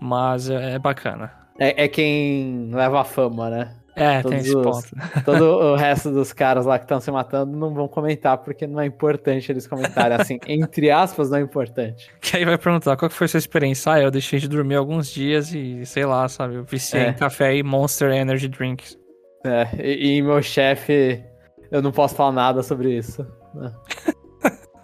Mas 0.00 0.48
é, 0.48 0.74
é 0.74 0.78
bacana. 0.78 1.30
É, 1.58 1.84
é 1.84 1.88
quem 1.88 2.70
leva 2.72 3.00
a 3.00 3.04
fama, 3.04 3.50
né? 3.50 3.74
É, 3.96 4.22
Todos 4.22 4.30
tem 4.30 4.40
esse 4.40 4.56
os- 4.56 4.64
ponto. 4.90 5.04
Todo 5.24 5.44
o 5.44 5.76
resto 5.76 6.10
dos 6.10 6.32
caras 6.32 6.66
lá 6.66 6.78
que 6.78 6.84
estão 6.84 6.98
se 6.98 7.10
matando 7.12 7.56
não 7.56 7.72
vão 7.72 7.86
comentar, 7.86 8.38
porque 8.38 8.66
não 8.66 8.80
é 8.80 8.86
importante 8.86 9.52
eles 9.52 9.66
comentarem 9.68 10.16
assim. 10.20 10.38
Entre 10.48 10.90
aspas, 10.90 11.30
não 11.30 11.38
é 11.38 11.42
importante. 11.42 12.10
Que 12.20 12.38
aí 12.38 12.44
vai 12.44 12.58
perguntar 12.58 12.96
qual 12.96 13.08
que 13.08 13.14
foi 13.14 13.28
sua 13.28 13.38
experiência? 13.38 13.92
Ah, 13.92 14.00
eu 14.00 14.10
deixei 14.10 14.40
de 14.40 14.48
dormir 14.48 14.74
alguns 14.74 15.08
dias 15.12 15.52
e 15.54 15.86
sei 15.86 16.04
lá, 16.06 16.26
sabe? 16.28 16.56
Eu 16.56 16.64
viciei 16.64 17.02
É. 17.04 17.08
em 17.10 17.14
café 17.14 17.54
e 17.54 17.62
Monster 17.62 18.10
Energy 18.10 18.48
Drinks. 18.48 18.98
É, 19.46 19.68
e, 19.78 20.16
e 20.16 20.22
meu 20.22 20.42
chefe, 20.42 21.22
eu 21.74 21.82
não 21.82 21.90
posso 21.90 22.14
falar 22.14 22.30
nada 22.30 22.62
sobre 22.62 22.96
isso. 22.96 23.26
né? 23.52 23.72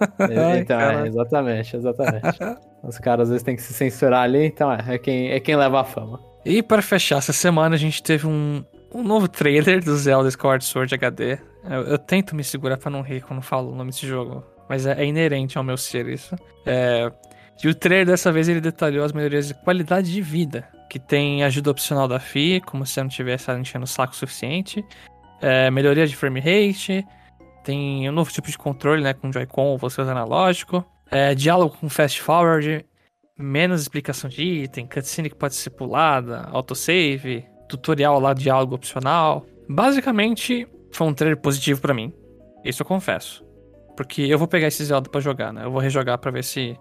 Ai, 0.18 0.59
então, 0.59 0.79
cara. 0.79 1.05
é, 1.05 1.09
exatamente, 1.09 1.76
exatamente. 1.76 2.38
Os 2.83 2.98
caras 2.98 3.24
às 3.24 3.29
vezes 3.29 3.44
têm 3.44 3.55
que 3.55 3.62
se 3.62 3.72
censurar 3.72 4.22
ali, 4.22 4.46
então 4.46 4.72
é, 4.72 4.79
é 4.88 4.98
quem, 4.98 5.31
é 5.31 5.38
quem 5.38 5.55
leva 5.55 5.83
a 5.83 5.85
fama. 5.85 6.18
E 6.44 6.62
para 6.62 6.83
fechar 6.83 7.18
essa 7.18 7.33
semana, 7.33 7.76
a 7.76 7.79
gente 7.79 8.03
teve 8.03 8.26
um, 8.26 8.64
um 8.92 9.05
novo 9.05 9.29
trailer 9.29 9.85
do 9.85 9.94
Zelda 9.96 10.29
Skyward 10.31 10.64
Sword 10.64 10.92
HD. 10.92 11.38
Eu, 11.64 11.83
eu 11.83 11.98
tento 11.98 12.35
me 12.35 12.42
segurar 12.42 12.76
pra 12.76 12.90
não 12.90 13.03
rir 13.03 13.20
quando 13.20 13.40
falo 13.40 13.70
o 13.70 13.76
nome 13.76 13.90
desse 13.90 14.07
jogo, 14.07 14.42
mas 14.68 14.85
é, 14.85 15.00
é 15.00 15.07
inerente 15.07 15.57
ao 15.57 15.62
meu 15.62 15.76
ser 15.76 16.09
isso. 16.09 16.35
É, 16.66 17.12
e 17.62 17.68
o 17.68 17.74
trailer 17.74 18.07
dessa 18.07 18.33
vez 18.33 18.48
ele 18.48 18.61
detalhou 18.61 19.05
as 19.05 19.12
melhorias 19.12 19.46
de 19.46 19.55
qualidade 19.55 20.11
de 20.11 20.22
vida, 20.22 20.66
que 20.88 20.98
tem 20.98 21.44
ajuda 21.44 21.70
opcional 21.70 22.09
da 22.09 22.18
FI, 22.18 22.62
como 22.62 22.85
se 22.85 22.98
eu 22.98 23.05
não 23.05 23.11
tivesse 23.11 23.53
enchendo 23.53 23.85
o 23.85 23.88
saco 23.88 24.16
suficiente, 24.16 24.85
é, 25.40 25.70
melhoria 25.70 26.07
de 26.07 26.16
frame 26.16 26.40
rate, 26.40 27.05
tem 27.64 28.09
um 28.09 28.12
novo 28.12 28.31
tipo 28.31 28.48
de 28.50 28.57
controle, 28.59 29.03
né, 29.03 29.12
com 29.14 29.33
Joy-Con, 29.33 29.76
você 29.76 30.00
usa 30.00 30.12
analógico, 30.12 30.85
é, 31.11 31.35
diálogo 31.35 31.76
com 31.81 31.88
fast 31.88 32.20
forward, 32.22 32.85
menos 33.38 33.81
explicação 33.83 34.29
de 34.29 34.42
item, 34.42 34.87
cutscene 34.87 35.31
que 35.31 35.37
pode 35.37 35.55
ser 35.55 35.70
pulada, 35.70 36.48
autosave, 36.53 37.44
tutorial 37.68 38.20
lá, 38.20 38.35
diálogo 38.35 38.74
opcional. 38.74 39.46
Basicamente, 39.68 40.66
foi 40.92 41.07
um 41.07 41.14
trailer 41.14 41.38
positivo 41.38 41.81
pra 41.81 41.94
mim. 41.94 42.12
Isso 42.64 42.83
eu 42.83 42.87
confesso. 42.87 43.44
Porque 43.96 44.22
eu 44.22 44.38
vou 44.38 44.48
pegar 44.48 44.66
esse 44.68 44.85
Zelda 44.85 45.09
pra 45.09 45.20
jogar, 45.20 45.53
né? 45.53 45.64
Eu 45.64 45.70
vou 45.70 45.81
rejogar 45.81 46.18
pra 46.18 46.31
ver 46.31 46.44
se 46.44 46.76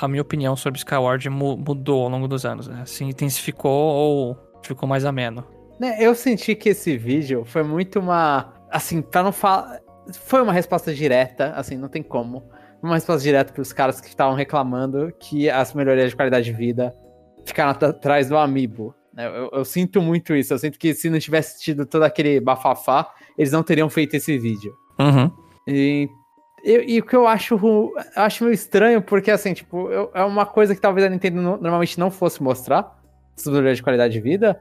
a 0.00 0.08
minha 0.08 0.22
opinião 0.22 0.56
sobre 0.56 0.78
Skyward 0.78 1.28
mu- 1.30 1.56
mudou 1.56 2.02
ao 2.02 2.08
longo 2.08 2.26
dos 2.26 2.44
anos, 2.44 2.66
né? 2.68 2.84
Se 2.84 3.04
intensificou 3.04 3.70
ou 3.72 4.38
ficou 4.62 4.88
mais 4.88 5.04
ameno. 5.04 5.44
Né, 5.78 5.96
eu 5.98 6.14
senti 6.14 6.54
que 6.54 6.68
esse 6.70 6.96
vídeo 6.96 7.44
foi 7.44 7.62
muito 7.62 7.98
uma. 8.00 8.52
Assim, 8.70 9.02
pra 9.02 9.22
não 9.22 9.32
falar. 9.32 9.80
Foi 10.12 10.42
uma 10.42 10.52
resposta 10.52 10.92
direta, 10.94 11.52
assim, 11.56 11.76
não 11.76 11.88
tem 11.88 12.02
como. 12.02 12.44
Uma 12.82 12.94
resposta 12.94 13.22
direta 13.22 13.52
pros 13.52 13.72
caras 13.72 14.00
que 14.00 14.08
estavam 14.08 14.34
reclamando 14.34 15.10
que 15.18 15.48
as 15.48 15.72
melhorias 15.72 16.10
de 16.10 16.16
qualidade 16.16 16.44
de 16.44 16.52
vida 16.52 16.94
ficaram 17.44 17.70
at- 17.70 17.82
atrás 17.82 18.28
do 18.28 18.36
Amiibo. 18.36 18.94
né? 19.12 19.26
Eu, 19.26 19.50
eu 19.52 19.64
sinto 19.64 20.02
muito 20.02 20.34
isso. 20.34 20.52
Eu 20.52 20.58
sinto 20.58 20.78
que 20.78 20.92
se 20.94 21.08
não 21.08 21.18
tivesse 21.18 21.60
tido 21.62 21.86
todo 21.86 22.02
aquele 22.02 22.38
bafafá, 22.40 23.10
eles 23.38 23.50
não 23.52 23.62
teriam 23.62 23.88
feito 23.88 24.14
esse 24.14 24.36
vídeo. 24.38 24.74
Uhum. 25.00 25.30
E, 25.66 26.08
e- 26.62 26.96
e 26.96 26.98
o 27.00 27.04
que 27.06 27.16
eu 27.16 27.26
acho, 27.26 27.54
eu 27.54 27.94
acho 28.16 28.44
meio 28.44 28.52
estranho, 28.54 29.00
porque 29.00 29.30
assim, 29.30 29.54
tipo, 29.54 29.88
eu- 29.90 30.10
é 30.14 30.22
uma 30.22 30.44
coisa 30.44 30.74
que 30.74 30.80
talvez 30.80 31.06
a 31.06 31.10
Nintendo 31.10 31.36
no- 31.40 31.56
normalmente 31.56 31.98
não 31.98 32.10
fosse 32.10 32.42
mostrar, 32.42 33.00
melhorias 33.46 33.78
de 33.78 33.82
qualidade 33.82 34.12
de 34.12 34.20
vida. 34.20 34.60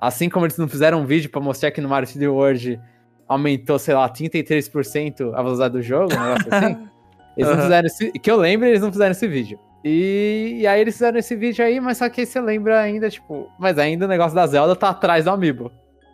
Assim 0.00 0.28
como 0.28 0.44
eles 0.46 0.58
não 0.58 0.68
fizeram 0.68 1.00
um 1.00 1.06
vídeo 1.06 1.30
pra 1.30 1.40
mostrar 1.40 1.70
que 1.70 1.80
no 1.80 1.88
Mario 1.88 2.08
3D 2.08 2.30
World 2.30 2.80
aumentou, 3.28 3.78
sei 3.78 3.94
lá, 3.94 4.08
33% 4.08 5.32
a 5.34 5.42
velocidade 5.42 5.72
do 5.72 5.82
jogo, 5.82 6.14
um 6.14 6.20
negócio 6.22 6.54
assim. 6.54 6.88
Eles 7.36 7.50
não 7.50 7.56
Aham. 7.58 7.62
fizeram 7.64 7.86
esse. 7.86 8.12
Que 8.12 8.30
eu 8.30 8.36
lembro, 8.38 8.66
eles 8.66 8.80
não 8.80 8.90
fizeram 8.90 9.10
esse 9.10 9.28
vídeo. 9.28 9.58
E, 9.84 10.56
e 10.60 10.66
aí 10.66 10.80
eles 10.80 10.94
fizeram 10.94 11.18
esse 11.18 11.36
vídeo 11.36 11.62
aí, 11.62 11.78
mas 11.80 11.98
só 11.98 12.08
que 12.08 12.22
aí 12.22 12.26
você 12.26 12.40
lembra 12.40 12.80
ainda, 12.80 13.10
tipo. 13.10 13.52
Mas 13.58 13.78
ainda 13.78 14.06
o 14.06 14.08
negócio 14.08 14.34
da 14.34 14.46
Zelda 14.46 14.74
tá 14.74 14.88
atrás 14.88 15.26
do 15.26 15.30
Amiibo. 15.30 15.70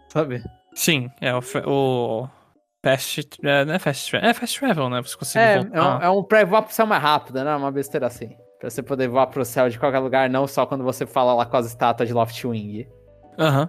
Sabe? 0.08 0.42
Sim, 0.74 1.08
é 1.20 1.32
o, 1.32 1.40
o 1.64 2.28
Fast. 2.84 3.20
É, 3.44 3.64
não 3.64 3.74
é 3.74 3.78
Fast 3.78 4.10
Travel. 4.10 4.28
É 4.30 4.34
Fast 4.34 4.58
Travel, 4.58 4.90
né? 4.90 5.00
Você 5.00 5.16
consegue 5.16 5.46
É, 5.46 5.58
voltar. 5.62 5.78
é 5.78 5.80
um, 5.80 6.02
é 6.02 6.10
um 6.18 6.24
pra 6.24 6.44
voar 6.44 6.62
pro 6.62 6.74
céu 6.74 6.86
mais 6.86 7.00
rápido, 7.00 7.44
né? 7.44 7.54
Uma 7.54 7.70
besteira 7.70 8.08
assim. 8.08 8.30
Pra 8.58 8.68
você 8.68 8.82
poder 8.82 9.06
voar 9.08 9.28
pro 9.28 9.44
céu 9.44 9.68
de 9.68 9.78
qualquer 9.78 10.00
lugar, 10.00 10.28
não 10.28 10.48
só 10.48 10.66
quando 10.66 10.82
você 10.82 11.06
fala 11.06 11.32
lá 11.34 11.46
com 11.46 11.56
as 11.56 11.66
estátuas 11.66 12.08
de 12.08 12.14
Loftwing. 12.14 12.84
Aham. 13.38 13.68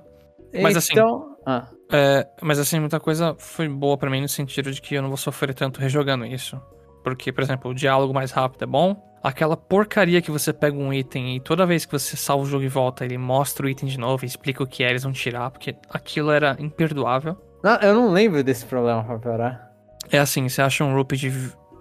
Mas 0.62 0.78
assim- 0.78 0.94
então, 0.94 1.36
ah, 1.46 1.68
É, 1.92 2.28
mas 2.42 2.58
assim, 2.60 2.80
muita 2.80 3.00
coisa 3.00 3.36
foi 3.38 3.68
boa 3.68 3.98
pra 3.98 4.10
mim 4.10 4.22
no 4.22 4.28
sentido 4.30 4.72
de 4.72 4.82
que 4.82 4.96
eu 4.96 5.02
não 5.02 5.10
vou 5.10 5.18
sofrer 5.18 5.54
tanto 5.54 5.80
rejogando 5.80 6.26
isso. 6.26 6.60
Porque, 7.04 7.32
por 7.32 7.44
exemplo, 7.44 7.70
o 7.72 7.74
diálogo 7.74 8.14
mais 8.14 8.32
rápido 8.32 8.64
é 8.64 8.66
bom. 8.68 8.96
Aquela 9.22 9.56
porcaria 9.58 10.22
que 10.22 10.32
você 10.32 10.52
pega 10.54 10.76
um 10.78 10.92
item 10.94 11.36
e 11.36 11.40
toda 11.40 11.66
vez 11.66 11.86
que 11.86 11.92
você 11.92 12.16
salva 12.18 12.44
o 12.44 12.48
jogo 12.48 12.64
e 12.64 12.68
volta, 12.68 13.06
ele 13.06 13.18
mostra 13.18 13.66
o 13.66 13.70
item 13.70 13.88
de 13.90 13.98
novo 14.00 14.26
e 14.26 14.28
explica 14.28 14.64
o 14.64 14.68
que 14.68 14.84
é, 14.84 14.90
eles 14.90 15.04
vão 15.04 15.12
tirar, 15.12 15.50
porque 15.52 15.76
aquilo 15.90 16.32
era 16.32 16.56
imperdoável. 16.60 17.38
não, 17.64 17.76
eu 17.78 17.94
não 17.94 18.12
lembro 18.12 18.44
desse 18.44 18.66
problema 18.66 19.04
pra 19.04 19.18
piorar. 19.20 19.72
É 20.12 20.20
assim, 20.20 20.48
você 20.50 20.62
acha 20.62 20.84
um 20.84 20.94
rope 20.94 21.16
de 21.16 21.30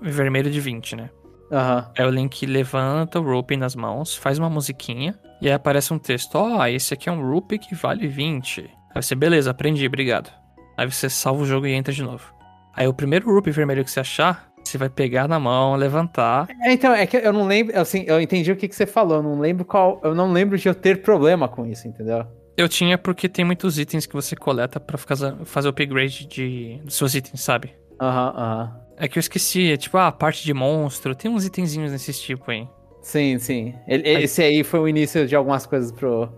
vermelho 0.01 0.51
de 0.51 0.61
20, 0.61 0.95
né? 0.95 1.11
Aham. 1.53 1.91
Aí 1.99 2.07
o 2.07 2.11
Link 2.11 2.47
levanta 2.47 3.21
o 3.21 3.23
rope 3.23 3.57
nas 3.57 3.77
mãos, 3.77 4.17
faz 4.17 4.39
uma 4.39 4.49
musiquinha, 4.49 5.15
e 5.41 5.49
aí 5.49 5.53
aparece 5.53 5.93
um 5.93 5.99
texto: 5.99 6.37
Ó, 6.37 6.67
esse 6.67 6.95
aqui 6.95 7.09
é 7.09 7.13
um 7.13 7.31
rope 7.31 7.59
que 7.59 7.75
vale 7.75 8.09
20. 8.09 8.71
Aí 8.95 9.03
você, 9.03 9.15
beleza, 9.15 9.51
aprendi, 9.51 9.87
obrigado. 9.87 10.31
Aí 10.77 10.91
você 10.91 11.09
salva 11.11 11.43
o 11.43 11.47
jogo 11.47 11.67
e 11.67 11.73
entra 11.73 11.93
de 11.93 12.03
novo. 12.03 12.33
Aí 12.75 12.89
o 12.89 12.95
primeiro 12.95 13.33
rope 13.33 13.51
vermelho 13.51 13.85
que 13.85 13.91
você 13.91 14.01
achar, 14.01 14.49
você 14.65 14.79
vai 14.79 14.89
pegar 14.89 15.29
na 15.29 15.39
mão, 15.39 15.77
levantar. 15.77 16.49
É, 16.63 16.73
então, 16.73 16.95
é 16.95 17.07
que 17.07 17.17
eu 17.17 17.33
não 17.33 17.47
lembro, 17.47 17.79
assim, 17.79 18.05
eu 18.07 18.21
entendi 18.21 18.51
o 18.51 18.57
que, 18.57 18.67
que 18.69 18.75
você 18.75 18.87
falou, 18.87 19.19
eu 19.19 19.23
não 19.23 19.39
lembro 19.39 19.65
qual, 19.65 20.01
eu 20.03 20.15
não 20.15 20.33
lembro 20.33 20.57
de 20.57 20.69
eu 20.69 20.75
ter 20.75 21.03
problema 21.03 21.49
com 21.49 21.67
isso, 21.67 21.87
entendeu? 21.87 22.25
Eu 22.57 22.69
tinha 22.69 22.97
porque 22.97 23.29
tem 23.29 23.45
muitos 23.45 23.79
itens 23.79 24.07
que 24.07 24.15
você 24.15 24.37
coleta 24.37 24.79
pra 24.79 24.97
fazer 24.99 25.69
o 25.69 25.71
upgrade 25.71 26.27
de, 26.27 26.81
dos 26.85 26.95
seus 26.95 27.15
itens, 27.15 27.41
sabe? 27.43 27.75
Aham, 28.01 28.35
aham. 28.37 28.82
É 28.97 29.09
que 29.09 29.19
eu 29.19 29.21
esqueci, 29.21 29.73
é 29.73 29.77
tipo, 29.77 29.97
ah, 29.99 30.13
parte 30.13 30.45
de 30.45 30.53
monstro, 30.55 31.15
tem 31.15 31.31
uns 31.31 31.45
itenzinhos 31.45 31.91
desse 31.93 32.13
tipo 32.13 32.51
aí. 32.51 32.69
Sim, 33.01 33.39
sim. 33.39 33.75
Ele- 33.89 34.09
esse 34.09 34.43
aí 34.43 34.63
foi 34.63 34.81
o 34.81 34.89
início 34.89 35.27
de 35.27 35.35
algumas 35.35 35.67
coisas 35.67 35.91
pro 35.91 36.29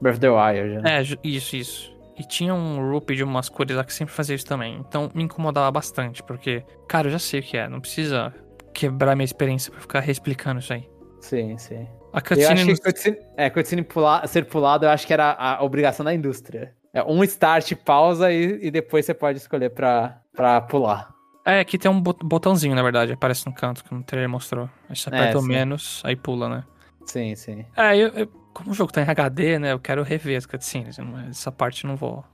Breath 0.00 0.14
of 0.16 0.20
the 0.20 0.28
Wild, 0.28 0.82
né? 0.82 0.98
É, 0.98 1.02
isso, 1.24 1.56
isso. 1.56 1.92
E 2.18 2.24
tinha 2.24 2.52
um 2.54 2.90
rope 2.92 3.14
de 3.16 3.24
umas 3.24 3.48
cores 3.48 3.74
lá 3.74 3.82
que 3.84 3.94
sempre 3.94 4.12
fazia 4.14 4.36
isso 4.36 4.44
também. 4.44 4.76
Então 4.86 5.10
me 5.14 5.22
incomodava 5.22 5.70
bastante, 5.70 6.22
porque, 6.22 6.62
cara, 6.86 7.06
eu 7.06 7.12
já 7.12 7.18
sei 7.18 7.40
o 7.40 7.42
que 7.42 7.56
é. 7.56 7.66
Não 7.68 7.80
precisa 7.80 8.32
quebrar 8.74 9.16
minha 9.16 9.24
experiência 9.24 9.72
pra 9.72 9.80
ficar 9.80 10.00
reexplicando 10.00 10.60
isso 10.60 10.72
aí. 10.74 10.86
Sim, 11.20 11.56
sim. 11.56 11.86
A 12.12 12.18
Eu 12.18 12.22
cutscene. 12.22 12.44
acho 12.52 12.66
no- 12.66 12.74
que 12.74 12.82
cutscene, 12.82 13.16
é, 13.36 13.48
cutscene 13.48 13.82
pular, 13.82 14.26
ser 14.28 14.44
pulado, 14.44 14.84
eu 14.84 14.90
acho 14.90 15.06
que 15.06 15.12
era 15.14 15.32
a 15.32 15.62
obrigação 15.64 16.04
da 16.04 16.12
indústria. 16.12 16.74
É 16.92 17.02
um 17.02 17.24
start, 17.24 17.72
pausa 17.76 18.30
e, 18.30 18.58
e 18.66 18.70
depois 18.70 19.06
você 19.06 19.14
pode 19.14 19.38
escolher 19.38 19.70
pra, 19.70 20.20
pra 20.34 20.60
pular. 20.60 21.08
É, 21.44 21.60
aqui 21.60 21.76
tem 21.76 21.90
um 21.90 22.00
bot- 22.00 22.24
botãozinho, 22.24 22.74
na 22.74 22.82
verdade, 22.82 23.12
aparece 23.12 23.44
no 23.46 23.52
canto, 23.52 23.82
que 23.84 23.92
no 23.92 24.02
trailer 24.02 24.28
mostrou. 24.28 24.68
Aí 24.88 24.94
você 24.96 25.08
É, 25.10 25.12
aperta 25.14 25.38
o 25.38 25.42
sim. 25.42 25.48
menos, 25.48 26.00
aí 26.04 26.14
pula, 26.14 26.48
né? 26.48 26.64
Sim, 27.04 27.34
sim. 27.34 27.64
É, 27.76 27.96
eu, 27.96 28.08
eu- 28.10 28.26
como 28.54 28.70
o 28.70 28.74
jogo 28.74 28.92
tá 28.92 29.00
em 29.02 29.08
HD, 29.08 29.58
né, 29.58 29.72
eu 29.72 29.80
quero 29.80 30.02
rever 30.02 30.36
as 30.38 30.46
cutscenes. 30.46 30.98
não- 30.98 31.18
Essa 31.28 31.50
parte 31.50 31.84
eu 31.84 31.88
não 31.88 31.96
vou. 31.96 32.24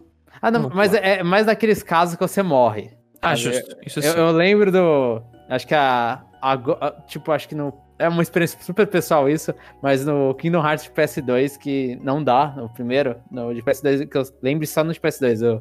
Ah, 0.43 0.51
não, 0.51 0.63
Vamos 0.63 0.77
mas 0.77 0.93
é 0.95 1.23
mais 1.23 1.47
daqueles 1.47 1.83
casos 1.83 2.17
que 2.17 2.21
você 2.21 2.43
morre. 2.43 2.91
Ah, 3.23 3.35
sabe? 3.35 3.55
justo. 3.57 3.77
Isso 3.85 3.99
Eu, 4.01 4.13
sim. 4.13 4.19
eu 4.19 4.31
lembro 4.31 4.71
do. 4.71 5.23
Acho 5.49 5.67
que 5.67 5.75
a, 5.75 6.23
a 6.43 6.53
a- 6.53 6.91
Tipo, 7.07 7.33
acho 7.33 7.49
que 7.49 7.55
no. 7.55 7.73
É 7.99 8.09
uma 8.09 8.23
experiência 8.23 8.61
super 8.63 8.87
pessoal 8.87 9.29
isso, 9.29 9.53
mas 9.83 10.05
no 10.07 10.33
Kingdom 10.35 10.65
Hearts 10.65 10.85
de 10.85 10.91
PS2, 10.93 11.57
que 11.57 11.97
não 12.01 12.23
dá, 12.23 12.49
no 12.57 12.69
primeiro, 12.69 13.17
no 13.29 13.53
de 13.53 13.61
PS2, 13.61 14.05
que 14.09 14.17
eu 14.17 14.23
lembro 14.41 14.65
só 14.69 14.85
no 14.85 14.93
de 14.93 15.01
PS2, 15.01 15.43
o 15.43 15.61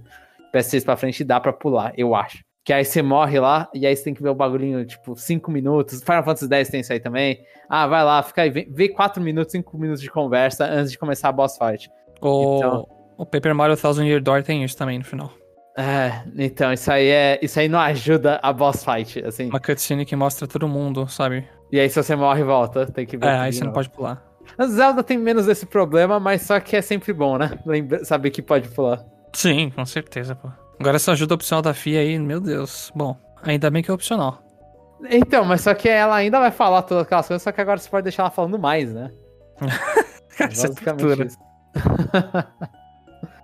PS6 0.54 0.84
pra 0.86 0.96
frente 0.96 1.24
dá 1.24 1.40
pra 1.40 1.52
pular, 1.52 1.94
eu 1.98 2.14
acho. 2.14 2.44
Que 2.68 2.74
aí 2.74 2.84
você 2.84 3.02
morre 3.02 3.40
lá, 3.40 3.70
e 3.74 3.88
aí 3.88 3.96
você 3.96 4.04
tem 4.04 4.14
que 4.14 4.22
ver 4.22 4.28
o 4.28 4.36
bagulhinho, 4.36 4.86
tipo, 4.86 5.16
5 5.16 5.50
minutos. 5.50 6.02
Final 6.04 6.22
Fantasy 6.22 6.54
X 6.54 6.68
tem 6.70 6.82
isso 6.82 6.92
aí 6.92 7.00
também. 7.00 7.40
Ah, 7.70 7.88
vai 7.88 8.04
lá, 8.04 8.22
fica 8.22 8.42
aí, 8.42 8.50
vê- 8.50 8.68
vê 8.70 8.90
4 8.90 9.24
minutos, 9.24 9.54
5 9.54 9.78
minutos 9.78 10.02
de 10.02 10.12
conversa 10.12 10.66
antes 10.66 10.92
de 10.92 10.98
começar 10.98 11.30
a 11.30 11.32
boss 11.32 11.58
fight. 11.58 11.90
O, 12.22 12.58
Então- 12.58 12.86
o 13.18 13.26
Paper 13.26 13.56
Mario 13.56 13.78
Thousand 13.78 14.04
Year 14.06 14.22
Door 14.22 14.44
tem 14.44 14.66
isso 14.66 14.76
também 14.76 14.98
no 15.00 15.06
final. 15.06 15.32
É, 15.78 16.24
então, 16.38 16.74
isso 16.74 16.92
aí 16.92 17.08
é. 17.08 17.40
Isso 17.42 17.58
aí 17.58 17.70
não 17.70 17.80
ajuda 17.80 18.38
a 18.44 18.52
boss 18.52 18.84
fight, 18.84 19.24
assim. 19.26 19.48
Uma 19.48 19.62
cutscene 19.62 20.06
que 20.06 20.16
mostra 20.18 20.46
todo 20.46 20.68
mundo, 20.68 21.08
sabe? 21.08 21.48
E 21.72 21.80
aí, 21.80 21.90
se 21.90 22.04
você 22.04 22.18
morre, 22.18 22.44
volta. 22.44 22.86
Tem 22.86 23.06
que 23.06 23.16
ver. 23.16 23.28
É, 23.28 23.38
aí 23.40 23.54
você 23.54 23.64
não 23.64 23.72
pode 23.72 23.90
pular. 23.90 24.22
A 24.58 24.66
Zelda 24.68 25.02
tem 25.04 25.18
menos 25.18 25.48
esse 25.48 25.66
problema, 25.66 26.20
mas 26.20 26.42
só 26.42 26.60
que 26.60 26.76
é 26.76 26.82
sempre 26.82 27.14
bom, 27.14 27.38
né? 27.38 27.58
Lembra, 27.66 28.04
saber 28.04 28.30
que 28.32 28.42
pode 28.42 28.68
pular. 28.70 29.06
Sim, 29.34 29.70
com 29.70 29.86
certeza, 29.86 30.36
pô. 30.36 30.50
Agora 30.80 30.96
essa 30.96 31.12
ajuda 31.12 31.36
opcional 31.36 31.62
da 31.62 31.74
FIA 31.74 32.02
aí, 32.02 32.20
meu 32.20 32.40
Deus. 32.40 32.92
Bom, 32.96 33.18
ainda 33.44 33.70
bem 33.70 33.82
que 33.82 33.90
é 33.90 33.94
opcional. 33.94 34.42
Então, 35.10 35.46
mas 35.46 35.62
só 35.62 35.74
que 35.74 35.88
ela 35.88 36.16
ainda 36.16 36.40
vai 36.40 36.52
falar 36.52 36.82
todas 36.84 37.04
aquelas 37.04 37.28
coisas, 37.28 37.44
só 37.44 37.52
que 37.52 37.62
agora 37.62 37.78
você 37.78 37.90
pode 37.90 38.04
deixar 38.04 38.24
ela 38.24 38.32
falando 38.32 38.58
mais, 38.58 38.94
né? 38.94 39.12
Cara, 40.38 40.52
isso 40.52 40.66
é 40.68 40.70
tortura. 40.70 41.26
isso. 41.26 41.38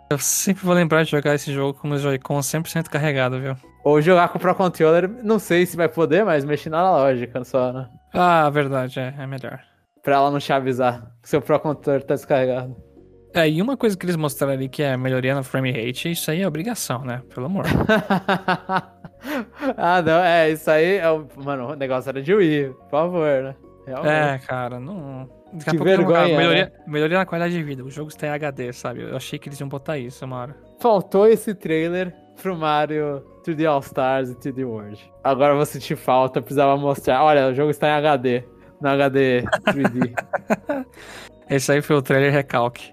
Eu 0.10 0.18
sempre 0.20 0.64
vou 0.64 0.76
lembrar 0.76 1.04
de 1.04 1.12
jogar 1.12 1.34
esse 1.34 1.52
jogo 1.52 1.80
com 1.80 1.90
o 1.90 1.98
Joy-Con 1.98 2.40
100% 2.40 2.88
carregado, 2.88 3.40
viu? 3.40 3.56
Ou 3.84 4.00
jogar 4.00 4.30
com 4.30 4.38
o 4.38 4.42
Pro 4.42 4.54
Controller, 4.54 5.10
não 5.24 5.40
sei 5.40 5.66
se 5.66 5.76
vai 5.76 5.90
poder, 5.90 6.24
mas 6.24 6.46
mexer 6.46 6.70
na 6.70 6.84
lógica 6.92 7.44
só, 7.44 7.74
né? 7.74 7.90
Ah, 8.14 8.48
verdade, 8.50 9.00
é, 9.00 9.14
é 9.18 9.26
melhor. 9.26 9.60
Pra 10.04 10.16
ela 10.16 10.30
não 10.30 10.40
te 10.40 10.54
avisar 10.54 11.12
que 11.22 11.30
seu 11.30 11.42
Pro 11.42 11.60
Controller 11.60 12.04
tá 12.04 12.14
descarregado. 12.14 12.76
É, 13.34 13.50
e 13.50 13.62
uma 13.62 13.76
coisa 13.76 13.98
que 13.98 14.06
eles 14.06 14.16
mostraram 14.16 14.54
ali 14.54 14.70
que 14.70 14.84
é 14.84 14.96
melhoria 14.96 15.34
no 15.34 15.44
frame 15.44 15.72
rate, 15.72 16.12
isso 16.12 16.30
aí 16.30 16.42
é 16.42 16.48
obrigação, 16.48 17.04
né? 17.04 17.22
Pelo 17.34 17.48
amor. 17.48 17.66
ah, 19.76 20.02
não, 20.02 20.24
é, 20.24 20.52
isso 20.52 20.70
aí 20.70 20.98
é 20.98 21.10
o. 21.10 21.28
Mano, 21.38 21.72
o 21.72 21.76
negócio 21.76 22.10
era 22.10 22.22
de 22.22 22.34
Wii, 22.34 22.70
por 22.70 22.90
favor, 22.90 23.44
né? 23.44 23.56
Realmente. 23.88 24.14
é, 24.14 24.48
cara, 24.48 24.80
não. 24.80 25.28
Daqui 25.52 25.70
a 25.70 25.72
Que 25.72 25.78
pouco 25.78 25.90
eu 25.90 25.98
vou 25.98 26.06
vergonha, 26.06 26.28
jogar, 26.28 26.38
melhoria, 26.38 26.66
né? 26.66 26.72
melhoria 26.88 27.18
na 27.18 27.26
qualidade 27.26 27.54
de 27.54 27.64
vida. 27.64 27.84
O 27.84 27.90
jogo 27.90 28.10
está 28.10 28.28
em 28.28 28.30
HD, 28.30 28.72
sabe? 28.72 29.02
Eu 29.02 29.16
achei 29.16 29.38
que 29.38 29.50
eles 29.50 29.60
iam 29.60 29.68
botar 29.68 29.98
isso 29.98 30.26
hora. 30.26 30.56
Faltou 30.80 31.28
esse 31.28 31.54
trailer 31.54 32.16
pro 32.42 32.56
Mario 32.56 33.24
3D 33.46 33.68
All 33.68 33.80
Stars 33.80 34.30
e 34.30 34.36
3D 34.36 34.66
World. 34.66 35.12
Agora 35.24 35.54
eu 35.54 35.58
vou 35.58 35.66
sentir 35.66 35.96
falta, 35.96 36.42
precisava 36.42 36.78
mostrar. 36.78 37.24
Olha, 37.24 37.50
o 37.50 37.54
jogo 37.54 37.72
está 37.72 37.88
em 37.88 37.92
HD. 37.92 38.44
No 38.82 38.90
HD 38.90 39.44
3D. 39.66 40.86
Esse 41.50 41.72
aí 41.72 41.82
foi 41.82 41.96
o 41.96 42.02
trailer 42.02 42.32
recalque. 42.32 42.93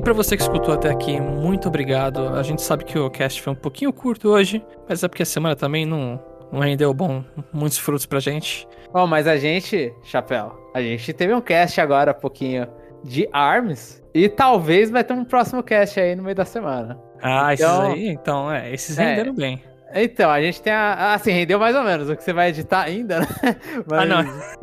E 0.00 0.02
pra 0.02 0.14
você 0.14 0.34
que 0.34 0.42
escutou 0.42 0.72
até 0.72 0.88
aqui, 0.88 1.20
muito 1.20 1.68
obrigado. 1.68 2.26
A 2.28 2.42
gente 2.42 2.62
sabe 2.62 2.84
que 2.86 2.98
o 2.98 3.10
cast 3.10 3.42
foi 3.42 3.52
um 3.52 3.56
pouquinho 3.56 3.92
curto 3.92 4.30
hoje, 4.30 4.64
mas 4.88 5.04
é 5.04 5.08
porque 5.08 5.22
a 5.22 5.26
semana 5.26 5.54
também 5.54 5.84
não, 5.84 6.18
não 6.50 6.60
rendeu 6.60 6.94
bom, 6.94 7.22
muitos 7.52 7.76
frutos 7.76 8.06
pra 8.06 8.18
gente. 8.18 8.66
Bom, 8.90 9.06
mas 9.06 9.26
a 9.26 9.36
gente, 9.36 9.92
Chapéu, 10.02 10.70
a 10.74 10.80
gente 10.80 11.12
teve 11.12 11.34
um 11.34 11.40
cast 11.42 11.78
agora, 11.82 12.14
pouquinho, 12.14 12.66
de 13.04 13.28
ARMS. 13.30 14.02
E 14.14 14.26
talvez 14.26 14.90
vai 14.90 15.04
ter 15.04 15.12
um 15.12 15.22
próximo 15.22 15.62
cast 15.62 16.00
aí 16.00 16.16
no 16.16 16.22
meio 16.22 16.34
da 16.34 16.46
semana. 16.46 16.98
Ah, 17.22 17.52
esses 17.52 17.66
Então- 17.66 17.82
aí, 17.92 18.08
então, 18.08 18.50
é, 18.50 18.72
esses 18.72 18.98
É. 18.98 19.04
renderam 19.04 19.34
bem. 19.34 19.62
Então, 19.94 20.30
a 20.30 20.40
gente 20.40 20.62
tem 20.62 20.72
a. 20.72 21.14
Assim, 21.14 21.32
rendeu 21.32 21.58
mais 21.58 21.74
ou 21.74 21.82
menos. 21.82 22.08
O 22.08 22.16
que 22.16 22.22
você 22.22 22.32
vai 22.32 22.50
editar 22.50 22.82
ainda, 22.82 23.20
né? 23.20 23.26
Ah, 23.90 24.04
não. 24.06 24.22
Mas- 24.24 24.56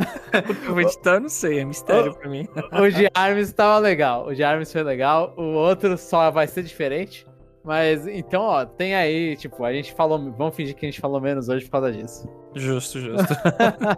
O 0.50 0.54
que 0.56 0.66
eu 0.68 0.74
vou 0.74 0.82
editar, 0.82 1.14
eu 1.16 1.20
não 1.22 1.30
sei, 1.30 1.60
é 1.60 1.66
mistério 1.66 2.14
pra 2.18 2.30
mim. 2.30 2.48
O 2.74 2.90
de 2.90 3.10
Arms 3.14 3.52
tava 3.54 3.78
legal. 3.80 4.28
O 4.28 4.34
de 4.36 4.44
Arms 4.44 4.72
foi 4.72 4.84
legal. 4.84 5.34
O 5.38 5.42
outro 5.54 5.98
só 5.98 6.32
vai 6.32 6.48
ser 6.48 6.64
diferente. 6.64 7.26
Mas 7.64 8.08
então, 8.08 8.44
ó, 8.44 8.66
tem 8.66 8.96
aí, 8.96 9.36
tipo, 9.36 9.66
a 9.66 9.74
gente 9.74 9.94
falou. 9.94 10.32
Vamos 10.32 10.56
fingir 10.56 10.74
que 10.76 10.86
a 10.86 10.90
gente 10.90 11.02
falou 11.02 11.20
menos 11.20 11.50
hoje 11.50 11.66
por 11.66 11.72
causa 11.72 11.92
disso. 11.92 12.26
Justo, 12.56 13.00
justo. 13.02 13.34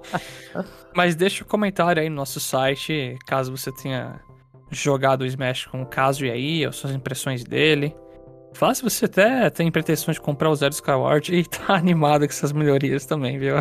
Mas 0.96 1.16
deixa 1.16 1.44
o 1.44 1.48
comentário 1.48 2.02
aí 2.02 2.10
no 2.10 2.16
nosso 2.16 2.40
site, 2.40 3.16
caso 3.28 3.56
você 3.56 3.72
tenha 3.72 4.20
jogado 4.72 5.22
o 5.22 5.26
Smash 5.26 5.66
com 5.68 5.82
o 5.82 5.86
Kazuya 5.86 6.34
aí, 6.34 6.66
ou 6.66 6.72
suas 6.72 6.94
impressões 6.94 7.44
dele. 7.44 7.96
Fala 8.54 8.74
se 8.74 8.84
você 8.84 9.06
até 9.06 9.50
tem 9.50 9.72
pretensões 9.72 10.16
de 10.16 10.22
comprar 10.22 10.50
o 10.50 10.56
Zero 10.56 10.74
Skyward 10.74 11.34
e 11.34 11.45
tá 11.47 11.76
animado 11.76 12.22
com 12.22 12.34
essas 12.34 12.52
melhorias 12.52 13.06
também, 13.06 13.38
viu? 13.38 13.56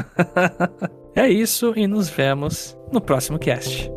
é 1.14 1.28
isso 1.28 1.72
e 1.76 1.86
nos 1.86 2.08
vemos 2.08 2.76
no 2.92 3.00
próximo 3.00 3.38
cast. 3.38 3.90